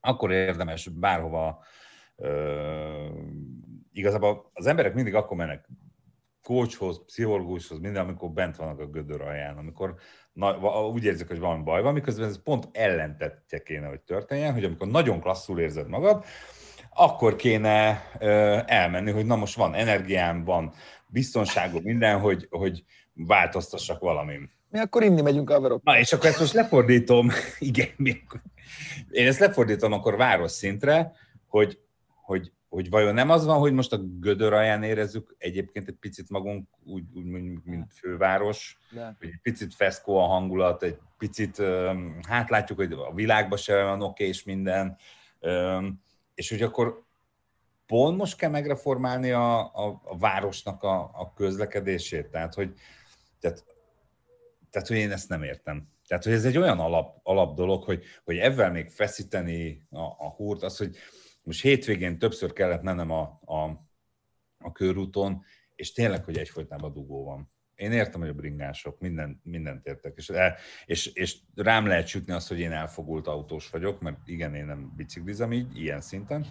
akkor 0.00 0.32
érdemes 0.32 0.88
bárhova 0.88 1.64
ö, 2.16 3.06
igazából 3.92 4.50
az 4.52 4.66
emberek 4.66 4.94
mindig 4.94 5.14
akkor 5.14 5.36
mennek 5.36 5.68
coachhoz, 6.42 7.04
pszichológushoz, 7.04 7.78
minden, 7.78 8.04
amikor 8.04 8.30
bent 8.30 8.56
vannak 8.56 8.80
a 8.80 8.86
gödör 8.86 9.20
alján, 9.20 9.56
amikor 9.56 9.94
na, 10.32 10.86
úgy 10.88 11.04
érzik, 11.04 11.28
hogy 11.28 11.38
valami 11.38 11.62
baj 11.62 11.82
van, 11.82 11.92
miközben 11.92 12.28
ez 12.28 12.42
pont 12.42 12.68
ellentetje 12.72 13.62
kéne, 13.62 13.86
hogy 13.86 14.00
történjen, 14.00 14.52
hogy 14.52 14.64
amikor 14.64 14.86
nagyon 14.88 15.20
klasszul 15.20 15.60
érzed 15.60 15.88
magad, 15.88 16.24
akkor 16.90 17.36
kéne 17.36 18.02
ö, 18.18 18.58
elmenni, 18.66 19.10
hogy 19.10 19.26
na 19.26 19.36
most 19.36 19.56
van 19.56 19.74
energiám, 19.74 20.44
van 20.44 20.72
biztonságom, 21.06 21.82
minden, 21.82 22.20
hogy, 22.20 22.46
hogy 22.50 22.84
változtassak 23.14 24.00
valamin. 24.00 24.57
Mi 24.70 24.78
akkor 24.78 25.02
inni 25.02 25.20
megyünk 25.20 25.50
a 25.50 25.80
Na, 25.82 25.98
és 25.98 26.12
akkor 26.12 26.26
ezt 26.26 26.40
most 26.40 26.52
lefordítom, 26.52 27.30
igen, 27.58 27.88
mi, 27.96 28.22
én 29.10 29.26
ezt 29.26 29.38
lefordítom 29.38 29.92
akkor 29.92 30.16
város 30.16 30.50
szintre, 30.52 31.12
hogy, 31.46 31.80
hogy, 32.22 32.52
hogy 32.68 32.90
vajon 32.90 33.14
nem 33.14 33.30
az 33.30 33.44
van, 33.44 33.58
hogy 33.58 33.72
most 33.72 33.92
a 33.92 34.00
gödör 34.20 34.52
alján 34.52 34.82
érezzük 34.82 35.34
egyébként 35.38 35.88
egy 35.88 35.96
picit 36.00 36.30
magunk, 36.30 36.68
úgy, 36.84 37.04
úgy 37.14 37.24
mint 37.64 37.92
főváros, 37.94 38.78
De. 38.92 39.16
hogy 39.18 39.28
egy 39.28 39.40
picit 39.42 39.74
feszkó 39.74 40.18
a 40.18 40.26
hangulat, 40.26 40.82
egy 40.82 40.98
picit, 41.18 41.62
hát 42.28 42.50
látjuk, 42.50 42.78
hogy 42.78 42.92
a 42.92 43.14
világban 43.14 43.58
se 43.58 43.82
van 43.82 44.02
oké 44.02 44.26
és 44.26 44.44
minden, 44.44 44.96
és 46.34 46.48
hogy 46.50 46.62
akkor 46.62 47.06
pont 47.86 48.16
most 48.16 48.36
kell 48.36 48.50
megreformálni 48.50 49.30
a, 49.30 49.58
a, 49.60 50.00
a 50.04 50.18
városnak 50.18 50.82
a, 50.82 51.00
a 51.00 51.32
közlekedését, 51.36 52.26
tehát 52.26 52.54
hogy, 52.54 52.74
tehát, 53.40 53.64
tehát 54.70 54.88
hogy 54.88 54.96
én 54.96 55.10
ezt 55.10 55.28
nem 55.28 55.42
értem. 55.42 55.88
Tehát, 56.06 56.24
hogy 56.24 56.32
ez 56.32 56.44
egy 56.44 56.56
olyan 56.56 56.78
alap, 56.78 57.20
alap 57.22 57.56
dolog, 57.56 57.84
hogy, 57.84 58.04
hogy 58.24 58.36
ebben 58.36 58.72
még 58.72 58.88
feszíteni 58.88 59.86
a, 59.90 60.00
a 60.00 60.28
húrt, 60.36 60.62
az, 60.62 60.76
hogy 60.76 60.96
most 61.42 61.62
hétvégén 61.62 62.18
többször 62.18 62.52
kellett 62.52 62.82
mennem 62.82 63.10
a, 63.10 63.40
a, 63.44 63.86
a 64.58 64.72
körúton, 64.72 65.44
és 65.74 65.92
tényleg, 65.92 66.24
hogy 66.24 66.38
egyfolytában 66.38 66.92
dugó 66.92 67.24
van. 67.24 67.50
Én 67.74 67.92
értem, 67.92 68.20
hogy 68.20 68.28
a 68.28 68.34
bringások 68.34 69.00
minden, 69.00 69.40
mindent 69.44 69.86
értek, 69.86 70.12
és, 70.16 70.32
és, 70.86 71.06
és 71.06 71.36
rám 71.54 71.86
lehet 71.86 72.06
sütni 72.06 72.32
azt, 72.32 72.48
hogy 72.48 72.60
én 72.60 72.72
elfogult 72.72 73.26
autós 73.26 73.70
vagyok, 73.70 74.00
mert 74.00 74.18
igen, 74.24 74.54
én 74.54 74.64
nem 74.64 74.92
biciklizem 74.96 75.52
így, 75.52 75.80
ilyen 75.80 76.00
szinten, 76.00 76.46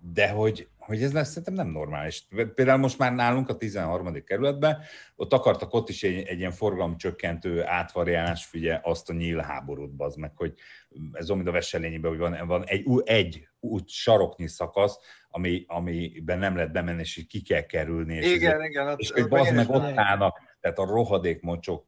de 0.00 0.28
hogy, 0.28 0.68
hogy 0.78 1.02
ez 1.02 1.12
lesz, 1.12 1.28
szerintem 1.28 1.54
nem 1.54 1.68
normális. 1.68 2.26
Például 2.54 2.78
most 2.78 2.98
már 2.98 3.12
nálunk 3.14 3.48
a 3.48 3.56
13. 3.56 4.24
kerületben, 4.24 4.78
ott 5.16 5.32
akartak 5.32 5.74
ott 5.74 5.88
is 5.88 6.02
egy, 6.02 6.22
egy 6.26 6.38
ilyen 6.38 6.50
forgalomcsökkentő 6.50 7.64
átvariálás, 7.64 8.44
figye 8.44 8.80
azt 8.82 9.10
a 9.10 9.12
nyílháborút, 9.12 9.92
az 9.96 10.14
meg, 10.14 10.32
hogy 10.36 10.54
ez 11.12 11.24
olyan, 11.24 11.36
mint 11.36 11.48
a 11.48 11.58
Veselényiben, 11.58 12.10
hogy 12.10 12.20
van, 12.20 12.46
van 12.46 12.64
egy, 12.66 12.84
egy 13.04 13.48
út 13.60 13.88
saroknyi 13.88 14.48
szakasz, 14.48 14.98
ami, 15.28 15.64
amiben 15.66 16.38
nem 16.38 16.54
lehet 16.54 16.72
bemenni, 16.72 17.00
és 17.00 17.16
így 17.16 17.26
ki 17.26 17.42
kell 17.42 17.62
kerülni. 17.62 18.14
És 18.14 18.32
igen, 18.32 18.60
ez, 18.60 18.68
igen. 18.68 18.94
És 18.96 19.10
hogy 19.10 19.28
bazd 19.28 19.54
meg 19.54 19.70
ott 19.70 19.96
állnak, 19.96 20.40
tehát 20.60 20.78
a 20.78 20.84
rohadék 20.84 21.40
mocsok 21.40 21.86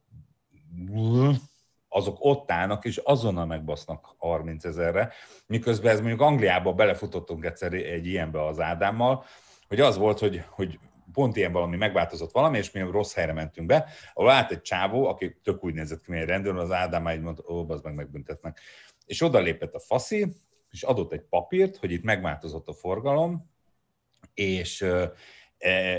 azok 1.93 2.17
ott 2.19 2.51
állnak, 2.51 2.85
és 2.85 2.97
azonnal 2.97 3.45
megbasznak 3.45 4.15
30 4.17 4.65
ezerre, 4.65 5.11
miközben 5.47 5.91
ez 5.91 5.99
mondjuk 5.99 6.21
Angliába 6.21 6.73
belefutottunk 6.73 7.45
egyszer 7.45 7.73
egy 7.73 8.05
ilyenbe 8.05 8.45
az 8.45 8.59
Ádámmal, 8.59 9.23
hogy 9.67 9.79
az 9.79 9.97
volt, 9.97 10.19
hogy, 10.19 10.43
hogy 10.49 10.79
pont 11.13 11.35
ilyen 11.35 11.51
valami 11.51 11.77
megváltozott 11.77 12.31
valami, 12.31 12.57
és 12.57 12.71
mi 12.71 12.79
rossz 12.79 13.13
helyre 13.13 13.33
mentünk 13.33 13.67
be, 13.67 13.89
ahol 14.13 14.29
állt 14.29 14.51
egy 14.51 14.61
csávó, 14.61 15.07
aki 15.07 15.37
tök 15.43 15.63
úgy 15.63 15.73
nézett 15.73 16.03
ki, 16.03 16.11
mint 16.11 16.23
egy 16.23 16.29
rendőr, 16.29 16.55
az 16.55 16.71
Ádám 16.71 17.09
így 17.09 17.21
mondta, 17.21 17.43
ó, 17.51 17.69
az 17.69 17.81
meg 17.81 17.93
megbüntetnek. 17.93 18.59
És 19.05 19.21
oda 19.21 19.39
lépett 19.39 19.73
a 19.73 19.79
faszi, 19.79 20.33
és 20.71 20.83
adott 20.83 21.13
egy 21.13 21.23
papírt, 21.29 21.77
hogy 21.77 21.91
itt 21.91 22.03
megváltozott 22.03 22.67
a 22.67 22.73
forgalom, 22.73 23.51
és 24.33 24.85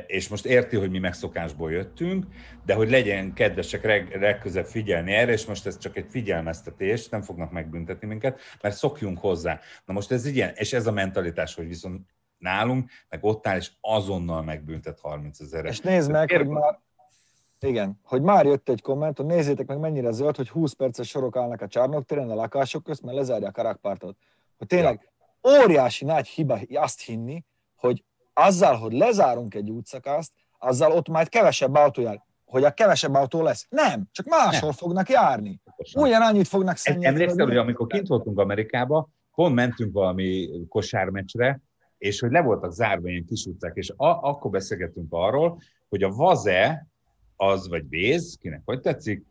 és 0.07 0.29
most 0.29 0.47
érti, 0.47 0.77
hogy 0.77 0.91
mi 0.91 0.99
megszokásból 0.99 1.71
jöttünk, 1.73 2.27
de 2.65 2.75
hogy 2.75 2.91
legyen 2.91 3.33
kedvesek 3.33 3.83
reg, 3.83 4.17
legközebb 4.21 4.67
figyelni 4.67 5.13
erre, 5.13 5.33
és 5.33 5.47
most 5.47 5.67
ez 5.67 5.79
csak 5.79 5.97
egy 5.97 6.07
figyelmeztetés, 6.09 7.09
nem 7.09 7.23
fognak 7.23 7.53
megbüntetni 7.53 8.07
minket, 8.07 8.41
mert 8.63 8.77
szokjunk 8.77 9.19
hozzá. 9.19 9.61
Na 9.85 9.93
most 9.93 10.13
ez 10.13 10.27
ilyen, 10.27 10.53
és 10.55 10.73
ez 10.73 10.87
a 10.87 10.93
mentalitás, 10.93 11.55
hogy 11.55 11.69
viszont 11.69 12.07
nálunk, 12.39 12.91
meg 13.09 13.25
ott 13.25 13.47
áll, 13.47 13.57
és 13.57 13.71
azonnal 13.81 14.43
megbüntet 14.43 15.01
30 15.01 15.41
ezer. 15.41 15.65
És 15.65 15.81
nézd 15.81 16.11
meg, 16.11 16.31
hogy 16.31 16.47
már, 16.47 16.79
igen, 17.61 18.01
hogy 18.03 18.23
már 18.23 18.45
jött 18.45 18.69
egy 18.69 18.83
komment, 18.83 19.17
hogy 19.17 19.27
nézzétek 19.27 19.67
meg 19.67 19.79
mennyire 19.79 20.11
zöld, 20.11 20.37
hogy 20.37 20.49
20 20.49 20.73
perces 20.73 21.09
sorok 21.09 21.37
állnak 21.37 21.61
a 21.61 21.69
csarnok 21.69 22.05
téren 22.05 22.31
a 22.31 22.35
lakások 22.35 22.83
közt, 22.83 23.03
mert 23.03 23.17
lezárják 23.17 23.59
a 23.59 23.63
rakpártot. 23.63 24.17
Hogy 24.59 24.67
tényleg 24.67 25.11
ja. 25.43 25.63
óriási 25.63 26.05
nagy 26.05 26.27
hiba 26.27 26.61
azt 26.73 27.01
hinni, 27.01 27.45
hogy 27.75 28.05
azzal, 28.35 28.77
hogy 28.77 28.93
lezárunk 28.93 29.55
egy 29.55 29.71
útszakaszt, 29.71 30.33
azzal 30.59 30.93
ott 30.93 31.09
majd 31.09 31.29
kevesebb 31.29 31.75
autó 31.75 32.03
jár. 32.03 32.23
Hogy 32.45 32.65
a 32.65 32.71
kevesebb 32.71 33.15
autó 33.15 33.43
lesz. 33.43 33.67
Nem, 33.69 34.09
csak 34.13 34.27
máshol 34.27 34.69
nem. 34.69 34.73
fognak 34.73 35.09
járni. 35.09 35.61
Ugyanannyit 35.95 36.49
fognak 36.49 36.77
szennyezni. 36.77 37.07
Emlékszem, 37.07 37.47
hogy 37.47 37.57
amikor 37.57 37.87
kint 37.87 38.07
voltunk 38.07 38.39
Amerikába, 38.39 39.09
pont 39.35 39.55
mentünk 39.55 39.93
valami 39.93 40.49
kosármecsre, 40.69 41.61
és 41.99 42.21
hogy 42.21 42.31
le 42.31 42.41
voltak 42.41 42.73
zárva 42.73 43.09
ilyen 43.09 43.25
kis 43.25 43.45
utcák, 43.45 43.73
és 43.77 43.91
a, 43.97 44.07
akkor 44.07 44.51
beszélgettünk 44.51 45.07
arról, 45.11 45.61
hogy 45.89 46.03
a 46.03 46.09
vaze, 46.09 46.87
az, 47.37 47.69
vagy 47.69 47.89
véz, 47.89 48.37
kinek 48.41 48.63
hogy 48.65 48.81
tetszik, 48.81 49.25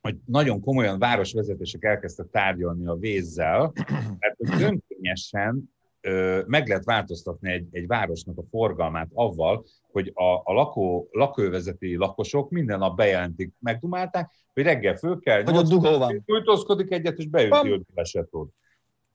hogy 0.00 0.16
nagyon 0.24 0.60
komolyan 0.60 0.98
városvezetések 0.98 1.84
elkezdtek 1.84 2.26
tárgyalni 2.30 2.86
a 2.86 2.94
vézzel, 2.94 3.72
mert 4.20 4.36
hogy 4.36 4.62
önkényesen 4.62 5.75
meg 6.46 6.68
lehet 6.68 6.84
változtatni 6.84 7.52
egy, 7.52 7.66
egy 7.70 7.86
városnak 7.86 8.38
a 8.38 8.42
forgalmát 8.50 9.08
avval, 9.14 9.64
hogy 9.92 10.12
a, 10.14 10.34
a 10.44 10.52
lakó, 10.52 11.08
lakővezeti 11.10 11.96
lakosok 11.96 12.50
minden 12.50 12.78
nap 12.78 12.96
bejelentik, 12.96 13.52
megdumálták, 13.58 14.30
hogy 14.54 14.62
reggel 14.62 14.96
föl 14.96 15.18
kell, 15.18 15.42
hogy 15.42 15.56
ott 15.56 15.68
dugó 15.68 15.98
van. 15.98 16.22
Újtózkodik 16.26 16.92
egyet, 16.92 17.18
és 17.18 17.26
beüti 17.26 17.70
őt 17.70 17.86
lesetót. 17.94 18.52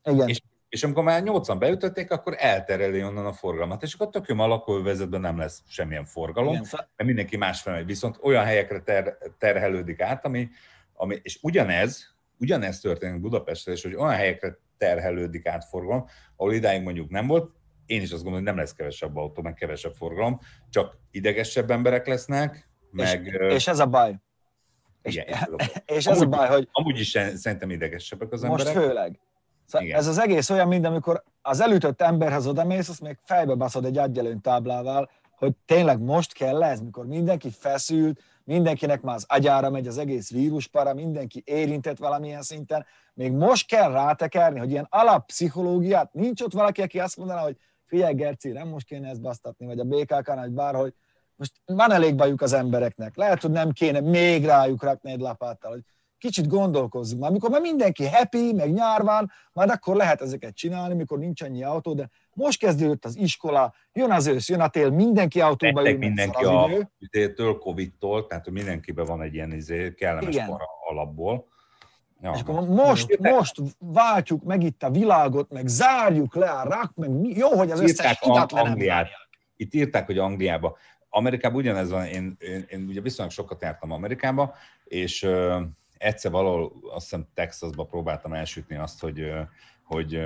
Igen. 0.03 0.27
És, 0.27 0.41
és 0.69 0.83
amikor 0.83 1.03
már 1.03 1.23
nyolcan 1.23 1.59
beütötték, 1.59 2.11
akkor 2.11 2.35
eltereli 2.37 3.03
onnan 3.03 3.25
a 3.25 3.33
forgalmat, 3.33 3.83
és 3.83 3.93
akkor 3.93 4.09
tök 4.09 4.27
jó, 4.27 4.39
a 4.39 4.47
lakóvezetben 4.47 5.21
nem 5.21 5.37
lesz 5.37 5.63
semmilyen 5.67 6.05
forgalom, 6.05 6.53
Igen. 6.53 6.65
mert 6.71 7.03
mindenki 7.03 7.37
más 7.37 7.61
felmegy. 7.61 7.85
Viszont 7.85 8.19
olyan 8.21 8.43
helyekre 8.43 8.79
ter, 8.79 9.17
terhelődik 9.37 10.01
át, 10.01 10.25
ami, 10.25 10.49
ami, 10.93 11.19
és 11.21 11.39
ugyanez, 11.41 12.15
ugyanez 12.39 12.79
történik 12.79 13.21
Budapesten, 13.21 13.73
és 13.73 13.83
hogy 13.83 13.95
olyan 13.95 14.13
helyekre 14.13 14.57
terhelődik 14.81 15.47
át 15.47 15.65
forgalom, 15.65 16.05
ahol 16.35 16.53
idáig 16.53 16.83
mondjuk 16.83 17.09
nem 17.09 17.27
volt. 17.27 17.51
Én 17.85 18.01
is 18.01 18.11
azt 18.11 18.23
gondolom, 18.23 18.37
hogy 18.37 18.43
nem 18.43 18.57
lesz 18.57 18.73
kevesebb 18.73 19.15
autó, 19.15 19.41
meg 19.41 19.53
kevesebb 19.53 19.93
forgalom, 19.93 20.39
csak 20.69 20.97
idegesebb 21.11 21.71
emberek 21.71 22.07
lesznek, 22.07 22.69
meg... 22.91 23.25
És, 23.25 23.53
és 23.53 23.67
ez 23.67 23.79
a 23.79 23.85
baj. 23.85 24.15
Igen, 25.03 25.25
és, 25.27 25.35
ez 25.35 25.41
a 25.51 25.55
baj. 25.55 25.67
és 25.97 26.05
ez 26.07 26.21
amúgy, 26.21 26.33
a 26.33 26.37
baj, 26.37 26.47
hogy... 26.47 26.67
Amúgy 26.71 26.99
is 26.99 27.17
szerintem 27.33 27.69
idegesebbek 27.69 28.31
az 28.31 28.41
most 28.41 28.67
emberek. 28.67 28.75
Most 28.75 28.87
főleg. 28.87 29.19
Szóval 29.65 29.91
ez 29.91 30.07
az 30.07 30.19
egész 30.19 30.49
olyan, 30.49 30.67
mint 30.67 30.85
amikor 30.85 31.23
az 31.41 31.59
elütött 31.59 32.01
emberhez 32.01 32.47
odamész, 32.47 32.89
azt 32.89 33.01
még 33.01 33.17
fejbe 33.23 33.53
baszod 33.53 33.85
egy 33.85 33.97
aggyelőn 33.97 34.41
táblával, 34.41 35.09
hogy 35.37 35.53
tényleg 35.65 35.99
most 35.99 36.33
kell 36.33 36.63
ez, 36.63 36.81
mikor 36.81 37.05
mindenki 37.05 37.49
feszült, 37.49 38.21
mindenkinek 38.43 39.01
már 39.01 39.15
az 39.15 39.25
agyára 39.27 39.69
megy 39.69 39.87
az 39.87 39.97
egész 39.97 40.31
víruspara, 40.31 40.93
mindenki 40.93 41.41
érintett 41.45 41.97
valamilyen 41.97 42.41
szinten, 42.41 42.85
még 43.13 43.31
most 43.31 43.67
kell 43.67 43.91
rátekerni, 43.91 44.59
hogy 44.59 44.71
ilyen 44.71 44.87
alappszichológiát, 44.89 46.13
nincs 46.13 46.41
ott 46.41 46.53
valaki, 46.53 46.81
aki 46.81 46.99
azt 46.99 47.17
mondaná, 47.17 47.41
hogy 47.41 47.57
figyelj 47.85 48.13
Gerci, 48.13 48.51
nem 48.51 48.67
most 48.67 48.85
kéne 48.85 49.09
ezt 49.09 49.21
basztatni, 49.21 49.65
vagy 49.65 49.79
a 49.79 49.83
BKK-nál, 49.83 50.35
vagy 50.35 50.51
bárhogy, 50.51 50.93
most 51.35 51.53
van 51.65 51.91
elég 51.91 52.15
bajuk 52.15 52.41
az 52.41 52.53
embereknek, 52.53 53.15
lehet, 53.15 53.41
hogy 53.41 53.51
nem 53.51 53.71
kéne 53.71 53.99
még 53.99 54.45
rájuk 54.45 54.83
rakni 54.83 55.11
egy 55.11 55.19
lapáttal, 55.19 55.71
hogy 55.71 55.83
kicsit 56.21 56.47
gondolkozzunk. 56.47 57.21
Már 57.21 57.29
amikor 57.29 57.49
már 57.49 57.61
mindenki 57.61 58.07
happy, 58.07 58.53
meg 58.53 58.73
nyár 58.73 59.03
van, 59.03 59.31
majd 59.53 59.69
akkor 59.69 59.95
lehet 59.95 60.21
ezeket 60.21 60.55
csinálni, 60.55 60.93
mikor 60.93 61.17
nincs 61.19 61.41
annyi 61.41 61.63
autó, 61.63 61.93
de 61.93 62.09
most 62.33 62.59
kezdődött 62.59 63.05
az 63.05 63.17
iskola, 63.17 63.73
jön 63.93 64.11
az 64.11 64.27
ősz, 64.27 64.49
jön 64.49 64.59
a 64.59 64.67
tél, 64.67 64.89
mindenki 64.89 65.41
autóba 65.41 65.89
ül, 65.89 65.97
mindenki 65.97 66.43
a 66.43 66.69
idő. 66.99 67.57
Covid-tól, 67.57 68.27
tehát 68.27 68.49
mindenkiben 68.49 69.05
van 69.05 69.21
egy 69.21 69.33
ilyen 69.33 69.51
izé, 69.51 69.93
kellemes 69.93 70.35
Igen. 70.35 70.57
alapból. 70.89 71.47
Ja. 72.21 72.31
És 72.35 72.41
akkor 72.41 72.67
most, 72.67 73.19
most 73.19 73.55
váltjuk 73.77 74.43
meg 74.43 74.63
itt 74.63 74.83
a 74.83 74.89
világot, 74.89 75.51
meg 75.51 75.67
zárjuk 75.67 76.35
le 76.35 76.49
a 76.49 76.63
rak, 76.63 76.95
meg 76.95 77.37
jó, 77.37 77.49
hogy 77.49 77.71
az 77.71 77.79
összes 77.79 78.19
hidat 78.19 78.51
Angliát. 78.51 79.07
Itt 79.55 79.73
írták, 79.73 80.05
hogy 80.05 80.17
Angliába. 80.17 80.77
Amerikában 81.09 81.57
ugyanez 81.57 81.89
van, 81.89 82.05
én, 82.05 82.35
én, 82.39 82.65
én 82.69 82.85
ugye 82.87 83.01
viszonylag 83.01 83.33
sokat 83.33 83.61
jártam 83.61 83.91
Amerikába, 83.91 84.53
és 84.83 85.27
egyszer 86.01 86.31
valahol, 86.31 86.73
azt 86.91 87.03
hiszem 87.09 87.27
Texasba 87.33 87.85
próbáltam 87.85 88.33
elsütni 88.33 88.75
azt, 88.75 88.99
hogy, 88.99 89.31
hogy 89.83 90.21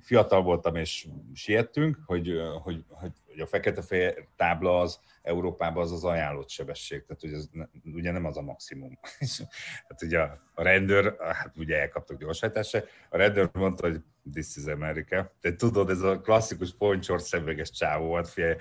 fiatal 0.00 0.42
voltam 0.42 0.74
és 0.76 1.06
siettünk, 1.34 1.98
hogy, 2.06 2.32
hogy, 2.62 2.84
hogy, 2.88 3.12
hogy 3.26 3.40
a 3.40 3.46
fekete-fehér 3.46 4.26
tábla 4.36 4.80
az 4.80 5.00
Európában 5.22 5.82
az 5.82 5.92
az 5.92 6.04
ajánlott 6.04 6.48
sebesség, 6.48 7.04
tehát 7.04 7.20
hogy 7.20 7.32
ez 7.32 7.48
ugye 7.84 8.10
nem 8.10 8.24
az 8.24 8.36
a 8.36 8.42
maximum. 8.42 8.98
hát 9.88 10.02
ugye 10.02 10.20
a 10.54 10.62
rendőr, 10.62 11.16
hát 11.18 11.52
ugye 11.56 11.80
elkaptak 11.80 12.18
gyorsajtásra, 12.18 12.80
a 13.10 13.16
rendőr 13.16 13.50
mondta, 13.52 13.86
hogy 13.86 14.00
this 14.32 14.56
is 14.56 14.64
America. 14.64 15.32
De 15.40 15.54
tudod, 15.54 15.90
ez 15.90 16.00
a 16.00 16.20
klasszikus 16.20 16.74
poncsor 16.74 17.20
szemüveges 17.20 17.70
csávó 17.70 18.06
volt, 18.06 18.28
fél, 18.28 18.56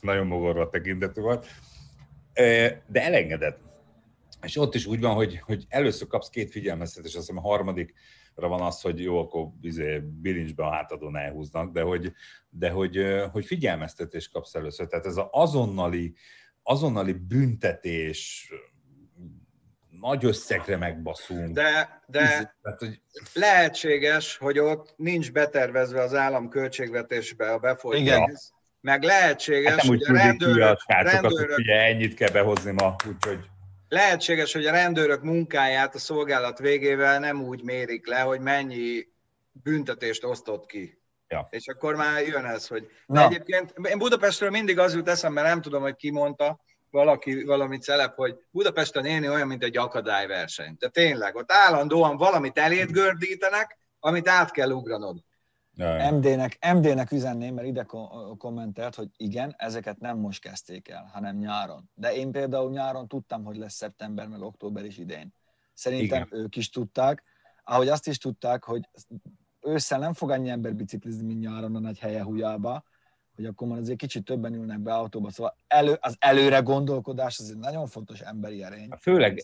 nagyon 0.00 0.26
mogorva 0.26 0.68
tekintetű 0.68 1.20
volt, 1.20 1.46
de 2.86 3.02
elengedett. 3.02 3.65
És 4.42 4.56
ott 4.56 4.74
is 4.74 4.86
úgy 4.86 5.00
van, 5.00 5.14
hogy, 5.14 5.38
hogy 5.38 5.64
először 5.68 6.08
kapsz 6.08 6.28
két 6.28 6.50
figyelmeztetés, 6.50 7.14
azt 7.14 7.26
hiszem 7.26 7.44
a 7.44 7.48
harmadik 7.48 7.94
van 8.34 8.60
az, 8.60 8.80
hogy 8.80 9.00
jó, 9.02 9.18
akkor 9.18 9.48
izé, 9.60 9.98
bilincsbe 9.98 10.64
a 10.64 10.72
hátadon 10.72 11.16
elhúznak, 11.16 11.72
de 11.72 11.82
hogy, 11.82 12.12
de 12.50 12.70
hogy, 12.70 13.04
hogy 13.32 13.44
figyelmeztetést 13.46 14.32
kapsz 14.32 14.54
először. 14.54 14.86
Tehát 14.86 15.06
ez 15.06 15.16
az 15.16 15.26
azonnali, 15.30 16.14
azonnali 16.62 17.12
büntetés, 17.12 18.52
nagy 20.00 20.24
összegre 20.24 20.76
megbaszunk. 20.76 21.54
De, 21.54 22.02
de 22.06 22.20
Tehát, 22.62 22.78
hogy... 22.78 23.00
lehetséges, 23.32 24.36
hogy 24.36 24.58
ott 24.58 24.94
nincs 24.96 25.32
betervezve 25.32 26.02
az 26.02 26.14
állam 26.14 26.48
költségvetésbe 26.48 27.52
a 27.52 27.58
befolyt 27.58 28.04
pénz, 28.04 28.52
meg 28.80 29.02
lehetséges, 29.02 29.72
hát 29.72 29.80
hogy 29.80 30.02
a 30.02 30.12
rendőrök... 30.12 30.78
rendőrök... 30.86 31.50
Hogy 31.50 31.58
ugye 31.58 31.80
ennyit 31.80 32.14
kell 32.14 32.30
behozni 32.30 32.72
ma, 32.72 32.94
úgyhogy... 33.08 33.38
Lehetséges, 33.88 34.52
hogy 34.52 34.66
a 34.66 34.70
rendőrök 34.70 35.22
munkáját 35.22 35.94
a 35.94 35.98
szolgálat 35.98 36.58
végével 36.58 37.18
nem 37.18 37.42
úgy 37.42 37.62
mérik 37.62 38.06
le, 38.06 38.20
hogy 38.20 38.40
mennyi 38.40 39.08
büntetést 39.62 40.24
osztott 40.24 40.66
ki. 40.66 41.00
Ja. 41.28 41.48
És 41.50 41.68
akkor 41.68 41.94
már 41.94 42.26
jön 42.26 42.44
ez, 42.44 42.66
hogy... 42.66 42.90
De 43.06 43.24
egyébként 43.24 43.74
én 43.88 43.98
Budapestről 43.98 44.50
mindig 44.50 44.78
az 44.78 44.94
jut 44.94 45.08
eszembe, 45.08 45.42
nem 45.42 45.60
tudom, 45.60 45.82
hogy 45.82 45.96
ki 45.96 46.10
mondta, 46.10 46.60
valaki, 46.90 47.44
valamit 47.44 47.82
szelep, 47.82 48.14
hogy 48.14 48.36
Budapesten 48.50 49.04
élni 49.04 49.28
olyan, 49.28 49.46
mint 49.46 49.62
egy 49.62 49.76
akadályverseny. 49.76 50.76
De 50.78 50.88
tényleg, 50.88 51.34
ott 51.36 51.52
állandóan 51.52 52.16
valamit 52.16 52.58
eléd 52.58 52.90
gördítenek, 52.90 53.78
amit 54.00 54.28
át 54.28 54.50
kell 54.50 54.70
ugranod. 54.70 55.18
MD-nek, 56.10 56.58
MD-nek 56.74 57.12
üzenném, 57.12 57.54
mert 57.54 57.66
ide 57.66 57.86
kommentelt, 58.38 58.94
hogy 58.94 59.08
igen, 59.16 59.54
ezeket 59.58 59.98
nem 59.98 60.18
most 60.18 60.40
kezdték 60.40 60.88
el, 60.88 61.10
hanem 61.12 61.36
nyáron. 61.36 61.90
De 61.94 62.14
én 62.14 62.32
például 62.32 62.70
nyáron 62.70 63.08
tudtam, 63.08 63.44
hogy 63.44 63.56
lesz 63.56 63.74
szeptember, 63.74 64.28
meg 64.28 64.40
október 64.40 64.84
is 64.84 64.98
idén. 64.98 65.34
Szerintem 65.74 66.22
igen. 66.22 66.40
ők 66.40 66.56
is 66.56 66.70
tudták, 66.70 67.22
ahogy 67.64 67.88
azt 67.88 68.08
is 68.08 68.18
tudták, 68.18 68.64
hogy 68.64 68.88
ősszel 69.60 69.98
nem 69.98 70.12
fog 70.12 70.30
annyi 70.30 70.48
ember 70.48 70.74
biciklizni, 70.74 71.26
mint 71.26 71.40
nyáron 71.40 71.76
a 71.76 71.78
nagy 71.78 71.98
helye 71.98 72.22
hújába, 72.22 72.84
hogy 73.34 73.46
akkor 73.46 73.68
már 73.68 73.78
azért 73.78 73.98
kicsit 73.98 74.24
többen 74.24 74.54
ülnek 74.54 74.80
be 74.80 74.94
autóba. 74.94 75.30
Szóval 75.30 75.56
elő, 75.66 75.96
az 76.00 76.16
előre 76.18 76.58
gondolkodás 76.58 77.38
az 77.38 77.50
egy 77.50 77.58
nagyon 77.58 77.86
fontos 77.86 78.20
emberi 78.20 78.62
erény. 78.62 78.88
Főleg, 79.00 79.00
főleg 79.00 79.42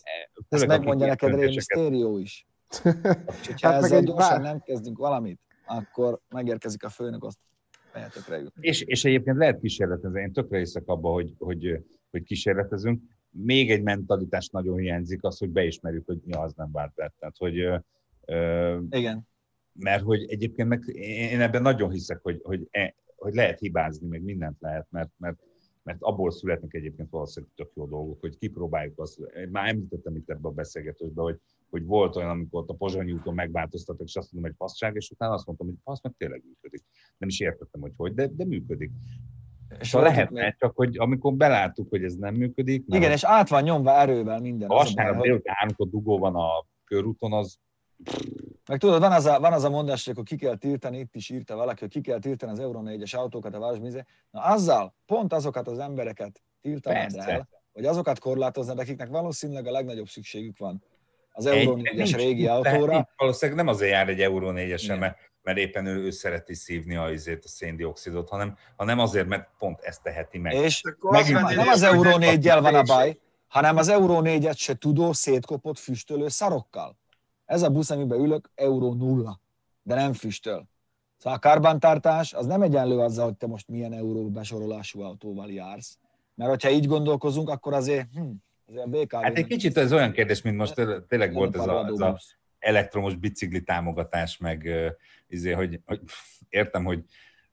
ezt 0.49 0.67
megmondja 0.67 1.07
neked 1.07 1.35
Ré 1.35 1.45
Mysterio 1.45 2.17
is. 2.17 2.47
És 3.55 3.61
ha 3.61 3.71
hát 3.71 3.83
ezzel 3.83 4.01
gyorsan 4.01 4.41
bár... 4.41 4.41
nem 4.41 4.59
kezdünk 4.59 4.97
valamit, 4.97 5.39
akkor 5.65 6.19
megérkezik 6.29 6.83
a 6.83 6.89
főnök, 6.89 7.23
azt 7.23 7.37
fejetekre 7.91 8.39
jut. 8.39 8.53
És, 8.59 8.81
és 8.81 9.05
egyébként 9.05 9.37
lehet 9.37 9.59
kísérletezni. 9.59 10.21
Én 10.21 10.33
tökre 10.33 10.57
hiszek 10.57 10.83
abba, 10.85 11.09
hogy, 11.09 11.33
hogy, 11.37 11.83
hogy 12.11 12.23
kísérletezünk. 12.23 13.01
Még 13.29 13.71
egy 13.71 13.83
mentalitás 13.83 14.47
nagyon 14.47 14.77
hiányzik, 14.77 15.23
az, 15.23 15.37
hogy 15.37 15.49
beismerjük, 15.49 16.05
hogy 16.05 16.19
mi 16.25 16.33
az 16.33 16.53
nem 16.53 16.71
vált 16.71 16.93
be. 16.93 17.13
Tehát, 17.19 17.35
hogy, 17.37 17.59
ö, 18.25 18.79
Igen. 18.89 19.27
Mert 19.73 20.03
hogy 20.03 20.25
egyébként 20.27 20.67
meg 20.67 20.83
én 20.95 21.41
ebben 21.41 21.61
nagyon 21.61 21.91
hiszek, 21.91 22.19
hogy, 22.21 22.39
hogy, 22.43 22.67
e, 22.71 22.95
hogy 23.15 23.33
lehet 23.33 23.59
hibázni, 23.59 24.07
meg 24.07 24.21
mindent 24.21 24.57
lehet, 24.59 24.87
mert, 24.89 25.09
mert 25.17 25.37
mert 25.83 26.01
abból 26.01 26.31
születnek 26.31 26.73
egyébként 26.73 27.09
valószínűleg 27.09 27.53
tök 27.55 27.71
jó 27.75 27.85
dolgok, 27.85 28.19
hogy 28.19 28.37
kipróbáljuk 28.37 28.99
azt. 28.99 29.19
Én 29.19 29.49
már 29.51 29.67
említettem 29.69 30.15
itt 30.15 30.29
ebbe 30.29 30.47
a 30.47 30.51
beszélgetésben, 30.51 31.23
hogy 31.23 31.39
hogy 31.73 31.85
volt 31.85 32.15
olyan, 32.15 32.29
amikor 32.29 32.61
ott 32.61 32.69
a 32.69 32.73
Pozsonyi 32.73 33.11
úton 33.11 33.33
megváltoztattak, 33.33 34.07
és 34.07 34.15
azt 34.15 34.31
mondom, 34.31 34.51
hogy 34.51 34.67
faszság, 34.67 34.95
és 34.95 35.09
utána 35.09 35.33
azt 35.33 35.45
mondtam, 35.45 35.67
hogy 35.67 35.75
fasz, 35.83 36.01
meg 36.01 36.13
tényleg 36.17 36.43
működik. 36.45 36.83
Nem 37.17 37.29
is 37.29 37.39
értettem, 37.39 37.81
hogy 37.81 37.91
hogy, 37.97 38.13
de, 38.13 38.27
de 38.27 38.45
működik. 38.45 38.91
És 39.79 39.87
szóval 39.87 40.07
lehetne, 40.07 40.43
még... 40.43 40.55
csak 40.57 40.75
hogy 40.75 40.97
amikor 40.97 41.33
beláttuk, 41.33 41.89
hogy 41.89 42.03
ez 42.03 42.15
nem 42.15 42.35
működik. 42.35 42.83
Igen, 42.87 43.11
és 43.11 43.23
át 43.23 43.49
van 43.49 43.63
nyomva 43.63 43.91
erővel 43.91 44.39
minden. 44.39 44.67
Vasárnap 44.67 45.21
délután, 45.21 45.55
amikor 45.61 45.89
dugó 45.89 46.17
van 46.17 46.35
a 46.35 46.65
körúton, 46.83 47.33
az 47.33 47.59
meg 48.67 48.79
tudod, 48.79 48.99
van 48.99 49.11
az, 49.11 49.25
a, 49.25 49.39
van 49.39 49.53
az 49.53 49.63
a 49.63 49.69
mondás, 49.69 50.03
hogy 50.03 50.13
akkor 50.13 50.25
ki 50.25 50.35
kell 50.35 50.55
tiltani, 50.55 50.99
itt 50.99 51.15
is 51.15 51.29
írta 51.29 51.55
valaki, 51.55 51.79
hogy 51.79 51.89
ki 51.89 52.01
kell 52.01 52.19
tiltani 52.19 52.51
az 52.51 52.59
Euro 52.59 52.81
4-es 52.83 53.15
autókat 53.15 53.55
a 53.55 53.59
városmíze. 53.59 54.05
Na 54.31 54.41
azzal 54.41 54.95
pont 55.05 55.33
azokat 55.33 55.67
az 55.67 55.79
embereket 55.79 56.41
tiltanád 56.61 57.15
el, 57.15 57.47
hogy 57.73 57.85
azokat 57.85 58.19
korlátoznád, 58.19 58.79
akiknek 58.79 59.09
valószínűleg 59.09 59.67
a 59.67 59.71
legnagyobb 59.71 60.07
szükségük 60.07 60.57
van 60.57 60.83
az 61.33 61.45
Euró 61.45 61.77
4-es 61.81 62.13
régi 62.15 62.47
autóra. 62.47 63.09
Valószínűleg 63.17 63.65
nem 63.65 63.73
azért 63.73 63.91
jár 63.91 64.09
egy 64.09 64.21
Euró 64.21 64.51
4 64.51 64.97
mert, 64.99 65.17
mert 65.41 65.57
éppen 65.57 65.85
ő, 65.85 66.03
ő 66.03 66.11
szereti 66.11 66.53
szívni 66.53 66.95
a, 66.95 67.03
azért, 67.03 67.45
a 67.45 67.47
széndiokszidot, 67.47 68.29
hanem, 68.29 68.57
hanem 68.75 68.99
azért, 68.99 69.27
mert 69.27 69.49
pont 69.57 69.79
ezt 69.81 70.01
teheti 70.01 70.37
meg. 70.37 70.53
És 70.53 70.81
meg, 70.99 71.31
nem 71.31 71.67
az 71.67 71.81
Euró 71.81 72.17
4 72.17 72.47
van 72.47 72.75
a 72.75 72.83
baj, 72.83 73.19
hanem 73.47 73.77
az 73.77 73.87
Euró 73.87 74.21
4-et 74.23 74.57
se 74.57 74.75
tudó, 74.75 75.13
szétkopott, 75.13 75.79
füstölő 75.79 76.27
szarokkal. 76.27 76.97
Ez 77.45 77.61
a 77.61 77.69
busz, 77.69 77.89
amiben 77.89 78.19
ülök, 78.19 78.49
Euró 78.55 78.93
nulla, 78.93 79.39
de 79.83 79.95
nem 79.95 80.13
füstöl. 80.13 80.67
Szóval 81.17 81.37
a 81.37 81.49
karbantártás 81.49 82.33
az 82.33 82.45
nem 82.45 82.61
egyenlő 82.61 82.99
azzal, 82.99 83.25
hogy 83.25 83.37
te 83.37 83.47
most 83.47 83.67
milyen 83.67 83.93
euró 83.93 84.29
besorolású 84.29 85.01
autóval 85.01 85.51
jársz. 85.51 85.97
Mert 86.35 86.49
hogyha 86.49 86.69
így 86.69 86.85
gondolkozunk, 86.85 87.49
akkor 87.49 87.73
azért 87.73 88.07
hm, 88.13 88.31
a 88.77 88.87
BKV 88.87 89.15
hát 89.15 89.37
egy 89.37 89.47
kicsit 89.47 89.77
ez 89.77 89.93
olyan 89.93 90.11
kérdés, 90.11 90.41
mint 90.41 90.57
most 90.57 90.73
tényleg 91.07 91.33
volt 91.33 91.55
ez 91.55 91.67
a, 91.67 91.85
ez 91.85 91.99
a 91.99 92.19
elektromos 92.59 93.15
bicikli 93.15 93.63
támogatás, 93.63 94.37
meg 94.37 94.69
izé, 95.27 95.51
hogy, 95.51 95.79
hogy 95.85 96.01
értem, 96.49 96.83
hogy, 96.83 97.03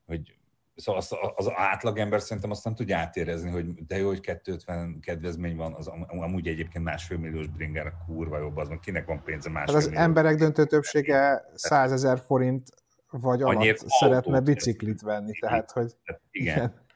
hogy 0.06 0.39
Szóval 0.74 1.00
az, 1.00 1.16
az 1.34 1.52
átlagember 1.54 2.20
szerintem 2.20 2.50
azt 2.50 2.64
nem 2.64 2.74
tudja 2.74 2.98
átérezni, 2.98 3.50
hogy 3.50 3.86
de 3.86 3.96
jó, 3.96 4.06
hogy 4.06 4.20
250 4.20 5.00
kedvezmény 5.00 5.56
van, 5.56 5.74
az 5.74 5.90
amúgy 6.08 6.46
egyébként 6.46 6.84
másfél 6.84 7.18
milliós 7.18 7.46
bringer 7.46 7.92
kurva 8.06 8.38
jobb, 8.38 8.56
az 8.56 8.68
meg 8.68 8.78
kinek 8.78 9.06
van 9.06 9.22
pénze 9.24 9.50
másfél 9.50 9.74
hát 9.74 9.82
az 9.82 9.88
millió. 9.88 10.02
emberek 10.02 10.36
döntő 10.36 10.64
többsége 10.64 11.44
100 11.54 11.92
ezer 11.92 12.18
forint 12.18 12.68
vagy 13.10 13.42
alatt 13.42 13.78
szeretne 13.86 14.40
biciklit 14.40 15.00
venni, 15.00 15.32
tehát 15.32 15.70
hogy... 15.70 15.96
Igen. 16.30 16.56
igen. 16.56 16.88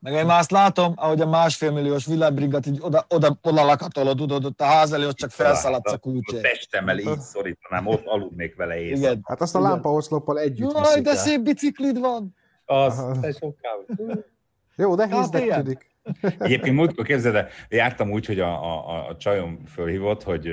Meg 0.00 0.12
én 0.12 0.26
már 0.26 0.38
azt 0.38 0.50
látom, 0.50 0.92
ahogy 0.96 1.20
a 1.20 1.26
másfél 1.26 1.70
milliós 1.70 2.06
világbrigat 2.06 2.66
így 2.66 2.78
oda, 2.80 3.06
oda, 3.08 3.38
oda 3.42 3.64
lakatolod, 3.64 4.16
tudod, 4.16 4.44
ott 4.44 4.60
a 4.60 4.64
ház 4.64 4.92
elé, 4.92 5.06
ott 5.06 5.16
csak 5.16 5.30
felszaladsz 5.30 5.92
a 5.92 5.98
kulcsért. 5.98 6.44
A 6.44 6.48
testemmel 6.48 6.98
így 6.98 7.20
szorítanám, 7.20 7.86
ott 7.86 8.06
aludnék 8.06 8.56
vele 8.56 8.76
éjszaka. 8.76 8.98
Igen. 8.98 9.20
Hát 9.24 9.40
azt 9.40 9.54
a 9.54 9.60
lámpaoszloppal 9.60 10.38
együtt 10.38 10.72
Jaj, 10.72 11.00
de 11.00 11.14
szép 11.14 11.40
biciklid 11.40 11.98
van! 11.98 12.34
Az, 12.70 13.18
te 13.20 13.32
sokkal. 13.32 13.86
Jó, 14.76 14.94
de 14.94 15.06
hízdek 15.06 15.54
tudik. 15.54 15.90
Egyébként 16.38 16.76
múltkor 16.76 17.04
képzeld 17.06 17.34
el, 17.34 17.48
jártam 17.68 18.10
úgy, 18.10 18.26
hogy 18.26 18.40
a, 18.40 18.64
a, 18.64 19.08
a 19.08 19.16
csajom 19.16 19.64
fölhívott, 19.66 20.22
hogy 20.22 20.48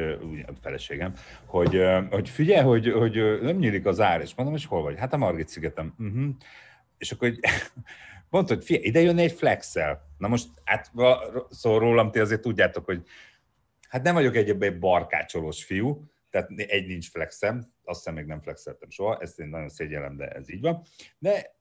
a 0.48 0.52
feleségem, 0.62 1.14
hogy, 1.46 1.82
hogy 2.10 2.30
figyelj, 2.30 2.66
hogy, 2.66 2.92
hogy 2.92 3.42
nem 3.42 3.56
nyílik 3.56 3.86
az 3.86 4.00
ár, 4.00 4.22
és 4.22 4.36
mondom, 4.36 4.56
és 4.56 4.66
hol 4.66 4.82
vagy? 4.82 4.98
Hát 4.98 5.14
a 5.14 5.18
Margit 5.18 5.48
szigetem. 5.48 5.94
Uh-huh. 6.00 6.30
És 6.98 7.12
akkor 7.12 7.34
mondta, 8.30 8.54
hogy 8.54 8.64
figyelj, 8.64 8.86
ide 8.86 9.00
jönne 9.00 9.22
egy 9.22 9.32
flexel. 9.32 10.02
Na 10.18 10.28
most, 10.28 10.48
hát 10.64 10.92
szóval 11.50 11.80
rólam 11.80 12.12
ti 12.12 12.20
azért 12.20 12.42
tudjátok, 12.42 12.86
hogy 12.86 13.04
hát 13.90 14.04
nem 14.04 14.14
vagyok 14.14 14.36
egy, 14.36 14.64
egy 14.64 14.80
barkácsolós 14.80 15.64
fiú, 15.64 16.04
tehát 16.30 16.50
egy 16.50 16.88
nincs 16.88 17.10
flexem, 17.10 17.74
azt 17.84 17.98
hiszem 17.98 18.14
még 18.14 18.26
nem 18.26 18.42
flexeltem 18.42 18.90
soha, 18.90 19.18
ezt 19.22 19.40
én 19.40 19.48
nagyon 19.48 19.70
szégyellem, 19.70 20.18
de 20.18 20.28
ez 20.28 20.50
így 20.50 20.62
van. 20.62 20.82
De 21.18 21.56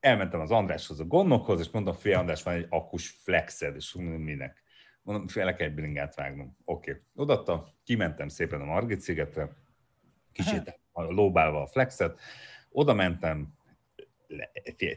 elmentem 0.00 0.40
az 0.40 0.50
Andráshoz 0.50 1.00
a 1.00 1.04
gondokhoz, 1.04 1.60
és 1.60 1.70
mondom, 1.70 1.94
fél 1.94 2.18
András, 2.18 2.42
van 2.42 2.54
egy 2.54 2.66
akus 2.68 3.08
flexed, 3.08 3.76
és 3.76 3.94
mondom, 3.94 4.22
minek? 4.22 4.62
Mondom, 5.02 5.28
fél 5.28 5.54
kell 5.54 5.66
egy 5.66 5.74
bringát 5.74 6.14
vágnom. 6.14 6.56
Oké. 6.64 6.90
Okay. 6.90 7.02
Odatta, 7.14 7.74
kimentem 7.84 8.28
szépen 8.28 8.60
a 8.60 8.64
Margit 8.64 9.00
szigetre, 9.00 9.56
kicsit 10.32 10.80
lóbálva 10.92 11.62
a 11.62 11.66
flexet, 11.66 12.20
oda 12.70 12.94
mentem, 12.94 13.56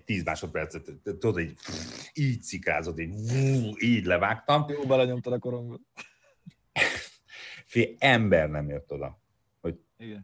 10 0.06 0.24
másodpercet, 0.24 0.91
tudod, 1.04 1.39
így, 1.39 1.58
így 2.14 2.41
cikrázod, 2.41 2.99
így, 2.99 3.16
így 3.80 4.06
levágtam. 4.06 4.66
Jó, 4.70 4.86
belenyomtad 4.86 5.34
a 5.34 5.39
korongot. 5.39 5.82
Fél 7.66 7.95
ember 7.97 8.49
nem 8.49 8.70
jött 8.70 8.91
oda, 8.91 9.22
hogy 9.60 9.80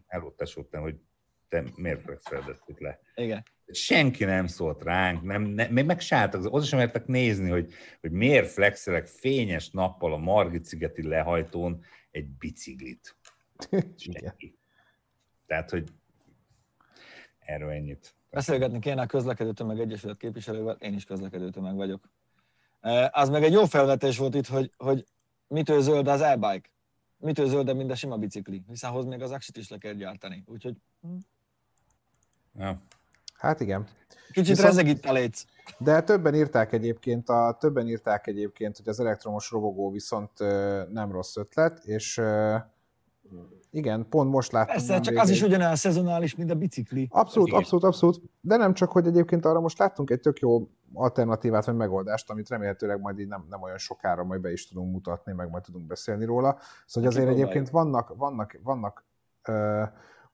elottasodtam, 0.06 0.82
hogy 0.82 1.00
te 1.48 1.64
miért 1.76 2.02
flexeled 2.02 2.58
itt 2.66 2.78
le. 2.78 3.00
Igen. 3.14 3.44
Senki 3.72 4.24
nem 4.24 4.46
szólt 4.46 4.82
ránk, 4.82 5.22
nem, 5.22 5.42
nem, 5.42 5.72
még 5.72 5.84
megsáltak, 5.84 6.52
oda 6.54 6.64
sem 6.64 6.78
mertek 6.78 7.06
nézni, 7.06 7.50
hogy, 7.50 7.72
hogy 8.00 8.10
miért 8.10 8.50
flexelek 8.50 9.06
fényes 9.06 9.70
nappal 9.70 10.12
a 10.12 10.16
Margit-szigeti 10.16 11.08
lehajtón 11.08 11.84
egy 12.10 12.26
biciklit. 12.26 13.16
Senki. 13.96 14.58
Tehát, 15.46 15.70
hogy 15.70 15.88
Erről 17.48 17.70
ennyit. 17.70 18.14
Beszélgetni 18.30 18.78
kéne 18.78 19.02
a 19.02 19.06
közlekedő 19.06 19.52
tömeg 19.52 19.80
egyesület 19.80 20.16
képviselővel, 20.16 20.76
én 20.80 20.94
is 20.94 21.04
közlekedő 21.04 21.50
tömeg 21.50 21.74
vagyok. 21.74 22.10
E, 22.80 23.10
Az 23.12 23.28
meg 23.28 23.42
egy 23.42 23.52
jó 23.52 23.64
felvetés 23.64 24.18
volt 24.18 24.34
itt, 24.34 24.46
hogy, 24.46 24.72
hogy 24.76 25.06
mitől 25.46 25.80
zöld 25.80 26.08
az 26.08 26.20
e-bike. 26.20 26.68
Mitől 27.16 27.46
zöldebb, 27.46 27.76
mint 27.76 27.90
a 27.90 27.94
sima 27.94 28.16
bicikli. 28.16 28.62
Hiszen 28.68 28.90
ahhoz 28.90 29.04
még 29.04 29.22
az 29.22 29.30
aksit 29.30 29.56
is 29.56 29.68
le 29.68 29.78
kell 29.78 29.92
gyártani. 29.92 30.42
Úgyhogy 30.46 30.76
Ja. 32.58 32.82
Hát 33.38 33.60
igen. 33.60 33.86
kicsit 34.26 34.48
Viszont- 34.48 34.68
rezeg 34.68 34.86
itt 34.86 35.04
a 35.04 35.12
léc. 35.12 35.44
De 35.78 36.02
többen 36.02 36.34
írták 36.34 36.72
egyébként, 36.72 37.28
a, 37.28 37.56
többen 37.60 37.88
írták 37.88 38.26
egyébként, 38.26 38.76
hogy 38.76 38.88
az 38.88 39.00
elektromos 39.00 39.50
robogó 39.50 39.90
viszont 39.90 40.30
ö, 40.40 40.82
nem 40.92 41.12
rossz 41.12 41.36
ötlet, 41.36 41.84
és 41.84 42.18
ö, 42.18 42.56
igen, 43.70 44.06
pont 44.08 44.30
most 44.30 44.52
láttam. 44.52 44.74
Persze, 44.74 44.94
csak 44.94 45.04
nemrég 45.04 45.22
az 45.22 45.30
is 45.30 45.42
ugyanolyan 45.42 45.76
szezonális, 45.76 46.34
mint 46.34 46.50
a 46.50 46.54
bicikli. 46.54 47.08
Abszolút, 47.10 47.52
abszolút, 47.52 47.84
abszolút. 47.84 48.20
De 48.40 48.56
nem 48.56 48.74
csak, 48.74 48.92
hogy 48.92 49.06
egyébként 49.06 49.44
arra 49.44 49.60
most 49.60 49.78
láttunk 49.78 50.10
egy 50.10 50.20
tök 50.20 50.38
jó 50.38 50.68
alternatívát, 50.94 51.64
vagy 51.64 51.74
megoldást, 51.76 52.30
amit 52.30 52.48
remélhetőleg 52.48 53.00
majd 53.00 53.18
így 53.18 53.28
nem, 53.28 53.46
nem 53.50 53.62
olyan 53.62 53.78
sokára 53.78 54.24
majd 54.24 54.40
be 54.40 54.52
is 54.52 54.68
tudunk 54.68 54.92
mutatni, 54.92 55.32
meg 55.32 55.50
majd 55.50 55.62
tudunk 55.62 55.86
beszélni 55.86 56.24
róla. 56.24 56.58
Szóval 56.86 57.10
hogy 57.10 57.18
azért 57.18 57.34
egyébként 57.34 57.70
vannak, 57.70 58.12
vannak, 58.16 58.58
vannak 58.62 59.04
ö, 59.48 59.82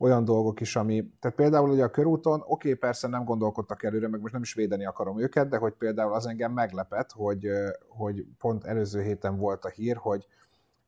olyan 0.05 0.25
dolgok 0.25 0.61
is, 0.61 0.77
ami, 0.77 1.13
tehát 1.21 1.37
például 1.37 1.71
ugye 1.71 1.85
a 1.85 1.91
körúton, 1.91 2.43
oké, 2.47 2.75
persze 2.75 3.09
nem 3.09 3.25
gondolkodtak 3.25 3.83
előre, 3.83 4.09
meg 4.09 4.21
most 4.21 4.33
nem 4.33 4.43
is 4.43 4.55
védeni 4.55 4.87
akarom 4.87 5.21
őket, 5.21 5.49
de 5.49 5.57
hogy 5.57 5.73
például 5.73 6.13
az 6.13 6.27
engem 6.27 6.53
meglepett, 6.53 7.13
hogy, 7.13 7.49
hogy 7.89 8.27
pont 8.39 8.65
előző 8.65 9.03
héten 9.03 9.37
volt 9.37 9.65
a 9.65 9.69
hír, 9.69 9.97
hogy 9.97 10.27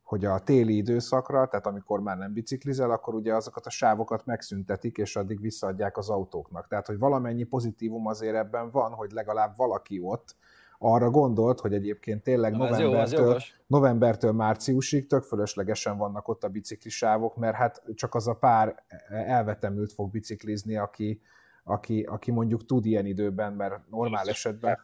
hogy 0.03 0.25
a 0.25 0.39
téli 0.39 0.75
időszakra, 0.75 1.47
tehát 1.47 1.67
amikor 1.67 1.99
már 1.99 2.17
nem 2.17 2.33
biciklizel, 2.33 2.91
akkor 2.91 3.15
ugye 3.15 3.35
azokat 3.35 3.65
a 3.65 3.69
sávokat 3.69 4.25
megszüntetik, 4.25 4.97
és 4.97 5.15
addig 5.15 5.41
visszaadják 5.41 5.97
az 5.97 6.09
autóknak. 6.09 6.67
Tehát, 6.67 6.87
hogy 6.87 6.97
valamennyi 6.97 7.43
pozitívum 7.43 8.07
azért 8.07 8.35
ebben 8.35 8.71
van, 8.71 8.91
hogy 8.91 9.11
legalább 9.11 9.53
valaki 9.57 9.99
ott 10.03 10.35
arra 10.77 11.09
gondolt, 11.09 11.59
hogy 11.59 11.73
egyébként 11.73 12.23
tényleg 12.23 12.55
Na, 12.55 12.67
ez 12.67 12.79
jó, 12.79 12.85
novembertől, 12.85 13.39
novembertől 13.67 14.31
márciusig 14.31 15.07
tök 15.07 15.23
fölöslegesen 15.23 15.97
vannak 15.97 16.27
ott 16.27 16.43
a 16.43 16.47
biciklisávok, 16.47 17.35
mert 17.35 17.55
hát 17.55 17.83
csak 17.93 18.15
az 18.15 18.27
a 18.27 18.33
pár 18.33 18.83
elvetemült 19.09 19.93
fog 19.93 20.11
biciklizni, 20.11 20.77
aki, 20.77 21.21
aki, 21.63 22.01
aki 22.01 22.31
mondjuk 22.31 22.65
tud 22.65 22.85
ilyen 22.85 23.05
időben, 23.05 23.53
mert 23.53 23.89
normál 23.89 24.27
esetben. 24.29 24.79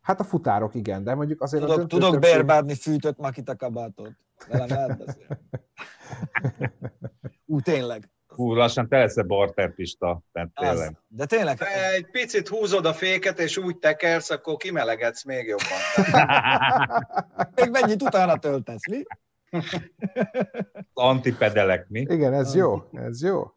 Hát 0.00 0.20
a 0.20 0.24
futárok 0.24 0.74
igen, 0.74 1.04
de 1.04 1.14
mondjuk 1.14 1.42
azért 1.42 1.62
Tudok, 1.62 1.76
döntő 1.78 1.96
tudok 1.96 2.12
többség- 2.12 2.32
bérbárni 2.34 2.74
fűtött 2.74 3.18
makita 3.18 3.56
kabátot. 3.56 4.12
Velem 4.48 4.68
lehet 4.68 4.98
beszélni. 4.98 5.38
Ú, 7.46 7.60
tényleg. 7.60 8.10
Hú, 8.36 8.54
lassan 8.54 8.88
te 8.88 8.98
leszel 8.98 9.24
barterpista, 9.24 10.22
tehát 10.32 10.50
Az. 10.54 10.68
tényleg. 10.68 10.96
De 11.08 11.26
tényleg, 11.26 11.62
Egy 11.94 12.10
picit 12.10 12.48
húzod 12.48 12.86
a 12.86 12.92
féket, 12.92 13.38
és 13.38 13.56
úgy 13.56 13.78
tekersz, 13.78 14.30
akkor 14.30 14.56
kimelegedsz 14.56 15.24
még 15.24 15.46
jobban. 15.46 15.78
még 17.54 17.70
mennyit 17.70 18.02
utána 18.02 18.38
töltesz, 18.38 18.88
mi? 18.88 19.02
Antipedelek, 20.92 21.88
mi? 21.88 22.00
Igen, 22.00 22.32
ez 22.32 22.54
jó, 22.54 22.82
ez 22.92 23.22
jó. 23.22 23.50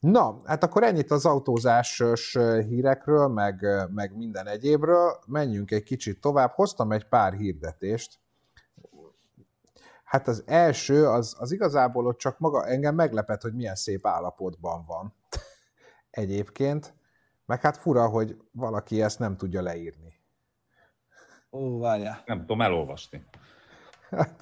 Na, 0.00 0.40
hát 0.44 0.62
akkor 0.64 0.82
ennyit 0.82 1.10
az 1.10 1.26
autózásos 1.26 2.36
hírekről, 2.68 3.28
meg, 3.28 3.66
meg 3.94 4.16
minden 4.16 4.46
egyébről. 4.46 5.18
Menjünk 5.26 5.70
egy 5.70 5.82
kicsit 5.82 6.20
tovább. 6.20 6.50
Hoztam 6.50 6.92
egy 6.92 7.04
pár 7.04 7.32
hirdetést. 7.32 8.18
Hát 10.08 10.28
az 10.28 10.42
első, 10.46 11.06
az, 11.08 11.36
az 11.38 11.52
igazából 11.52 12.06
ott 12.06 12.18
csak 12.18 12.38
maga 12.38 12.66
engem 12.66 12.94
meglepett, 12.94 13.42
hogy 13.42 13.54
milyen 13.54 13.74
szép 13.74 14.06
állapotban 14.06 14.84
van. 14.86 15.14
Egyébként. 16.10 16.94
Meg 17.46 17.60
hát 17.60 17.76
fura, 17.76 18.08
hogy 18.08 18.36
valaki 18.52 19.02
ezt 19.02 19.18
nem 19.18 19.36
tudja 19.36 19.62
leírni. 19.62 20.20
Ó, 21.50 21.78
várjál. 21.78 22.22
Nem 22.26 22.40
tudom 22.40 22.62
elolvasni. 22.62 23.24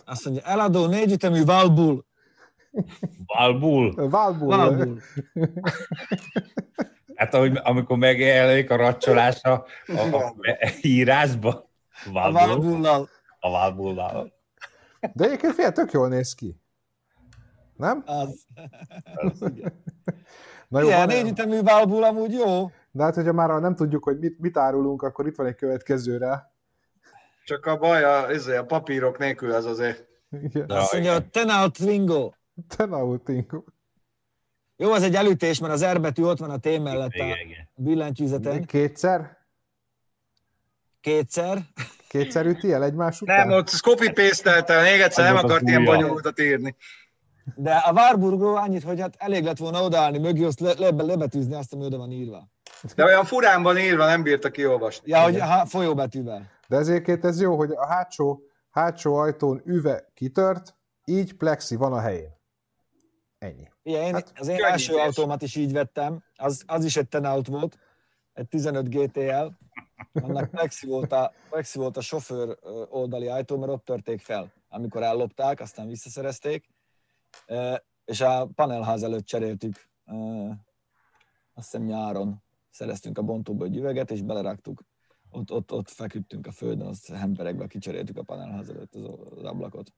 Azt 0.04 0.24
mondja, 0.24 0.42
eladó 0.42 0.86
négyütemű 0.86 1.44
Valbull. 1.44 2.04
Valbul. 3.26 4.08
Valbul, 4.08 4.56
Valbull. 4.56 4.98
Hát 7.14 7.34
ahogy, 7.34 7.60
amikor 7.62 7.96
megjelenik 7.96 8.70
a 8.70 8.76
racsolás 8.76 9.42
a, 9.42 9.66
a, 9.86 10.16
a 10.16 10.34
írásba. 10.80 11.70
A 12.04 12.10
Valbul. 12.12 12.46
Valbullal. 12.46 13.08
A 13.40 13.50
Valbullal. 13.50 14.35
De 15.14 15.24
egyébként 15.24 15.54
fél 15.54 15.72
tök 15.72 15.92
jól 15.92 16.08
néz 16.08 16.34
ki. 16.34 16.60
Nem? 17.76 18.02
Az. 18.06 18.46
Na 20.68 20.80
jó, 20.80 20.86
Igen, 20.86 20.98
van- 20.98 21.06
négyütemű 21.06 21.62
Valbull 21.62 22.02
amúgy 22.04 22.32
jó. 22.32 22.70
De 22.90 23.02
hát, 23.02 23.14
hogyha 23.14 23.32
már 23.32 23.60
nem 23.60 23.74
tudjuk, 23.74 24.04
hogy 24.04 24.18
mit, 24.18 24.38
mit 24.38 24.56
árulunk, 24.56 25.02
akkor 25.02 25.26
itt 25.26 25.36
van 25.36 25.46
egy 25.46 25.54
következőre. 25.54 26.54
Csak 27.44 27.66
a 27.66 27.76
baj 27.76 28.04
a, 28.04 28.30
izé, 28.32 28.56
a 28.56 28.64
papírok 28.64 29.18
nélkül 29.18 29.52
az 29.52 29.64
azért. 29.66 30.04
Igen. 30.42 30.70
Azt 30.70 30.92
Ja, 30.92 30.98
mondja, 30.98 31.16
igen. 31.16 31.30
Tenal 31.30 31.70
Twingo. 31.70 32.32
Tenauting. 32.76 33.64
Jó, 34.76 34.92
az 34.92 35.02
egy 35.02 35.14
elütés, 35.14 35.58
mert 35.58 35.72
az 35.72 35.84
R 35.84 36.00
betű 36.00 36.22
ott 36.22 36.38
van 36.38 36.50
a 36.50 36.58
T 36.58 36.64
mellett 36.64 37.12
Igen, 37.14 37.30
a 37.30 37.36
igen. 37.44 37.68
billentyűzeten. 37.74 38.64
Kétszer? 38.64 39.36
Kétszer. 41.00 41.58
Kétszer 42.08 42.46
üti 42.46 42.72
el 42.72 42.84
egymás 42.84 43.20
után? 43.20 43.46
Nem, 43.46 43.56
ott 43.56 43.68
copy 43.70 44.10
paste 44.10 44.82
még 44.82 45.00
egyszer 45.00 45.24
nem 45.24 45.36
akart 45.36 45.68
ilyen 45.68 45.84
bonyolultat 45.84 46.40
írni. 46.40 46.76
De 47.54 47.74
a 47.74 47.92
Warburgról 47.92 48.56
annyit, 48.56 48.82
hogy 48.82 49.00
hát 49.00 49.14
elég 49.18 49.44
lett 49.44 49.56
volna 49.56 49.82
odaállni 49.82 50.18
mögé, 50.18 50.44
azt 50.44 50.60
le, 50.60 50.72
le, 50.78 50.90
lebetűzni 50.90 51.54
azt, 51.54 51.72
ami 51.72 51.84
oda 51.84 51.96
van 51.96 52.10
írva. 52.10 52.48
De 52.94 53.04
olyan 53.04 53.24
furán 53.24 53.62
van 53.62 53.78
írva, 53.78 54.06
nem 54.06 54.22
bírta 54.22 54.50
kiolvasni. 54.50 55.10
Ja, 55.10 55.22
hogy 55.22 55.40
ha, 55.40 55.66
folyóbetűvel. 55.66 56.50
De 56.68 56.76
ezért 56.76 57.24
ez 57.24 57.40
jó, 57.40 57.56
hogy 57.56 57.70
a 57.70 57.86
hátsó, 57.86 58.42
hátsó 58.70 59.14
ajtón 59.14 59.62
üve 59.64 60.10
kitört, 60.14 60.74
így 61.04 61.32
plexi 61.32 61.76
van 61.76 61.92
a 61.92 62.00
helyén. 62.00 62.34
Ennyi. 63.38 63.68
Igen, 63.82 64.02
én 64.02 64.14
Hát, 64.14 64.32
az 64.34 64.48
én 64.48 64.64
első 64.64 64.94
autómat 64.94 65.42
is 65.42 65.56
így 65.56 65.72
vettem, 65.72 66.24
az, 66.36 66.62
az 66.66 66.84
is 66.84 66.96
egy 66.96 67.08
Tenaut 67.08 67.46
volt, 67.46 67.78
egy 68.32 68.48
15 68.48 68.88
GTL, 68.88 69.46
annak 70.12 70.50
plexi 70.50 70.86
volt, 70.86 71.12
a, 71.12 71.32
plexi 71.50 71.78
volt 71.78 71.96
a 71.96 72.00
sofőr 72.00 72.58
oldali 72.88 73.28
ajtó, 73.28 73.58
mert 73.58 73.72
ott 73.72 73.84
törték 73.84 74.20
fel, 74.20 74.52
amikor 74.68 75.02
ellopták, 75.02 75.60
aztán 75.60 75.88
visszaszerezték, 75.88 76.68
és 78.04 78.20
a 78.20 78.48
panelház 78.54 79.02
előtt 79.02 79.24
cseréltük, 79.24 79.74
azt 81.54 81.70
hiszem 81.70 81.86
nyáron 81.86 82.42
szereztünk 82.70 83.18
a 83.18 83.22
bontóba 83.22 83.64
egy 83.64 83.76
üveget, 83.76 84.10
és 84.10 84.22
beleraktuk, 84.22 84.82
ott, 85.30 85.52
ott, 85.52 85.72
ott 85.72 85.90
feküdtünk 85.90 86.46
a 86.46 86.52
földön, 86.52 86.86
azt 86.86 87.12
hemperegbe 87.12 87.66
kicseréltük 87.66 88.16
a 88.16 88.22
panelház 88.22 88.68
előtt 88.68 88.94
az, 88.94 89.02
az 89.36 89.44
ablakot. 89.44 89.92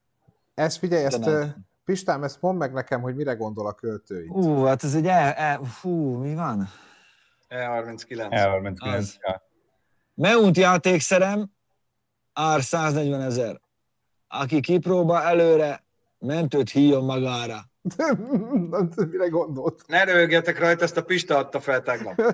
Ezt 0.55 0.76
figyelj, 0.76 1.05
ezt, 1.05 1.26
ö, 1.26 1.44
Pistám, 1.84 2.24
ezt 2.24 2.40
mondd 2.40 2.59
meg 2.59 2.72
nekem, 2.72 3.01
hogy 3.01 3.14
mire 3.14 3.34
gondol 3.34 3.66
a 3.66 3.72
költő 3.72 4.24
itt. 4.24 4.30
Ú, 4.30 4.62
hát 4.64 4.84
ez 4.84 4.94
egy, 4.94 5.07
e, 5.07 5.34
e, 5.36 5.64
fú, 5.64 6.16
mi 6.16 6.34
van? 6.34 6.68
E39. 7.49 8.32
Elment 8.32 8.76
Az. 8.80 9.18
9 9.18 9.47
Meunt 10.18 10.56
játékszerem, 10.56 11.50
ár 12.32 12.62
140 12.62 13.20
ezer. 13.20 13.60
Aki 14.28 14.60
kipróbál 14.60 15.22
előre, 15.22 15.84
mentőt 16.18 16.70
híjon 16.70 17.04
magára. 17.04 17.60
mire 19.10 19.28
gondolt? 19.28 19.84
Ne 19.86 20.04
röhögjetek 20.04 20.58
rajta, 20.58 20.84
ezt 20.84 20.96
a 20.96 21.04
Pista 21.04 21.36
adta 21.36 21.60
fel 21.60 21.82
tegnap. 21.82 22.14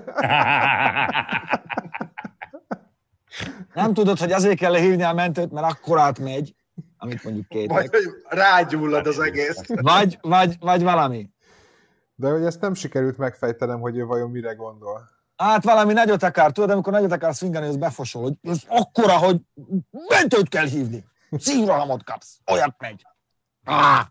Nem 3.73 3.93
tudod, 3.93 4.17
hogy 4.17 4.31
azért 4.31 4.57
kell 4.57 4.71
lehívni 4.71 5.03
a 5.03 5.13
mentőt, 5.13 5.51
mert 5.51 5.71
akkor 5.71 5.99
átmegy, 5.99 6.55
amit 6.97 7.23
mondjuk 7.23 7.45
Vagy 7.49 7.59
kétek. 7.59 7.89
hogy 7.91 8.03
rágyullad 8.27 9.07
az 9.07 9.19
egész. 9.19 9.61
Vagy, 9.67 10.17
vagy, 10.21 10.55
vagy 10.59 10.83
valami. 10.83 11.29
De 12.15 12.29
hogy 12.29 12.45
ezt 12.45 12.61
nem 12.61 12.73
sikerült 12.73 13.17
megfejtenem, 13.17 13.79
hogy 13.79 13.97
ő 13.97 14.05
vajon 14.05 14.31
mire 14.31 14.53
gondol. 14.53 15.14
Hát 15.37 15.63
valami 15.63 15.93
nagyot 15.93 16.23
akar, 16.23 16.51
tudod, 16.51 16.69
amikor 16.69 16.93
nagyot 16.93 17.11
akar 17.11 17.33
swingani, 17.33 17.67
az 17.67 17.77
befosol, 17.77 18.21
hogy 18.21 18.33
ez 18.41 18.57
akkora, 18.67 19.17
hogy 19.17 19.37
mentőt 20.07 20.49
kell 20.49 20.65
hívni. 20.65 21.05
Szívrohamot 21.31 22.03
kapsz, 22.03 22.37
olyat 22.51 22.75
megy. 22.77 23.05
Ah, 23.63 24.05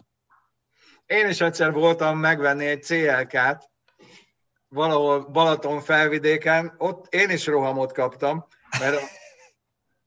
Én 1.07 1.29
is 1.29 1.41
egyszer 1.41 1.73
voltam 1.73 2.19
megvenni 2.19 2.67
egy 2.67 2.83
CLK-t, 2.83 3.71
valahol 4.69 5.19
Balaton 5.25 5.81
felvidéken, 5.81 6.75
ott 6.79 7.15
én 7.15 7.31
is 7.31 7.47
rohamot 7.47 7.93
kaptam, 7.93 8.47
mert 8.81 9.01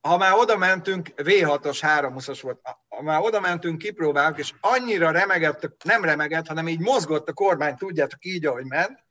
ha 0.00 0.16
már 0.16 0.32
oda 0.32 0.56
mentünk, 0.56 1.08
V6-os, 1.16 1.78
320-as 1.82 2.38
volt, 2.42 2.60
ha 2.88 3.02
már 3.02 3.20
oda 3.20 3.40
mentünk, 3.40 3.78
kipróbáljuk, 3.78 4.38
és 4.38 4.54
annyira 4.60 5.10
remegett, 5.10 5.84
nem 5.84 6.04
remegett, 6.04 6.46
hanem 6.46 6.68
így 6.68 6.80
mozgott 6.80 7.28
a 7.28 7.32
kormány, 7.32 7.76
tudjátok, 7.76 8.24
így, 8.24 8.46
ahogy 8.46 8.64
ment, 8.64 9.04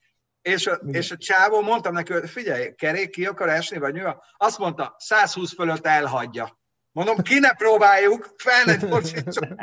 és 0.48 0.68
a, 0.68 0.74
és 0.74 1.12
a 1.12 1.18
csávó, 1.18 1.62
mondtam 1.62 1.93
neki, 1.93 2.14
hogy 2.14 2.30
figyelj, 2.30 2.76
kerék 2.76 3.10
ki 3.10 3.26
akar 3.26 3.50
esni, 3.50 3.78
vagy 3.78 3.93
mi 3.93 4.02
van? 4.02 4.20
Azt 4.38 4.58
mondta, 4.58 4.95
120 4.98 5.54
fölött 5.54 5.86
elhagyja. 5.86 6.60
Mondom, 6.91 7.18
ki 7.18 7.39
ne 7.39 7.54
próbáljuk, 7.54 8.34
fel 8.38 8.64
ne 8.66 8.76
gyorsítsuk. 8.76 9.48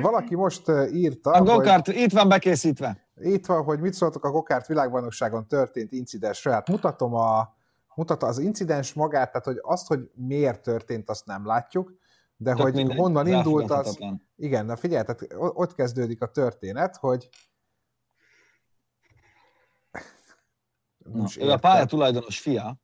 Valaki 0.00 0.34
most 0.34 0.62
írta, 0.92 1.30
a 1.30 1.38
hogy... 1.38 1.48
gokart 1.48 1.88
itt 1.88 2.12
van 2.12 2.28
bekészítve. 2.28 3.08
Itt 3.20 3.46
van, 3.46 3.64
hogy 3.64 3.80
mit 3.80 3.94
szóltok 3.94 4.24
a 4.24 4.30
Gokárt 4.30 4.66
világbajnokságon 4.66 5.46
történt 5.46 5.92
incidensről. 5.92 6.52
Hát 6.52 6.68
mutatom 6.68 7.14
a, 7.14 7.54
mutat 7.94 8.22
az 8.22 8.38
incidens 8.38 8.92
magát, 8.92 9.30
tehát 9.30 9.46
hogy 9.46 9.58
azt, 9.60 9.86
hogy 9.86 10.10
miért 10.14 10.62
történt, 10.62 11.10
azt 11.10 11.26
nem 11.26 11.46
látjuk, 11.46 11.92
de 12.36 12.52
Tök 12.52 12.62
hogy 12.62 12.74
mindegy, 12.74 12.96
honnan 12.96 13.26
indult 13.26 13.70
az... 13.70 13.98
Igen, 14.36 14.66
na 14.66 14.76
figyelj, 14.76 15.04
tehát 15.04 15.26
ott 15.36 15.74
kezdődik 15.74 16.22
a 16.22 16.26
történet, 16.26 16.96
hogy... 16.96 17.28
Na, 21.12 21.22
ő 21.38 21.40
a 21.40 21.44
értem. 21.44 21.58
pálya 21.60 21.84
tulajdonos 21.84 22.38
fia, 22.38 22.76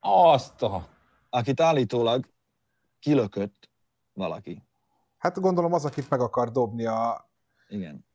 Azt 0.00 0.62
a... 0.62 0.88
akit 1.30 1.60
állítólag 1.60 2.28
kilökött 2.98 3.70
valaki. 4.12 4.62
Hát 5.18 5.40
gondolom 5.40 5.72
az, 5.72 5.84
akit 5.84 6.10
meg 6.10 6.20
akar 6.20 6.50
dobni 6.50 6.84
a... 6.86 7.30
Igen. 7.68 8.06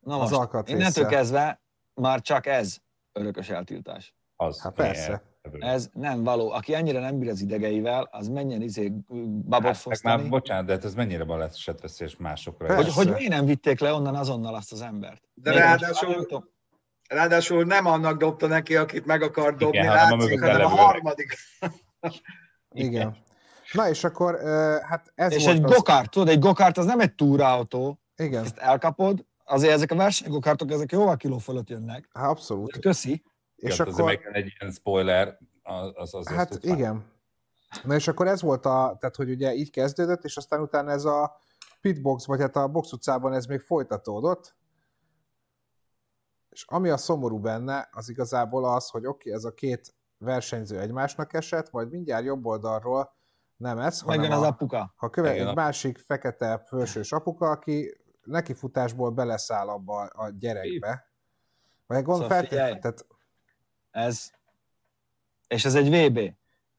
Na 0.00 0.20
Az 0.20 0.30
most, 0.30 0.68
innentől 0.68 1.06
kezdve 1.06 1.60
már 1.94 2.20
csak 2.20 2.46
ez 2.46 2.78
örökös 3.12 3.48
eltiltás. 3.48 4.14
Az. 4.36 4.60
Hát 4.60 4.72
persze. 4.74 5.22
Ez 5.58 5.90
nem 5.92 6.24
való. 6.24 6.50
Aki 6.50 6.74
ennyire 6.74 7.00
nem 7.00 7.18
bír 7.18 7.28
az 7.28 7.40
idegeivel, 7.40 8.02
az 8.10 8.28
menjen 8.28 8.62
izé 8.62 8.92
babot 9.48 9.76
Hát, 9.82 10.02
már, 10.02 10.28
bocsánat, 10.28 10.66
de 10.66 10.72
hát 10.72 10.84
ez 10.84 10.94
mennyire 10.94 11.24
balesetveszélyes 11.24 12.16
másokra. 12.16 12.66
Persze. 12.66 12.82
Hogy, 12.92 13.06
hogy 13.06 13.14
miért 13.16 13.32
nem 13.32 13.44
vitték 13.44 13.80
le 13.80 13.92
onnan 13.92 14.14
azonnal 14.14 14.54
azt 14.54 14.72
az 14.72 14.80
embert? 14.80 15.28
De 15.34 15.50
Még 15.50 15.58
ráadásul- 15.58 16.44
Ráadásul 17.10 17.64
nem 17.64 17.86
annak 17.86 18.18
dobta 18.18 18.46
neki, 18.46 18.76
akit 18.76 19.06
meg 19.06 19.22
akar 19.22 19.56
dobni, 19.56 19.78
Igen, 19.78 19.88
hanem 19.88 20.04
a 20.12 20.16
látszik, 20.16 20.28
mögötte 20.28 20.52
hanem 20.52 20.66
a 20.66 20.68
levőnek. 20.68 20.84
harmadik. 20.86 21.36
Igen. 22.70 23.16
Na 23.72 23.88
és 23.88 24.04
akkor, 24.04 24.38
hát 24.82 25.12
ez 25.14 25.32
És 25.32 25.44
volt 25.44 25.56
egy 25.56 25.64
az... 25.64 25.70
gokárt, 25.72 26.10
tudod, 26.10 26.28
egy 26.28 26.38
gokárt 26.38 26.78
az 26.78 26.84
nem 26.84 27.00
egy 27.00 27.14
túraautó, 27.14 28.00
Igen, 28.16 28.44
ezt 28.44 28.58
elkapod, 28.58 29.24
azért 29.44 29.72
ezek 29.72 29.90
a 29.90 29.96
versenygokártok, 29.96 30.70
ezek 30.70 30.92
jóval 30.92 31.16
kiló 31.16 31.38
fölött 31.38 31.68
jönnek. 31.68 32.08
hát 32.12 32.28
abszolút. 32.30 32.78
Köszi. 32.78 33.22
És 33.56 33.70
És 33.72 33.80
akkor... 33.80 34.00
Azért 34.00 34.26
egy 34.32 34.52
ilyen 34.60 34.72
spoiler, 34.72 35.38
az, 35.94 36.14
az 36.14 36.28
Hát 36.28 36.58
igen. 36.60 37.04
Na 37.82 37.94
és 37.94 38.08
akkor 38.08 38.26
ez 38.26 38.42
volt 38.42 38.66
a, 38.66 38.96
tehát 39.00 39.16
hogy 39.16 39.30
ugye 39.30 39.54
így 39.54 39.70
kezdődött, 39.70 40.24
és 40.24 40.36
aztán 40.36 40.60
utána 40.60 40.90
ez 40.90 41.04
a 41.04 41.36
pitbox, 41.80 42.26
vagy 42.26 42.40
hát 42.40 42.56
a 42.56 42.68
box 42.68 42.92
utcában 42.92 43.32
ez 43.32 43.46
még 43.46 43.60
folytatódott. 43.60 44.54
És 46.50 46.64
ami 46.66 46.88
a 46.88 46.96
szomorú 46.96 47.38
benne, 47.38 47.88
az 47.92 48.08
igazából 48.08 48.64
az, 48.64 48.88
hogy 48.88 49.06
oké, 49.06 49.28
okay, 49.28 49.32
ez 49.32 49.44
a 49.44 49.54
két 49.54 49.94
versenyző 50.18 50.80
egymásnak 50.80 51.32
esett, 51.32 51.70
majd 51.70 51.90
mindjárt 51.90 52.24
jobb 52.24 52.46
oldalról 52.46 53.14
nem 53.56 53.78
ez, 53.78 54.00
hanem 54.00 54.20
Megjön 54.20 54.36
az 54.38 54.44
a, 54.44 54.46
apuka. 54.46 54.92
ha 54.96 55.10
követ, 55.10 55.36
egy 55.38 55.54
másik 55.54 55.98
fekete 55.98 56.62
felsős 56.66 57.12
apuka, 57.12 57.50
aki 57.50 57.96
nekifutásból 58.24 59.10
beleszáll 59.10 59.68
abba 59.68 60.00
a 60.00 60.30
gyerekbe. 60.38 61.10
Vagy 61.86 62.02
gond 62.02 62.22
Szóval 62.22 62.42
figyelj. 62.42 62.78
tehát 62.78 63.06
Ez. 63.90 64.30
És 65.48 65.64
ez 65.64 65.74
egy 65.74 65.88
VB. 65.88 66.18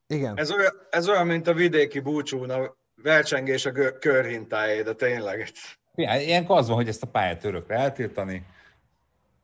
igen, 0.08 0.38
Ez 0.38 0.52
olyan, 0.52 0.72
ez 0.90 1.10
olyan, 1.10 1.28
mint 1.28 1.48
a 1.48 1.54
vidéki 1.54 2.00
búcsún, 2.00 2.50
a 2.50 2.76
versengés 2.96 3.66
a 3.66 3.72
gö- 3.72 4.00
körhintáé, 4.00 4.82
de 4.82 4.94
tényleg. 4.94 5.52
Figyelj, 5.94 6.26
Ilyenkor 6.26 6.58
az 6.58 6.68
van, 6.68 6.76
hogy 6.76 6.88
ezt 6.88 7.04
a 7.04 7.08
pályát 7.08 7.44
örökre 7.44 7.76
eltiltani. 7.76 8.46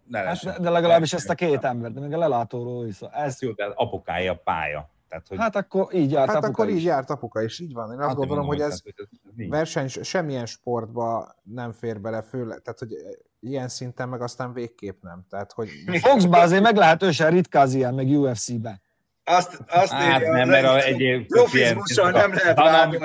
Ne 0.08 0.20
Hát, 0.20 0.44
de, 0.44 0.58
de 0.60 0.70
legalábbis 0.70 1.14
ezt 1.14 1.30
a 1.30 1.36
két 1.36 1.64
embert, 1.64 1.94
de 1.94 2.00
még 2.00 2.14
a 2.14 2.18
lelátóról 2.18 2.88
is. 2.88 3.02
Ez, 3.02 3.42
jó, 3.42 3.52
de 3.52 3.66
apukája 3.76 4.32
a 4.32 4.42
pálya. 4.44 4.90
Tehát, 5.10 5.28
hogy 5.28 5.38
hát 5.38 5.56
akkor 5.56 5.94
így 5.94 6.12
járt 6.12 6.28
hát 6.28 6.36
apuka 6.36 6.52
akkor 6.52 6.70
is. 6.70 6.76
így 6.80 6.84
járt 6.84 7.10
apuka 7.10 7.42
is, 7.42 7.60
így 7.60 7.74
van. 7.74 7.92
Én 7.92 7.98
azt 7.98 8.04
Azért 8.04 8.18
gondolom, 8.18 8.46
hogy 8.46 8.58
mondom, 8.58 8.76
ez 8.76 8.82
tehát, 8.82 9.08
hogy 9.36 9.44
ez 9.44 9.50
verseny 9.50 9.88
semmilyen 9.88 10.46
sportba 10.46 11.36
nem 11.44 11.72
fér 11.72 12.02
bele, 12.02 12.22
főleg, 12.22 12.62
tehát 12.62 12.80
hogy 12.80 12.96
ilyen 13.40 13.68
szinten 13.68 14.10
meg 14.10 14.22
aztán 14.22 14.54
végképp 14.54 15.02
nem. 15.02 15.26
Tehát, 15.30 15.52
hogy 15.52 15.70
Foxba 16.02 16.40
azért 16.40 16.64
meglehetősen 16.64 17.32
ritka 17.32 17.60
az 17.60 17.74
ilyen, 17.74 17.94
meg 17.94 18.08
UFC-be. 18.08 18.82
Azt, 19.30 19.60
azt 19.68 19.92
Hát 19.92 20.22
írja, 20.22 20.32
nem, 20.34 20.50
mert 20.50 20.66
a 20.66 20.78
egy- 20.78 20.94
egyéb 20.94 21.26
profizmussal 21.28 22.12
nem 22.12 22.34
lehet 22.34 22.58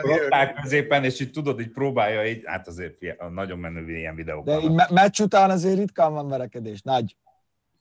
őket. 0.05 0.33
áll 0.35 0.53
középen, 0.63 1.05
és 1.05 1.21
így 1.21 1.31
tudod, 1.31 1.61
így 1.61 1.71
próbálja, 1.71 2.27
így, 2.27 2.43
hát 2.45 2.69
azért 2.69 2.95
nagyon 3.31 3.59
menő 3.59 3.97
ilyen 3.97 4.15
videók 4.15 4.45
De 4.45 4.59
így 4.59 4.71
me- 4.71 4.91
meccs 4.91 5.21
után 5.21 5.51
azért 5.51 5.79
ritkán 5.79 6.13
van 6.13 6.29
verekedés. 6.29 6.83
Nagy. 6.83 7.17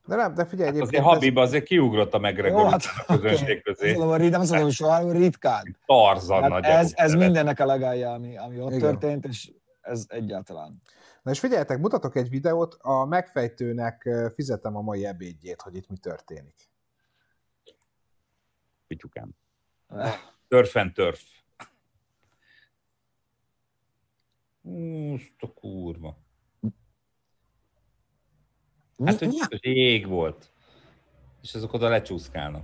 de 0.06 0.16
nem, 0.16 0.34
de 0.34 0.46
figyelj, 0.46 0.72
Hát 0.72 0.82
azért 0.82 1.04
ez, 1.04 1.10
Habib 1.10 1.38
azért 1.38 1.64
kiugrott 1.64 2.14
a 2.14 2.20
McGregor 2.20 2.70
hát, 2.72 2.84
a 3.08 3.20
közönség 3.20 3.62
Azt 3.68 3.80
közé. 3.80 3.94
mondom, 3.94 4.18
nem 4.30 4.39
mondom, 4.42 4.62
hogy 4.62 4.72
soha, 4.72 5.12
ritkán. 5.12 5.78
Tarzan 5.86 6.42
Hát 6.42 6.50
nagy 6.50 6.64
ez, 6.64 6.92
ez 6.96 7.14
mindennek 7.14 7.60
a 7.60 7.66
legalja, 7.66 8.12
ami, 8.12 8.38
ami 8.38 8.60
ott 8.60 8.70
Igen. 8.74 8.80
történt, 8.80 9.26
és 9.26 9.52
ez 9.82 10.06
egyáltalán. 10.08 10.82
na 11.22 11.32
és 11.32 11.39
figyeljetek, 11.39 11.80
mutatok 11.80 12.16
egy 12.16 12.30
videót, 12.30 12.78
a 12.80 13.06
megfejtőnek 13.06 14.10
fizetem 14.34 14.76
a 14.78 14.82
mai 14.82 15.06
ebédjét, 15.06 15.62
hogy 15.62 15.76
itt 15.76 15.89
mi 15.89 15.98
történik. 15.98 16.70
Pityukám. 18.92 19.30
Turf 20.48 20.76
and 20.76 20.94
turf. 20.94 21.22
Hú, 24.62 25.14
azt 25.14 25.34
a 25.39 25.48
kurva. 25.54 26.18
Hát, 29.06 29.20
hogy 29.20 29.28
Mi- 29.28 29.34
biztos 29.38 29.60
ég 29.62 30.08
volt. 30.08 30.52
És 31.42 31.54
azok 31.56 31.74
oda 31.74 31.89
lecsúszkálnak. 31.89 32.64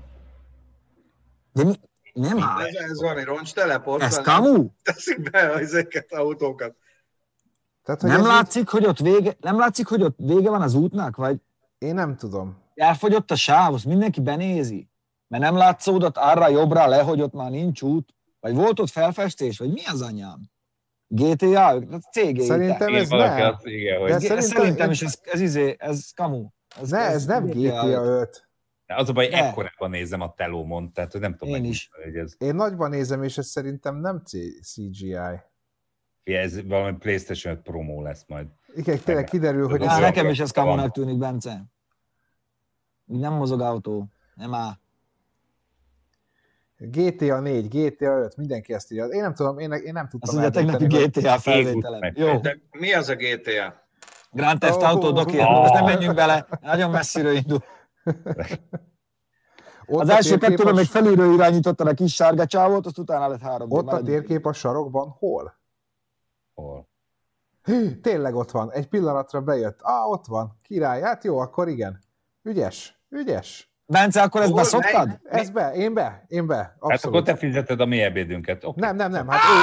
De 1.53 1.63
mi, 1.63 1.73
nem 2.13 2.43
áll. 2.43 2.65
Ez, 2.65 2.75
ez 2.75 3.01
valami 3.01 3.23
roncs 3.23 3.53
teleport. 3.53 4.01
Ez 4.01 4.21
kamu? 4.21 4.69
Teszik 4.83 5.31
be 5.31 5.39
ezeket 5.53 6.13
autókat. 6.13 6.75
Tehát, 7.83 8.01
hogy 8.01 8.09
Nem 8.09 8.19
ez 8.19 8.25
így- 8.25 8.31
látszik, 8.31 8.67
hogy 8.69 8.85
ott 8.85 8.99
vége, 8.99 9.35
nem 9.39 9.57
látszik, 9.57 9.87
hogy 9.87 10.01
ott 10.01 10.17
vége 10.17 10.49
van 10.49 10.61
az 10.61 10.73
útnak, 10.73 11.15
vagy 11.15 11.41
Én 11.77 11.93
nem 11.93 12.15
tudom. 12.15 12.61
elfogyott 12.75 13.31
a 13.31 13.35
sáv, 13.35 13.73
azt 13.73 13.85
mindenki 13.85 14.21
benézi. 14.21 14.89
Mert 15.27 15.43
nem 15.43 15.55
látszódott 15.55 16.17
arra 16.17 16.47
jobbra 16.49 16.87
le, 16.87 17.01
hogy 17.01 17.21
ott 17.21 17.33
már 17.33 17.51
nincs 17.51 17.81
út, 17.81 18.13
vagy 18.39 18.55
volt 18.55 18.79
ott 18.79 18.89
felfestés, 18.89 19.57
vagy 19.57 19.71
mi 19.71 19.85
az 19.85 20.01
anyám? 20.01 20.39
GTA, 21.07 21.69
ez 21.71 22.03
CG. 22.11 22.39
Szerintem 22.39 22.95
ez 22.95 23.09
valaki 23.09 23.41
nem. 23.41 23.55
igen, 23.63 23.99
hogy 23.99 24.09
De 24.09 24.15
Ez 24.15 24.23
szerintem- 24.23 24.57
szerintem, 24.57 24.91
is 24.91 25.01
ez, 25.01 25.19
ez, 25.23 25.39
izé, 25.41 25.75
ez 25.79 26.11
kamu. 26.15 26.47
Ne, 26.89 26.97
ez 26.99 27.25
nem 27.25 27.45
GTA 27.45 28.03
5. 28.03 28.47
De 28.85 28.95
az 28.95 29.09
a 29.09 29.13
baj, 29.13 29.27
De. 29.27 29.37
ekkorában 29.45 29.89
nézem 29.89 30.21
a 30.21 30.33
telómon, 30.33 30.91
tehát 30.93 31.11
hogy 31.11 31.21
nem 31.21 31.31
tudom 31.35 31.55
Én 31.55 31.61
meg, 31.61 31.69
is. 31.69 31.89
hogy 32.03 32.15
ez, 32.15 32.33
Én 32.37 32.55
nagyban 32.55 32.89
nézem, 32.89 33.23
és 33.23 33.37
ez 33.37 33.47
szerintem 33.47 33.95
nem 33.95 34.21
CGI. 34.61 35.15
ez 36.23 36.65
valami 36.67 36.97
PlayStation 36.97 37.53
5 37.53 37.61
promó 37.61 38.01
lesz 38.01 38.23
majd. 38.27 38.47
Igen, 38.75 38.99
tényleg 38.99 39.23
kiderül, 39.23 39.69
hogy 39.69 39.81
ez, 39.81 39.97
nekem 39.97 40.29
is 40.29 40.39
ez 40.39 40.51
kamunak 40.51 40.91
tűnik, 40.91 41.17
Bence. 41.17 41.63
Így 43.07 43.19
nem 43.19 43.33
mozog 43.33 43.61
autó. 43.61 44.05
Nem 44.35 44.53
áll. 44.53 44.71
GTA 46.77 47.39
4, 47.39 47.67
GTA 47.67 48.17
5, 48.17 48.37
mindenki 48.37 48.73
ezt 48.73 48.91
írja. 48.91 49.05
Én 49.05 49.21
nem 49.21 49.33
tudom, 49.33 49.59
én, 49.59 49.71
én 49.71 49.93
nem 49.93 50.03
Azt 50.03 50.11
tudtam 50.11 50.33
mondja, 50.39 50.51
tegnapi 50.61 50.83
eldönteni, 50.83 51.03
hogy- 51.03 51.23
GTA 51.23 51.39
felvételem. 51.39 51.99
meg. 51.99 52.17
Jó, 52.17 52.37
De 52.39 52.57
mi 52.71 52.93
az 52.93 53.09
a 53.09 53.15
GTA? 53.15 53.85
Grand 54.31 54.59
Theft 54.59 54.81
Oh. 54.81 54.89
Auto, 54.89 55.11
doki, 55.11 55.39
Oh. 55.39 55.49
most 55.59 55.73
nem 55.73 55.83
menjünk 55.83 56.15
bele, 56.15 56.47
nagyon 56.61 56.89
messziről 56.91 57.35
indul. 57.35 57.63
Ott 59.89 60.01
Az 60.01 60.09
első 60.09 60.29
térkép 60.29 60.49
kettőben 60.49 60.73
a- 60.73 60.75
még 60.75 60.85
felülről 60.85 61.33
irányítottad 61.33 61.87
a 61.87 61.93
kis 61.93 62.13
sárga 62.15 62.45
csávót, 62.45 62.85
azt 62.85 62.97
utána 62.97 63.27
lett 63.27 63.41
három. 63.41 63.71
Ott 63.71 63.87
a 63.91 64.01
térkép 64.01 64.45
a 64.45 64.53
sarokban 64.53 65.09
hol? 65.19 65.57
Hol? 66.53 66.87
Hű, 67.63 67.95
tényleg 67.99 68.35
ott 68.35 68.51
van. 68.51 68.71
Egy 68.71 68.87
pillanatra 68.87 69.41
bejött. 69.41 69.79
Ah, 69.81 70.09
ott 70.09 70.25
van. 70.25 70.57
Király. 70.63 71.01
Hát 71.01 71.23
jó, 71.23 71.37
akkor 71.39 71.67
igen. 71.67 71.99
Ügyes. 72.43 73.01
Ügyes. 73.09 73.71
Bence, 73.89 74.21
akkor 74.21 74.41
ezt 74.41 74.53
beszoktad? 74.53 75.19
Ez 75.23 75.49
be, 75.49 75.71
én 75.71 75.93
be, 75.93 76.25
én 76.27 76.47
be. 76.47 76.55
Hát 76.55 76.73
akkor 76.79 76.91
Abszolút. 76.93 77.23
te 77.25 77.35
fizeted 77.35 77.79
a 77.81 77.85
mi 77.85 78.01
ebédünket. 78.01 78.63
Okay. 78.63 78.87
Nem, 78.87 78.95
nem, 78.95 79.11
nem. 79.11 79.27
Hát 79.27 79.39
én... 79.43 79.61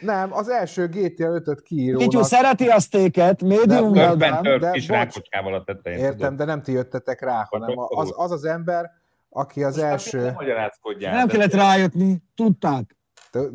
Nem, 0.00 0.32
az 0.32 0.48
első 0.48 0.86
GTA 0.86 1.26
5-öt 1.28 1.62
Kityu 1.62 1.96
kiírónak. 1.96 2.24
szereti 2.24 2.66
a 2.68 2.80
sztéket, 2.80 3.42
medium 3.42 3.92
De- 3.92 4.06
done. 4.06 4.40
tört 4.42 4.60
de 4.60 4.70
kis 4.70 4.86
bocs. 4.86 4.96
rákocskával 4.98 5.54
a 5.54 5.64
tetején. 5.64 5.98
Értem, 5.98 6.36
de 6.36 6.44
nem 6.44 6.62
ti 6.62 6.72
jöttetek 6.72 7.20
rá, 7.20 7.46
hanem 7.50 7.78
az, 7.78 8.12
az 8.16 8.30
az 8.30 8.44
ember, 8.44 8.90
aki 9.30 9.64
az 9.64 9.76
Nem 9.76 9.86
első... 9.88 10.32
magyarázkodjál. 10.34 11.14
Nem 11.14 11.26
de- 11.26 11.32
kellett 11.32 11.54
rájötni, 11.54 12.22
tudták. 12.34 12.96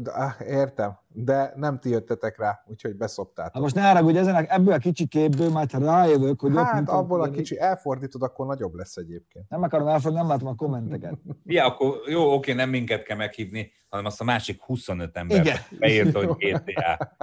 Ah, 0.03 0.31
értem, 0.47 0.97
de 1.19 1.51
nem 1.55 1.77
ti 1.77 1.89
jöttetek 1.89 2.37
rá, 2.37 2.63
úgyhogy 2.67 2.91
Hát 2.91 2.99
beszoptátok. 2.99 3.61
most 3.61 3.75
ne 3.75 3.81
haragudj, 3.81 4.17
ezen, 4.17 4.35
ebből 4.35 4.73
a 4.73 4.77
kicsi 4.77 5.07
képből 5.07 5.49
majd 5.49 5.71
ha 5.71 5.79
rájövök, 5.79 6.39
hogy 6.41 6.55
ott 6.55 6.63
Hát 6.65 6.79
mit 6.79 6.89
abból 6.89 7.21
a 7.21 7.29
kicsi 7.29 7.59
elfordítod, 7.59 8.21
akkor 8.21 8.45
nagyobb 8.45 8.73
lesz 8.73 8.95
egyébként. 8.95 9.49
Nem 9.49 9.63
akarom 9.63 9.87
elfogadni, 9.87 10.17
nem 10.19 10.27
látom 10.27 10.47
a 10.47 10.55
kommenteket. 10.55 11.13
Ja, 11.45 11.65
akkor 11.65 11.97
jó, 12.07 12.33
oké, 12.33 12.53
nem 12.53 12.69
minket 12.69 13.03
kell 13.03 13.17
meghívni, 13.17 13.71
hanem 13.89 14.05
azt 14.05 14.21
a 14.21 14.23
másik 14.23 14.61
25 14.61 15.17
ember 15.17 15.39
Igen. 15.39 15.57
beírta, 15.79 16.25
hogy 16.25 16.35
GTA. 16.51 17.15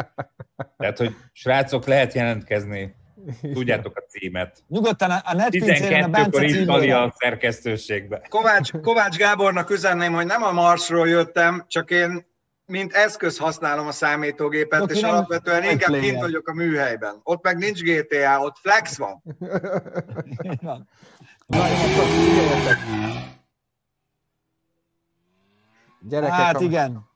Tehát, 0.76 0.98
hogy 0.98 1.14
srácok, 1.32 1.84
lehet 1.86 2.12
jelentkezni, 2.12 2.94
tudjátok 3.52 3.96
a 3.96 4.00
címet. 4.00 4.64
Nyugodtan 4.68 5.10
a 5.10 5.20
a 5.24 5.34
netpincéren 5.34 6.02
a 6.02 6.06
12-kor 6.18 6.30
Bence 6.30 6.44
írtali 6.58 6.80
címére. 6.80 7.02
a 7.02 7.14
szerkesztőségbe. 7.18 8.26
Kovács, 8.28 8.72
Kovács 8.72 9.16
Gábornak 9.16 9.70
üzenném, 9.70 10.12
hogy 10.12 10.26
nem 10.26 10.42
a 10.42 10.52
Marsról 10.52 11.08
jöttem, 11.08 11.64
csak 11.68 11.90
én 11.90 12.32
mint 12.66 12.92
eszköz 12.92 13.38
használom 13.38 13.86
a 13.86 13.92
számítógépet, 13.92 14.80
Ott 14.80 14.90
és 14.90 15.00
nem 15.00 15.10
alapvetően 15.10 15.62
egy 15.62 15.70
inkább 15.72 16.00
kint 16.00 16.20
vagyok 16.20 16.48
a 16.48 16.54
műhelyben. 16.54 17.20
Ott 17.22 17.42
meg 17.42 17.56
nincs 17.56 17.82
GTA, 17.82 18.38
ott 18.40 18.56
flex 18.58 18.98
van. 18.98 19.22
Van. 20.60 20.88
Figyeljetek. 21.46 22.78
Gyerekek, 26.00 26.34
Hát 26.34 26.56
am- 26.56 26.62
igen. 26.62 27.12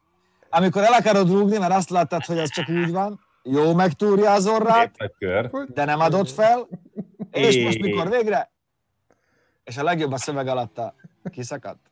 Amikor 0.51 0.83
el 0.83 0.93
akarod 0.93 1.31
rúgni, 1.31 1.59
mert 1.59 1.73
azt 1.73 1.91
láttad, 1.91 2.25
hogy 2.25 2.39
ez 2.39 2.51
csak 2.51 2.69
úgy 2.69 2.91
van, 2.93 3.21
jó 3.43 3.75
megtúrja 3.75 4.33
az 4.33 4.47
orrát, 4.47 4.97
de 5.67 5.85
nem 5.85 6.01
adott 6.01 6.31
fel, 6.31 6.69
és 7.31 7.65
most 7.65 7.79
mikor 7.79 8.09
végre? 8.09 8.51
És 9.65 9.77
a 9.77 9.83
legjobb 9.83 10.13
a 10.13 10.17
szöveg 10.19 10.47
alatta 10.47 10.95
kiszakadt. 11.31 11.91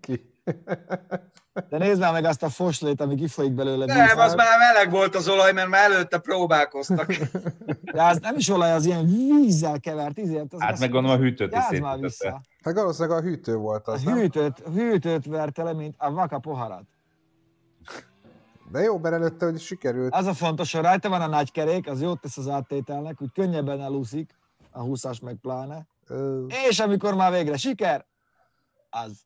Ki? 0.00 0.35
De 1.68 1.78
nézd 1.78 2.00
már 2.00 2.12
meg 2.12 2.24
azt 2.24 2.42
a 2.42 2.48
foslét, 2.48 3.00
ami 3.00 3.14
kifolyik 3.14 3.52
belőle. 3.52 3.84
Nem, 3.86 4.00
vízzel. 4.00 4.20
az 4.20 4.34
már 4.34 4.58
meleg 4.58 4.90
volt 4.90 5.14
az 5.14 5.28
olaj, 5.28 5.52
mert 5.52 5.68
már 5.68 5.90
előtte 5.90 6.18
próbálkoztak. 6.18 7.12
De 7.92 8.02
az 8.02 8.18
nem 8.20 8.36
is 8.36 8.48
olaj, 8.48 8.72
az 8.72 8.84
ilyen 8.86 9.06
vízzel 9.06 9.80
kevert, 9.80 10.18
izért. 10.18 10.52
Az 10.52 10.60
Hát 10.60 10.72
az- 10.72 10.80
meg 10.80 10.90
gondolom 10.90 11.18
a 11.18 11.22
hűtőt 11.22 11.48
is 11.52 11.58
Játsz 11.58 11.78
már 11.80 11.98
vissza. 11.98 12.08
szétütötte. 12.16 12.42
Hát 12.62 12.74
valószínűleg 12.74 13.18
a 13.18 13.20
hűtő 13.22 13.54
volt 13.56 13.86
A 13.88 13.92
az, 13.92 14.02
nem? 14.02 14.14
hűtőt, 14.14 14.58
hűtőt 14.74 15.26
verte 15.26 15.62
le, 15.62 15.72
mint 15.72 15.94
a 15.98 16.10
vaka 16.12 16.38
poharat. 16.38 16.84
De 18.70 18.80
jó, 18.80 18.98
mert 18.98 19.14
előtte, 19.14 19.44
hogy 19.44 19.60
sikerült. 19.60 20.14
Az 20.14 20.26
a 20.26 20.34
fontos, 20.34 20.72
hogy 20.72 20.82
rajta 20.82 21.08
van 21.08 21.20
a 21.20 21.26
nagy 21.26 21.52
kerék, 21.52 21.88
az 21.88 22.00
jót 22.02 22.20
tesz 22.20 22.36
az 22.36 22.48
áttételnek, 22.48 23.22
úgy 23.22 23.32
könnyebben 23.32 23.80
elúszik, 23.80 24.34
a 24.70 24.82
20-as 24.82 25.22
meg 25.22 25.34
pláne. 25.42 25.86
Ö, 26.06 26.44
És 26.68 26.78
amikor 26.80 27.14
már 27.14 27.32
végre 27.32 27.56
siker, 27.56 28.06
az. 28.90 29.24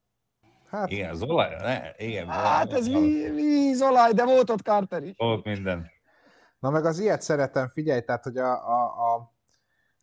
Hát, 0.70 0.90
Igen, 0.90 1.10
az 1.10 1.22
olaj, 1.22 1.56
ne, 1.60 2.06
igen. 2.06 2.28
Hát 2.28 2.72
ez 2.72 2.88
víz, 2.88 3.34
víz 3.34 3.82
olaj, 3.82 4.12
de 4.12 4.24
volt 4.24 4.50
ott 4.50 4.60
Carter 4.60 5.02
is. 5.02 5.14
Volt 5.16 5.44
minden. 5.44 5.90
na 6.58 6.70
meg 6.70 6.84
az 6.84 6.98
ilyet 6.98 7.22
szeretem, 7.22 7.68
figyelj, 7.68 8.00
tehát, 8.00 8.22
hogy 8.24 8.36
a, 8.36 8.52
a, 8.68 9.14
a 9.14 9.32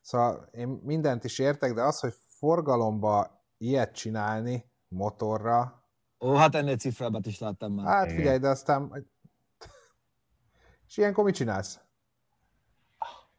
szóval 0.01 0.49
én 0.51 0.68
mindent 0.68 1.24
is 1.24 1.39
értek, 1.39 1.74
de 1.74 1.82
az, 1.82 1.99
hogy 1.99 2.13
forgalomba 2.39 3.43
ilyet 3.57 3.95
csinálni 3.95 4.72
motorra, 4.88 5.78
Ó, 6.20 6.34
hát 6.34 6.55
ennél 6.55 6.78
cifrábbat 6.78 7.26
is 7.26 7.39
láttam 7.39 7.74
már. 7.74 7.86
hát 7.86 8.05
Igen. 8.05 8.18
figyelj, 8.18 8.38
de 8.38 8.47
aztán... 8.47 9.07
És 10.88 10.97
ilyenkor 10.97 11.24
mit 11.24 11.36
csinálsz? 11.36 11.80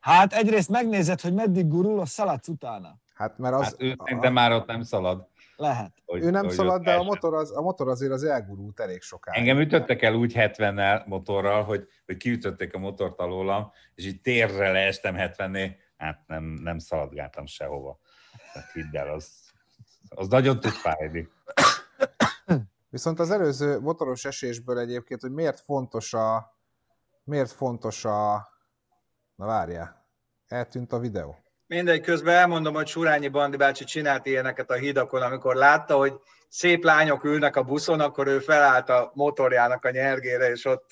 Hát 0.00 0.32
egyrészt 0.32 0.68
megnézed, 0.68 1.20
hogy 1.20 1.34
meddig 1.34 1.68
gurul, 1.68 2.00
a 2.00 2.06
szaladsz 2.06 2.48
utána. 2.48 2.98
Hát 3.14 3.38
mert 3.38 3.54
az... 3.54 3.64
Hát 3.64 3.82
ő 3.82 3.94
szerintem 4.04 4.32
már 4.32 4.52
ott 4.52 4.66
nem 4.66 4.82
szalad. 4.82 5.28
Lehet. 5.58 5.92
Hogy, 6.04 6.22
ő 6.22 6.30
nem 6.30 6.44
hogy 6.44 6.54
szalad, 6.54 6.82
de 6.82 6.94
a 6.94 7.02
motor, 7.02 7.34
az, 7.34 7.56
a 7.56 7.60
motor 7.60 7.88
azért 7.88 8.12
az 8.12 8.24
elgurult 8.24 8.80
elég 8.80 9.02
sokáig. 9.02 9.38
Engem 9.38 9.58
ütöttek 9.58 10.02
el 10.02 10.14
úgy 10.14 10.32
70-nel 10.36 11.06
motorral, 11.06 11.64
hogy, 11.64 11.88
hogy 12.06 12.16
kiütötték 12.16 12.74
a 12.74 12.78
motort 12.78 13.18
alólam, 13.18 13.70
és 13.94 14.04
így 14.04 14.20
térre 14.20 14.70
leestem 14.70 15.14
70 15.14 15.76
hát 15.96 16.22
nem, 16.26 16.44
nem 16.44 16.78
szaladgáltam 16.78 17.46
sehova. 17.46 17.98
Hát 18.52 18.72
hidd 18.72 18.96
el, 18.96 19.08
az, 19.08 19.50
az 20.08 20.28
nagyon 20.28 20.60
tud 20.60 20.72
fájni. 20.72 21.28
Viszont 22.90 23.18
az 23.18 23.30
előző 23.30 23.80
motoros 23.80 24.24
esésből 24.24 24.78
egyébként, 24.78 25.20
hogy 25.20 25.32
miért 25.32 25.60
fontos 25.60 26.14
a... 26.14 26.56
Miért 27.24 27.50
fontos 27.50 28.04
a... 28.04 28.48
Na 29.34 29.46
várjál, 29.46 30.06
eltűnt 30.46 30.92
a 30.92 30.98
videó. 30.98 31.36
Mindegy, 31.68 32.00
közben 32.00 32.34
elmondom, 32.34 32.74
hogy 32.74 32.86
Surányi 32.86 33.28
Bandi 33.28 33.56
bácsi 33.56 33.84
csinált 33.84 34.26
ilyeneket 34.26 34.70
a 34.70 34.74
hídakon, 34.74 35.22
amikor 35.22 35.54
látta, 35.54 35.96
hogy 35.96 36.14
szép 36.48 36.84
lányok 36.84 37.24
ülnek 37.24 37.56
a 37.56 37.62
buszon, 37.62 38.00
akkor 38.00 38.26
ő 38.26 38.38
felállt 38.38 38.88
a 38.88 39.10
motorjának 39.14 39.84
a 39.84 39.90
nyergére, 39.90 40.50
és 40.50 40.64
ott 40.64 40.90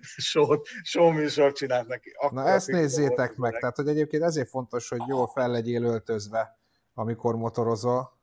sót, 0.00 0.68
sóműsort 0.82 1.56
csinált 1.56 1.86
neki. 1.86 2.12
Akkor 2.16 2.32
Na 2.32 2.48
ezt 2.48 2.66
nézzétek 2.66 3.30
az 3.30 3.36
meg, 3.36 3.58
tehát 3.58 3.76
hogy 3.76 3.88
egyébként 3.88 4.22
ezért 4.22 4.48
fontos, 4.48 4.88
hogy 4.88 5.00
jól 5.06 5.26
fel 5.26 5.50
legyél 5.50 5.82
öltözve, 5.82 6.58
amikor 6.94 7.36
motorozol. 7.36 8.18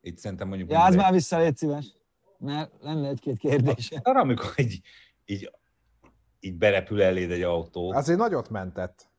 Itt 0.00 0.18
szerintem 0.18 0.48
mondjuk... 0.48 0.70
Játsz 0.70 0.82
mindegy. 0.82 1.02
már 1.02 1.12
vissza, 1.12 1.38
légy 1.38 1.56
szíves. 1.56 1.86
Mert 2.38 2.70
lenne 2.80 3.08
egy-két 3.08 3.38
kérdése. 3.38 4.00
Arra, 4.02 4.20
amikor 4.20 4.52
így, 4.56 4.80
így, 5.24 5.50
így 6.40 6.54
berepül 6.54 7.02
eléd 7.02 7.30
egy 7.30 7.42
autó. 7.42 7.92
Azért 7.92 8.18
nagyot 8.18 8.50
mentett. 8.50 9.12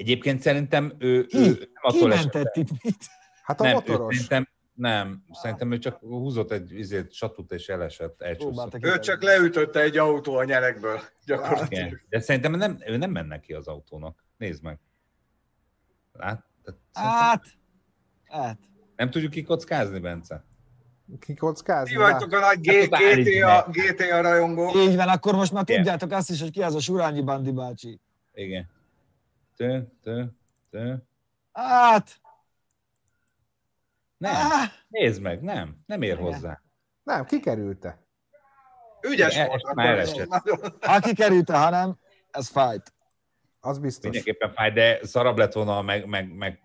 Egyébként 0.00 0.40
szerintem 0.40 0.92
ő, 0.98 1.26
Ki? 1.26 1.36
ő 1.38 1.42
nem 1.44 1.54
Ki 1.54 1.68
attól 1.80 2.12
esett 2.12 2.32
mentett 2.34 2.56
itt 2.56 2.82
mit? 2.82 2.96
Hát 3.42 3.60
a 3.60 3.62
nem, 3.62 3.72
ő 3.72 3.74
motoros. 3.74 4.14
szerintem, 4.16 4.48
nem, 4.74 5.22
szerintem 5.32 5.72
ő 5.72 5.78
csak 5.78 5.98
húzott 5.98 6.50
egy 6.50 6.72
izét, 6.72 7.12
satut 7.12 7.52
és 7.52 7.68
elesett, 7.68 8.22
elcsúszott. 8.22 8.76
Ő 8.84 8.98
csak 8.98 9.22
leütötte 9.22 9.80
egy 9.80 9.96
autó 9.98 10.34
a 10.34 10.44
nyerekből, 10.44 11.00
gyakorlatilag. 11.24 11.86
Igen. 11.86 12.00
De 12.08 12.20
szerintem 12.20 12.52
nem, 12.52 12.78
ő 12.86 12.96
nem 12.96 13.10
menne 13.10 13.40
ki 13.40 13.52
az 13.52 13.66
autónak. 13.66 14.24
Nézd 14.36 14.62
meg. 14.62 14.78
Lát? 16.12 16.44
Hát, 16.92 17.44
hát. 18.24 18.58
Nem 18.96 19.10
tudjuk 19.10 19.30
kikockázni, 19.30 19.98
Bence? 19.98 20.44
Kikockázni? 21.20 21.90
Ti 21.90 21.96
vagytok 21.96 22.32
a 22.32 22.38
nagy 22.38 22.60
G- 22.60 22.94
Hát 22.94 23.14
GTA, 23.16 23.70
GTA 23.70 24.20
rajongó. 24.20 24.80
Így 24.80 24.96
van, 24.96 25.08
akkor 25.08 25.34
most 25.34 25.52
már 25.52 25.64
tudjátok 25.64 26.10
azt 26.12 26.30
is, 26.30 26.40
hogy 26.40 26.50
ki 26.50 26.62
az 26.62 26.74
a 26.74 26.80
Surányi 26.80 27.22
Bandi 27.22 27.52
bácsi. 27.52 28.00
Igen. 28.32 28.78
Tő, 29.60 29.92
tő, 30.02 30.32
tő. 30.70 31.06
Hát, 31.52 32.20
Nem, 34.16 34.34
ah, 34.34 34.68
nézd 34.88 35.22
meg, 35.22 35.42
nem, 35.42 35.76
nem 35.86 36.02
ér 36.02 36.18
hozzá. 36.18 36.62
Nem, 37.02 37.24
kikerülte. 37.24 37.98
Ügyes 39.00 39.34
Igen, 39.34 39.46
volt. 39.46 39.62
ezt 39.64 39.74
már 39.74 39.86
elesett. 39.88 40.28
Ha 40.80 40.98
kikerülte, 41.00 41.58
ha 41.58 41.70
nem, 41.70 41.98
ez 42.30 42.48
fájt. 42.48 42.92
Az 43.60 43.78
biztos. 43.78 44.02
Mindenképpen 44.10 44.52
fáj, 44.52 44.70
de 44.70 44.98
szarabb 45.02 45.38
lett 45.38 45.52
volna, 45.52 45.82
meg, 45.82 46.06
meg, 46.06 46.34
meg 46.34 46.60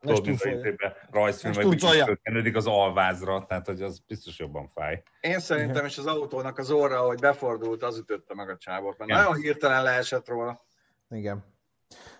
tudod, 0.00 0.26
mint 0.26 0.40
a 0.40 0.44
túlfolja. 0.44 0.56
izében 0.58 0.92
rajzfilm, 1.10 1.54
Most 1.54 1.66
hogy 1.66 1.78
túlcolja. 1.78 2.04
fölkenődik 2.04 2.56
az 2.56 2.66
alvázra, 2.66 3.46
tehát 3.46 3.66
hogy 3.66 3.82
az 3.82 3.98
biztos 3.98 4.38
jobban 4.38 4.68
fáj. 4.68 5.02
Én 5.20 5.40
szerintem 5.40 5.84
is 5.86 5.98
az 5.98 6.06
autónak 6.06 6.58
az 6.58 6.70
orra, 6.70 6.98
ahogy 6.98 7.18
befordult, 7.18 7.82
az 7.82 7.98
ütötte 7.98 8.34
meg 8.34 8.48
a 8.48 8.56
csávot, 8.56 8.98
mert 8.98 9.10
Igen. 9.10 9.22
nagyon 9.22 9.40
hirtelen 9.40 9.82
leesett 9.82 10.28
róla. 10.28 10.64
Igen. 11.10 11.52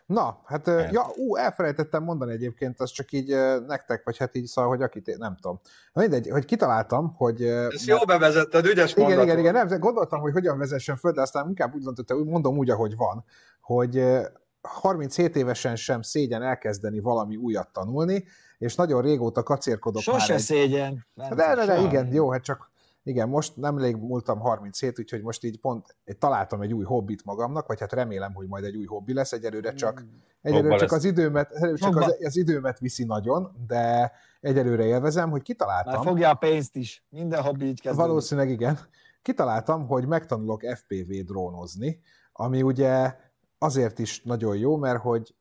Na, 0.07 0.41
hát, 0.45 0.67
Nem. 0.67 0.89
ja, 0.93 1.07
ú, 1.17 1.37
elfelejtettem 1.37 2.03
mondani 2.03 2.33
egyébként, 2.33 2.81
az 2.81 2.91
csak 2.91 3.13
így 3.13 3.29
nektek, 3.67 4.05
vagy 4.05 4.17
hát 4.17 4.35
így 4.35 4.47
szóval, 4.47 4.71
hogy 4.71 4.83
akit, 4.83 5.19
nem 5.19 5.37
tudom. 5.41 5.61
Na 5.93 6.01
mindegy, 6.01 6.29
hogy 6.29 6.45
kitaláltam, 6.45 7.15
hogy... 7.17 7.43
Ezt 7.43 7.87
jó 7.87 7.99
bevezetted, 8.07 8.67
ügyes 8.67 8.93
Igen, 8.93 9.05
mondat 9.05 9.25
igen, 9.25 9.39
igen, 9.39 9.53
nem, 9.53 9.81
gondoltam, 9.81 10.21
hogy 10.21 10.33
hogyan 10.33 10.59
vezessen 10.59 10.97
föl, 10.97 11.13
de 11.13 11.21
aztán 11.21 11.49
inkább 11.49 11.75
úgy 11.75 11.83
döntöttem, 11.83 12.17
úgy 12.17 12.27
mondom 12.27 12.59
úgy, 12.59 12.71
ahogy 12.71 12.97
van, 12.97 13.25
hogy 13.61 13.97
ö, 13.97 14.23
37 14.69 15.37
évesen 15.37 15.77
sem 15.77 16.03
szégyen 16.03 16.43
elkezdeni 16.43 17.01
valami 17.01 17.37
újat 17.37 17.73
tanulni, 17.73 18.25
és 18.59 18.75
nagyon 18.75 19.03
régóta 19.03 19.43
kacérkodok 19.43 20.03
Sose 20.03 20.19
már 20.19 20.31
egy... 20.31 20.39
szégyen. 20.45 21.07
De, 21.15 21.35
de, 21.35 21.67
de, 21.67 21.81
igen, 21.81 22.13
jó, 22.13 22.31
hát 22.31 22.43
csak 22.43 22.71
igen, 23.05 23.29
most 23.29 23.57
nemrég 23.57 23.97
múltam 23.97 24.39
37, 24.39 24.99
úgyhogy 24.99 25.23
most 25.23 25.45
így 25.45 25.61
pont 25.61 25.97
találtam 26.19 26.61
egy 26.61 26.73
új 26.73 26.85
hobbit 26.85 27.25
magamnak, 27.25 27.67
vagy 27.67 27.81
hát 27.81 27.93
remélem, 27.93 28.35
hogy 28.35 28.47
majd 28.49 28.65
egy 28.65 28.77
új 28.77 28.85
hobbi 28.85 29.15
lesz, 29.15 29.33
egyelőre 29.33 29.73
csak, 29.73 30.05
egyelőre 30.43 30.69
Hobba 30.69 30.81
csak 30.81 30.93
az 30.93 31.05
időmet, 31.05 31.51
egyelőre 31.51 31.79
csak 31.79 31.97
az, 31.97 32.17
az 32.21 32.37
időmet 32.37 32.79
viszi 32.79 33.05
nagyon, 33.05 33.65
de 33.67 34.13
egyelőre 34.41 34.85
élvezem, 34.85 35.31
hogy 35.31 35.43
kitaláltam. 35.43 35.95
Már 35.95 36.05
fogja 36.05 36.31
a 36.31 36.35
pénzt 36.35 36.77
is. 36.77 37.07
Minden 37.11 37.43
hobbi 37.43 37.65
így 37.65 37.81
kezdődik. 37.81 38.07
Valószínűleg 38.07 38.51
igen. 38.51 38.79
Kitaláltam, 39.23 39.87
hogy 39.87 40.07
megtanulok 40.07 40.63
FPV 40.75 41.11
drónozni, 41.25 42.01
ami 42.33 42.63
ugye 42.63 43.17
azért 43.59 43.99
is 43.99 44.23
nagyon 44.23 44.57
jó, 44.57 44.77
mert 44.77 45.01
hogy 45.01 45.35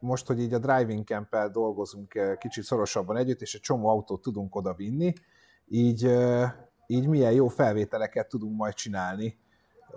most, 0.00 0.26
hogy 0.26 0.40
így 0.40 0.54
a 0.54 0.58
driving 0.58 1.04
camp 1.04 1.36
dolgozunk 1.52 2.14
eh, 2.14 2.36
kicsit 2.36 2.64
szorosabban 2.64 3.16
együtt, 3.16 3.40
és 3.40 3.54
egy 3.54 3.60
csomó 3.60 3.88
autót 3.88 4.22
tudunk 4.22 4.54
oda 4.54 4.74
vinni, 4.74 5.12
így, 5.66 6.04
eh, 6.04 6.52
így 6.90 7.06
milyen 7.06 7.32
jó 7.32 7.48
felvételeket 7.48 8.28
tudunk 8.28 8.56
majd 8.56 8.74
csinálni. 8.74 9.38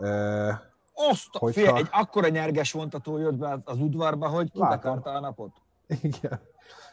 Eh, 0.02 0.60
Oszta, 0.94 1.40
Hogyha- 1.40 1.62
Hogyha... 1.62 1.78
egy 1.78 1.88
akkora 1.92 2.28
nyerges 2.28 2.72
vontató 2.72 3.18
jött 3.18 3.36
be 3.36 3.58
az 3.64 3.78
udvarba, 3.80 4.28
hogy 4.28 4.50
Látom. 4.54 4.80
kibekarta 4.80 5.10
a 5.12 5.20
napot. 5.20 5.52
Igen. 6.02 6.40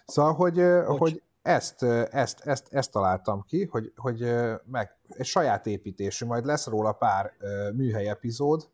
Szóval, 0.06 0.32
hogy, 0.34 0.54
Bocs. 0.86 0.98
hogy 0.98 1.22
ezt, 1.42 1.82
ezt, 2.10 2.40
ezt, 2.40 2.68
ezt 2.70 2.90
találtam 2.92 3.44
ki, 3.46 3.64
hogy, 3.70 3.92
hogy 3.96 4.34
meg, 4.64 4.96
egy 5.08 5.26
saját 5.26 5.66
építésű, 5.66 6.26
majd 6.26 6.44
lesz 6.44 6.66
róla 6.66 6.92
pár 6.92 7.32
műhely 7.74 8.08
epizód, 8.08 8.68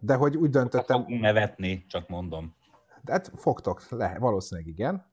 de 0.00 0.14
hogy 0.14 0.36
úgy 0.36 0.50
döntöttem, 0.50 1.00
Fogunk 1.00 1.20
nevetni, 1.20 1.84
csak 1.88 2.08
mondom. 2.08 2.54
de 3.02 3.12
hát 3.12 3.30
fogtok, 3.36 3.88
le, 3.88 4.16
valószínűleg 4.18 4.68
igen. 4.70 5.06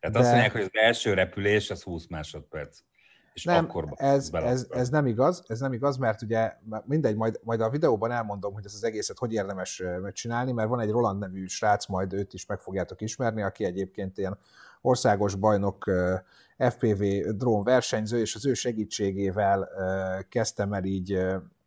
Tehát 0.00 0.16
De- 0.16 0.22
azt 0.22 0.30
mondják, 0.30 0.52
hogy 0.52 0.60
az 0.62 0.70
első 0.72 1.14
repülés 1.14 1.70
az 1.70 1.82
20 1.82 2.06
másodperc. 2.06 2.78
És 3.32 3.44
Nem, 3.44 3.64
akkor 3.64 3.84
ez, 3.94 4.28
ez, 4.32 4.66
ez, 4.70 4.88
nem 4.88 5.06
igaz, 5.06 5.44
ez 5.46 5.60
nem 5.60 5.72
igaz, 5.72 5.96
mert 5.96 6.22
ugye 6.22 6.52
mindegy, 6.84 7.16
majd, 7.16 7.40
majd 7.44 7.60
a 7.60 7.70
videóban 7.70 8.10
elmondom, 8.10 8.54
hogy 8.54 8.64
ez 8.64 8.74
az 8.74 8.84
egészet 8.84 9.18
hogy 9.18 9.32
érdemes 9.32 9.82
megcsinálni, 10.02 10.52
mert 10.52 10.68
van 10.68 10.80
egy 10.80 10.90
Roland 10.90 11.18
nevű 11.18 11.46
srác, 11.46 11.86
majd 11.86 12.12
őt 12.12 12.34
is 12.34 12.46
meg 12.46 12.58
fogjátok 12.58 13.00
ismerni, 13.00 13.42
aki 13.42 13.64
egyébként 13.64 14.18
ilyen 14.18 14.38
országos 14.80 15.34
bajnok 15.34 15.90
FPV 16.58 17.02
drón 17.36 17.64
versenyző, 17.64 18.18
és 18.18 18.34
az 18.34 18.46
ő 18.46 18.54
segítségével 18.54 19.68
kezdtem 20.28 20.72
el 20.72 20.84
így 20.84 21.18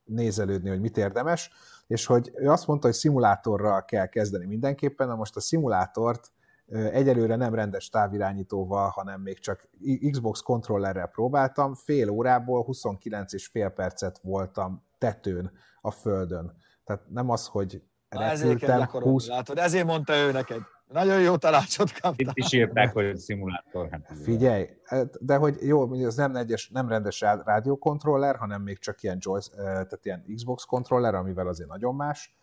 nézelődni, 0.05 0.69
hogy 0.69 0.81
mit 0.81 0.97
érdemes, 0.97 1.51
és 1.87 2.05
hogy 2.05 2.31
ő 2.35 2.49
azt 2.49 2.67
mondta, 2.67 2.87
hogy 2.87 2.95
szimulátorral 2.95 3.85
kell 3.85 4.05
kezdeni 4.05 4.45
mindenképpen, 4.45 5.07
na 5.07 5.15
most 5.15 5.35
a 5.35 5.39
szimulátort 5.39 6.31
egyelőre 6.71 7.35
nem 7.35 7.53
rendes 7.53 7.89
távirányítóval, 7.89 8.89
hanem 8.89 9.21
még 9.21 9.39
csak 9.39 9.69
Xbox 10.11 10.39
kontrollerrel 10.41 11.07
próbáltam, 11.07 11.73
fél 11.73 12.09
órából 12.09 12.63
29 12.63 13.33
és 13.33 13.47
fél 13.47 13.69
percet 13.69 14.19
voltam 14.21 14.83
tetőn 14.97 15.51
a 15.81 15.91
földön. 15.91 16.55
Tehát 16.83 17.09
nem 17.09 17.29
az, 17.29 17.47
hogy 17.47 17.83
repültem. 18.09 18.81
Ezért 18.81 18.91
20... 18.91 19.27
Látod, 19.27 19.57
ezért 19.57 19.85
mondta 19.85 20.15
ő 20.15 20.31
neked. 20.31 20.61
Nagyon 20.87 21.21
jó 21.21 21.35
tanácsot 21.35 21.91
kaptál. 21.91 22.13
Itt 22.17 22.31
is 22.33 22.53
írták, 22.53 22.93
hogy 22.93 23.17
szimulátor. 23.17 23.87
Hát 23.91 24.11
Figyelj, 24.23 24.69
de 25.19 25.35
hogy 25.35 25.57
jó, 25.61 25.93
ez 25.93 26.15
nem, 26.15 26.35
egyes, 26.35 26.69
nem 26.69 26.87
rendes 26.87 27.21
rádiókontroller, 27.21 28.35
hanem 28.35 28.61
még 28.61 28.79
csak 28.79 29.03
ilyen, 29.03 29.17
joy, 29.19 29.39
tehát 29.55 29.99
ilyen 30.05 30.25
Xbox 30.35 30.63
kontroller, 30.63 31.15
amivel 31.15 31.47
azért 31.47 31.69
nagyon 31.69 31.95
más, 31.95 32.37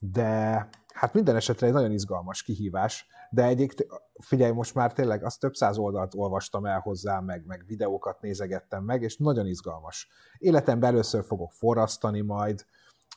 de 0.00 0.68
hát 0.94 1.14
minden 1.14 1.36
esetre 1.36 1.66
egy 1.66 1.72
nagyon 1.72 1.92
izgalmas 1.92 2.42
kihívás, 2.42 3.06
de 3.30 3.44
egyik, 3.44 3.86
figyelj, 4.18 4.52
most 4.52 4.74
már 4.74 4.92
tényleg 4.92 5.24
azt 5.24 5.40
több 5.40 5.54
száz 5.54 5.78
oldalt 5.78 6.14
olvastam 6.14 6.66
el 6.66 6.80
hozzá, 6.80 7.20
meg, 7.20 7.44
meg 7.46 7.64
videókat 7.66 8.20
nézegettem 8.20 8.84
meg, 8.84 9.02
és 9.02 9.16
nagyon 9.16 9.46
izgalmas. 9.46 10.08
Életemben 10.38 10.90
először 10.90 11.24
fogok 11.24 11.52
forrasztani 11.52 12.20
majd, 12.20 12.64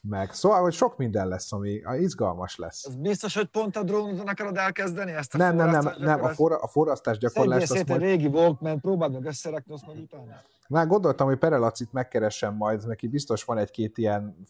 meg 0.01 0.33
szóval, 0.33 0.61
hogy 0.61 0.73
sok 0.73 0.97
minden 0.97 1.27
lesz, 1.27 1.51
ami 1.51 1.81
izgalmas 1.99 2.55
lesz. 2.55 2.87
Biztos, 2.87 3.35
hogy 3.35 3.47
pont 3.47 3.75
a 3.75 3.83
drónon 3.83 4.27
akarod 4.27 4.57
elkezdeni 4.57 5.11
ezt 5.11 5.35
a 5.35 5.37
Nem, 5.37 5.55
nem, 5.55 5.69
nem, 5.69 5.93
nem, 5.97 6.23
a, 6.23 6.29
for, 6.29 6.51
a 6.51 6.67
forrasztás 6.67 7.17
gyakorlás... 7.17 7.63
Szedjél 7.63 7.77
szét 7.77 7.87
majd... 7.87 8.01
régi 8.01 8.27
Walkman, 8.27 8.79
próbáld 8.79 9.13
meg 9.13 9.25
összerakni, 9.25 9.73
azt 9.73 9.85
majd 9.85 9.99
utána. 9.99 10.41
Már 10.67 10.87
gondoltam, 10.87 11.27
hogy 11.27 11.37
Perelacit 11.37 11.93
megkeresem 11.93 12.55
majd, 12.55 12.87
neki 12.87 13.07
biztos 13.07 13.43
van 13.43 13.57
egy-két 13.57 13.97
ilyen 13.97 14.43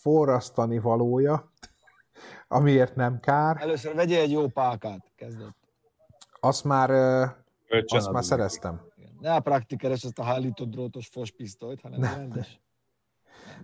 forrasztani 0.00 0.78
valója, 0.78 1.50
amiért 2.48 2.94
nem 2.94 3.20
kár. 3.20 3.56
Először 3.60 3.94
vegyél 3.94 4.20
egy 4.20 4.30
jó 4.30 4.46
pákát, 4.46 5.12
kezdett. 5.16 5.56
Azt 6.40 6.64
már, 6.64 6.90
azt 7.86 8.10
már 8.10 8.24
szereztem. 8.24 8.80
Ne 9.20 9.34
a 9.34 9.40
praktikeres 9.40 10.02
ezt 10.02 10.18
a 10.18 10.22
hálított 10.22 10.68
drótos 10.68 11.08
fospisztolyt, 11.08 11.80
hanem 11.80 12.00
rendes. 12.00 12.18
rendes. 12.18 12.60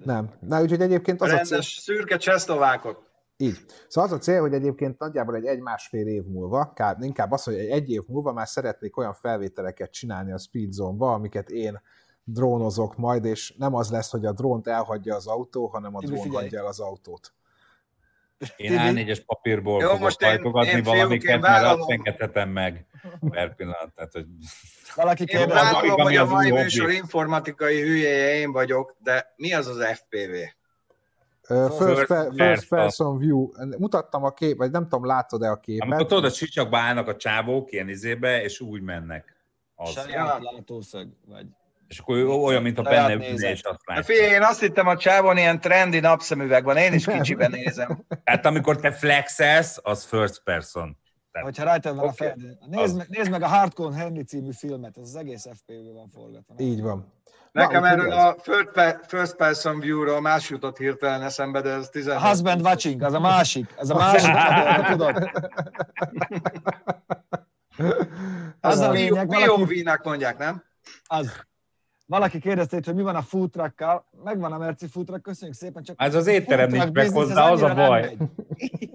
Nem. 0.04 0.30
Na, 0.40 0.62
úgyhogy 0.62 0.80
egyébként 0.80 1.20
az 1.20 1.28
rendes, 1.28 1.50
a 1.50 1.54
cél... 1.54 1.62
szürke 1.62 2.16
csehszlovákot. 2.16 3.10
Így. 3.36 3.58
Szóval 3.88 4.10
az 4.10 4.16
a 4.16 4.20
cél, 4.20 4.40
hogy 4.40 4.54
egyébként 4.54 4.98
nagyjából 4.98 5.34
egy 5.34 5.44
egy-másfél 5.44 6.06
év 6.06 6.24
múlva, 6.24 6.72
inkább 7.00 7.30
az, 7.30 7.42
hogy 7.42 7.54
egy, 7.54 7.68
egy 7.68 7.90
év 7.90 8.02
múlva 8.06 8.32
már 8.32 8.48
szeretnék 8.48 8.96
olyan 8.96 9.14
felvételeket 9.14 9.92
csinálni 9.92 10.32
a 10.32 10.38
Speedzone-ba, 10.38 11.12
amiket 11.12 11.50
én 11.50 11.80
drónozok 12.24 12.96
majd, 12.96 13.24
és 13.24 13.54
nem 13.58 13.74
az 13.74 13.90
lesz, 13.90 14.10
hogy 14.10 14.24
a 14.24 14.32
drónt 14.32 14.66
elhagyja 14.66 15.14
az 15.14 15.26
autó, 15.26 15.66
hanem 15.66 15.96
a 15.96 16.00
drón 16.00 16.30
hagyja 16.30 16.58
el 16.58 16.66
az 16.66 16.80
autót. 16.80 17.32
Én 18.56 18.72
A4-es 18.78 19.20
papírból 19.26 19.80
Jó, 19.80 19.86
fogok 19.86 20.02
most 20.02 20.22
hajtogatni 20.22 20.70
én, 20.70 20.76
én 20.76 20.82
valamiket, 20.82 21.40
mert 21.40 21.64
azt 21.64 21.90
engedhetem 21.90 22.48
meg 22.48 22.86
per 23.30 23.54
pillanat. 23.54 23.92
Tehát, 23.94 24.12
hogy... 24.12 24.26
Valaki 24.94 25.24
én 25.26 25.48
vállalom, 25.48 26.00
hogy 26.00 26.16
a 26.16 26.26
mai 26.26 26.50
műsor 26.50 26.90
informatikai 26.90 27.80
hülyeje 27.80 28.34
én 28.34 28.52
vagyok, 28.52 28.96
de 28.98 29.32
mi 29.36 29.54
az 29.54 29.66
az 29.66 29.84
FPV? 29.84 30.34
Uh, 31.48 31.70
first, 31.70 32.06
first, 32.06 32.30
first 32.36 32.68
person 32.68 33.18
view. 33.18 33.48
Mutattam 33.78 34.24
a 34.24 34.30
kép, 34.30 34.56
vagy 34.56 34.70
nem 34.70 34.82
tudom, 34.82 35.06
látod-e 35.06 35.50
a 35.50 35.56
képet? 35.56 35.86
Amikor 35.88 36.06
tudod, 36.06 36.24
a 36.24 36.30
csicsakba 36.30 36.78
állnak 36.78 37.08
a 37.08 37.16
csávók 37.16 37.72
ilyen 37.72 37.88
izébe, 37.88 38.42
és 38.42 38.60
úgy 38.60 38.82
mennek. 38.82 39.36
Az. 39.74 39.90
Saját 39.90 40.42
látószög, 40.42 41.08
vagy 41.26 41.46
és 41.92 41.98
akkor 41.98 42.16
ő 42.16 42.28
olyan, 42.28 42.62
mint 42.62 42.78
a 42.78 42.82
benne 42.82 43.14
és 43.14 43.62
azt 43.62 43.80
látja. 43.84 44.02
Figyelj, 44.02 44.32
én 44.32 44.42
azt 44.42 44.60
hittem 44.60 44.86
a 44.86 44.96
csávon 44.96 45.36
ilyen 45.36 45.60
trendi 45.60 46.00
napszemüveg 46.00 46.64
van, 46.64 46.76
én 46.76 46.92
is 46.92 47.04
kicsiben 47.04 47.50
nézem. 47.50 48.04
Tehát 48.24 48.46
amikor 48.46 48.76
te 48.76 48.92
flexelsz, 48.92 49.78
az 49.82 50.04
first 50.04 50.42
person. 50.42 50.98
Tehát, 51.32 51.48
Hogyha 51.48 51.64
rajta 51.64 51.94
van 51.94 52.08
okay. 52.08 52.08
a 52.08 52.12
fel... 52.12 52.36
Nézd, 52.66 53.00
az... 53.00 53.06
nézd 53.08 53.30
meg 53.30 53.42
a 53.42 53.46
Hardcore 53.46 53.96
Henry 53.96 54.22
című 54.22 54.50
filmet, 54.52 54.96
az 54.96 55.08
az 55.08 55.16
egész 55.16 55.42
FPV 55.42 55.94
van 55.94 56.08
forgatva. 56.08 56.54
Így 56.58 56.82
van. 56.82 57.12
Nekem 57.52 57.84
erről 57.84 58.12
a 58.12 58.36
first 59.06 59.36
person 59.36 59.80
view-ról 59.80 60.20
más 60.20 60.50
jutott 60.50 60.78
hirtelen 60.78 61.22
eszembe, 61.22 61.60
de 61.60 61.70
ez 61.70 61.88
16. 61.88 62.22
Husband 62.22 62.60
watching, 62.60 63.02
az 63.02 63.12
a 63.12 63.20
másik. 63.20 63.74
Az 63.76 63.90
a 63.90 63.94
másik, 63.94 64.34
tudod. 64.92 65.30
Az, 68.60 68.78
az 68.78 68.78
a 68.78 68.90
lényeg. 68.90 69.26
POV-nak 69.26 70.04
mondják, 70.04 70.38
nem? 70.38 70.62
Az. 71.04 71.46
Valaki 72.12 72.38
kérdezte 72.38 72.80
hogy 72.84 72.94
mi 72.94 73.02
van 73.02 73.16
a 73.16 73.22
futrakkal. 73.22 74.04
Megvan 74.24 74.52
a 74.52 74.58
Merci 74.58 74.86
futrak, 74.86 75.22
köszönjük 75.22 75.56
szépen. 75.56 75.82
Csak 75.82 75.96
ez 75.98 76.14
az 76.14 76.26
étterem 76.26 76.70
nincs 76.70 76.90
meg 76.90 77.10
hozzá, 77.10 77.50
az 77.50 77.62
a 77.62 77.74
baj. 77.74 78.16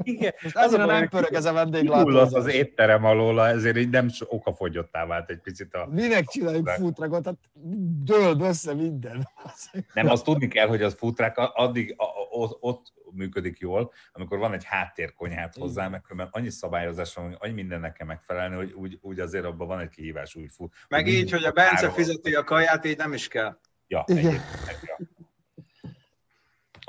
Igen, 0.02 0.34
Most 0.44 0.58
az 0.58 0.74
a 0.74 0.78
baj, 0.78 1.00
nem 1.00 1.10
pörög 1.10 1.34
ez 1.34 1.46
a 1.46 1.54
vendéglátó. 1.54 2.18
az 2.18 2.34
az 2.34 2.48
étterem 2.48 3.06
alól, 3.06 3.48
ezért 3.48 3.78
így 3.78 3.90
nem 3.90 4.10
okafogyottá 4.26 5.06
vált 5.06 5.30
egy 5.30 5.40
picit 5.40 5.74
a... 5.74 5.88
Minek 5.92 6.26
csináljuk 6.26 6.70
futrakot? 6.70 7.26
Hát 7.26 7.36
dől 8.04 8.40
össze 8.40 8.74
minden. 8.74 9.28
Nem, 9.94 10.10
azt 10.10 10.24
tudni 10.24 10.48
kell, 10.48 10.68
hogy 10.68 10.82
az 10.82 10.94
futrák 10.94 11.38
addig 11.38 11.96
ott 12.60 12.94
működik 13.12 13.60
jól, 13.60 13.92
amikor 14.12 14.38
van 14.38 14.54
egy 14.54 14.64
háttérkonyhát 14.64 15.56
hozzá, 15.56 15.88
meg 15.88 16.04
mert 16.14 16.30
annyi 16.32 16.50
szabályozás 16.50 17.14
van, 17.14 17.36
annyi 17.40 17.54
mindennek 17.54 17.94
kell 17.94 18.08
megfelelni, 18.08 18.56
hogy 18.56 18.72
úgy, 18.72 19.00
úgy 19.02 19.20
azért 19.20 19.46
abban 19.46 19.68
van 19.68 19.80
egy 19.80 19.90
kihívás, 19.90 20.36
úgy 20.36 20.52
fut. 20.52 20.74
Meg 20.88 21.08
így, 21.08 21.32
hogy 21.32 21.44
a 21.44 21.52
Bence 21.52 21.92
fizeti 21.92 22.34
a 22.34 22.44
kaját, 22.44 22.86
így 22.86 22.98
nem 22.98 23.14
is 23.14 23.28
kell. 23.28 23.58
Ja, 23.88 24.04
Igen. 24.08 24.42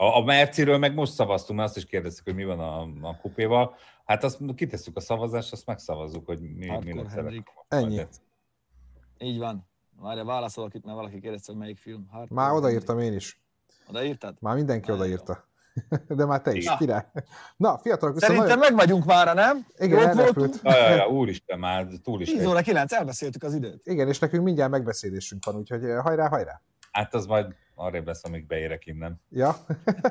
A, 0.00 0.16
a 0.16 0.24
Merciről 0.24 0.78
meg 0.78 0.94
most 0.94 1.12
szavaztunk, 1.12 1.58
mert 1.58 1.70
azt 1.70 1.78
is 1.78 1.86
kérdeztük, 1.86 2.24
hogy 2.24 2.34
mi 2.34 2.44
van 2.44 2.60
a, 2.60 2.80
a 3.08 3.16
kupéval. 3.20 3.74
Hát 4.04 4.24
azt 4.24 4.38
kitesszük 4.54 4.96
a 4.96 5.00
szavazást, 5.00 5.52
azt 5.52 5.66
megszavazzuk, 5.66 6.26
hogy 6.26 6.40
mi, 6.40 6.78
mi 6.84 6.94
lesz 6.94 7.14
Ennyi. 7.68 8.06
Így 9.18 9.38
van. 9.38 9.68
Várja, 10.00 10.24
válaszolok 10.24 10.74
itt, 10.74 10.84
mert 10.84 10.96
valaki 10.96 11.20
kérdezte, 11.20 11.52
hogy 11.52 11.60
melyik 11.60 11.78
film. 11.78 12.06
Hardcore 12.10 12.40
Már 12.40 12.52
odaírtam 12.52 12.98
én 12.98 13.12
is. 13.12 13.40
Odaírtad? 13.88 14.36
Már 14.40 14.54
mindenki 14.54 14.90
Már 14.90 14.98
odaírta. 14.98 15.48
De 16.08 16.24
már 16.24 16.40
te 16.40 16.52
is, 16.52 16.64
Na. 16.64 16.76
király. 16.76 17.06
Na, 17.56 17.78
fiatalok, 17.78 18.18
Szerintem 18.18 18.46
nagyon... 18.46 18.58
meg 18.58 18.74
vagyunk 18.74 19.04
már, 19.04 19.34
nem? 19.34 19.66
Igen, 19.76 20.08
elrepült. 20.08 20.60
Ja, 20.62 20.76
ja, 20.76 20.94
ja, 20.94 21.08
úristen, 21.08 21.58
már 21.58 21.86
túl 22.02 22.20
is. 22.20 22.32
10 22.32 22.46
óra 22.46 22.60
9, 22.60 22.92
elbeszéltük 22.92 23.42
az 23.42 23.54
időt. 23.54 23.86
Igen, 23.86 24.08
és 24.08 24.18
nekünk 24.18 24.44
mindjárt 24.44 24.70
megbeszélésünk 24.70 25.44
van, 25.44 25.56
úgyhogy 25.56 25.84
eh, 25.84 26.02
hajrá, 26.02 26.28
hajrá. 26.28 26.62
Hát 26.92 27.14
az 27.14 27.26
majd 27.26 27.54
arra 27.74 28.02
lesz, 28.04 28.24
amíg 28.24 28.46
beérek 28.46 28.86
innen. 28.86 29.20
Ja. 29.30 29.56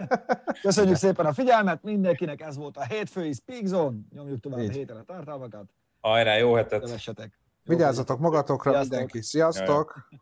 Köszönjük 0.61 0.95
szépen 0.95 1.25
a 1.25 1.33
figyelmet, 1.33 1.83
mindenkinek 1.83 2.41
ez 2.41 2.57
volt 2.57 2.77
a 2.77 2.83
hétfői 2.83 3.33
Speak 3.33 3.65
Zone. 3.65 3.97
Nyomjuk 4.13 4.39
tovább 4.39 4.59
Így. 4.59 4.69
a 4.69 4.71
héten 4.71 4.97
a 4.97 5.03
tartalmakat. 5.03 5.69
Hajrá, 5.99 6.35
jó 6.37 6.53
hetet! 6.53 6.81
Kövessetek. 6.81 7.39
Vigyázzatok 7.63 8.19
magatokra 8.19 8.71
Sziasztok. 8.71 8.89
mindenki. 8.89 9.21
Sziasztok! 9.21 10.07
Jaj. 10.11 10.19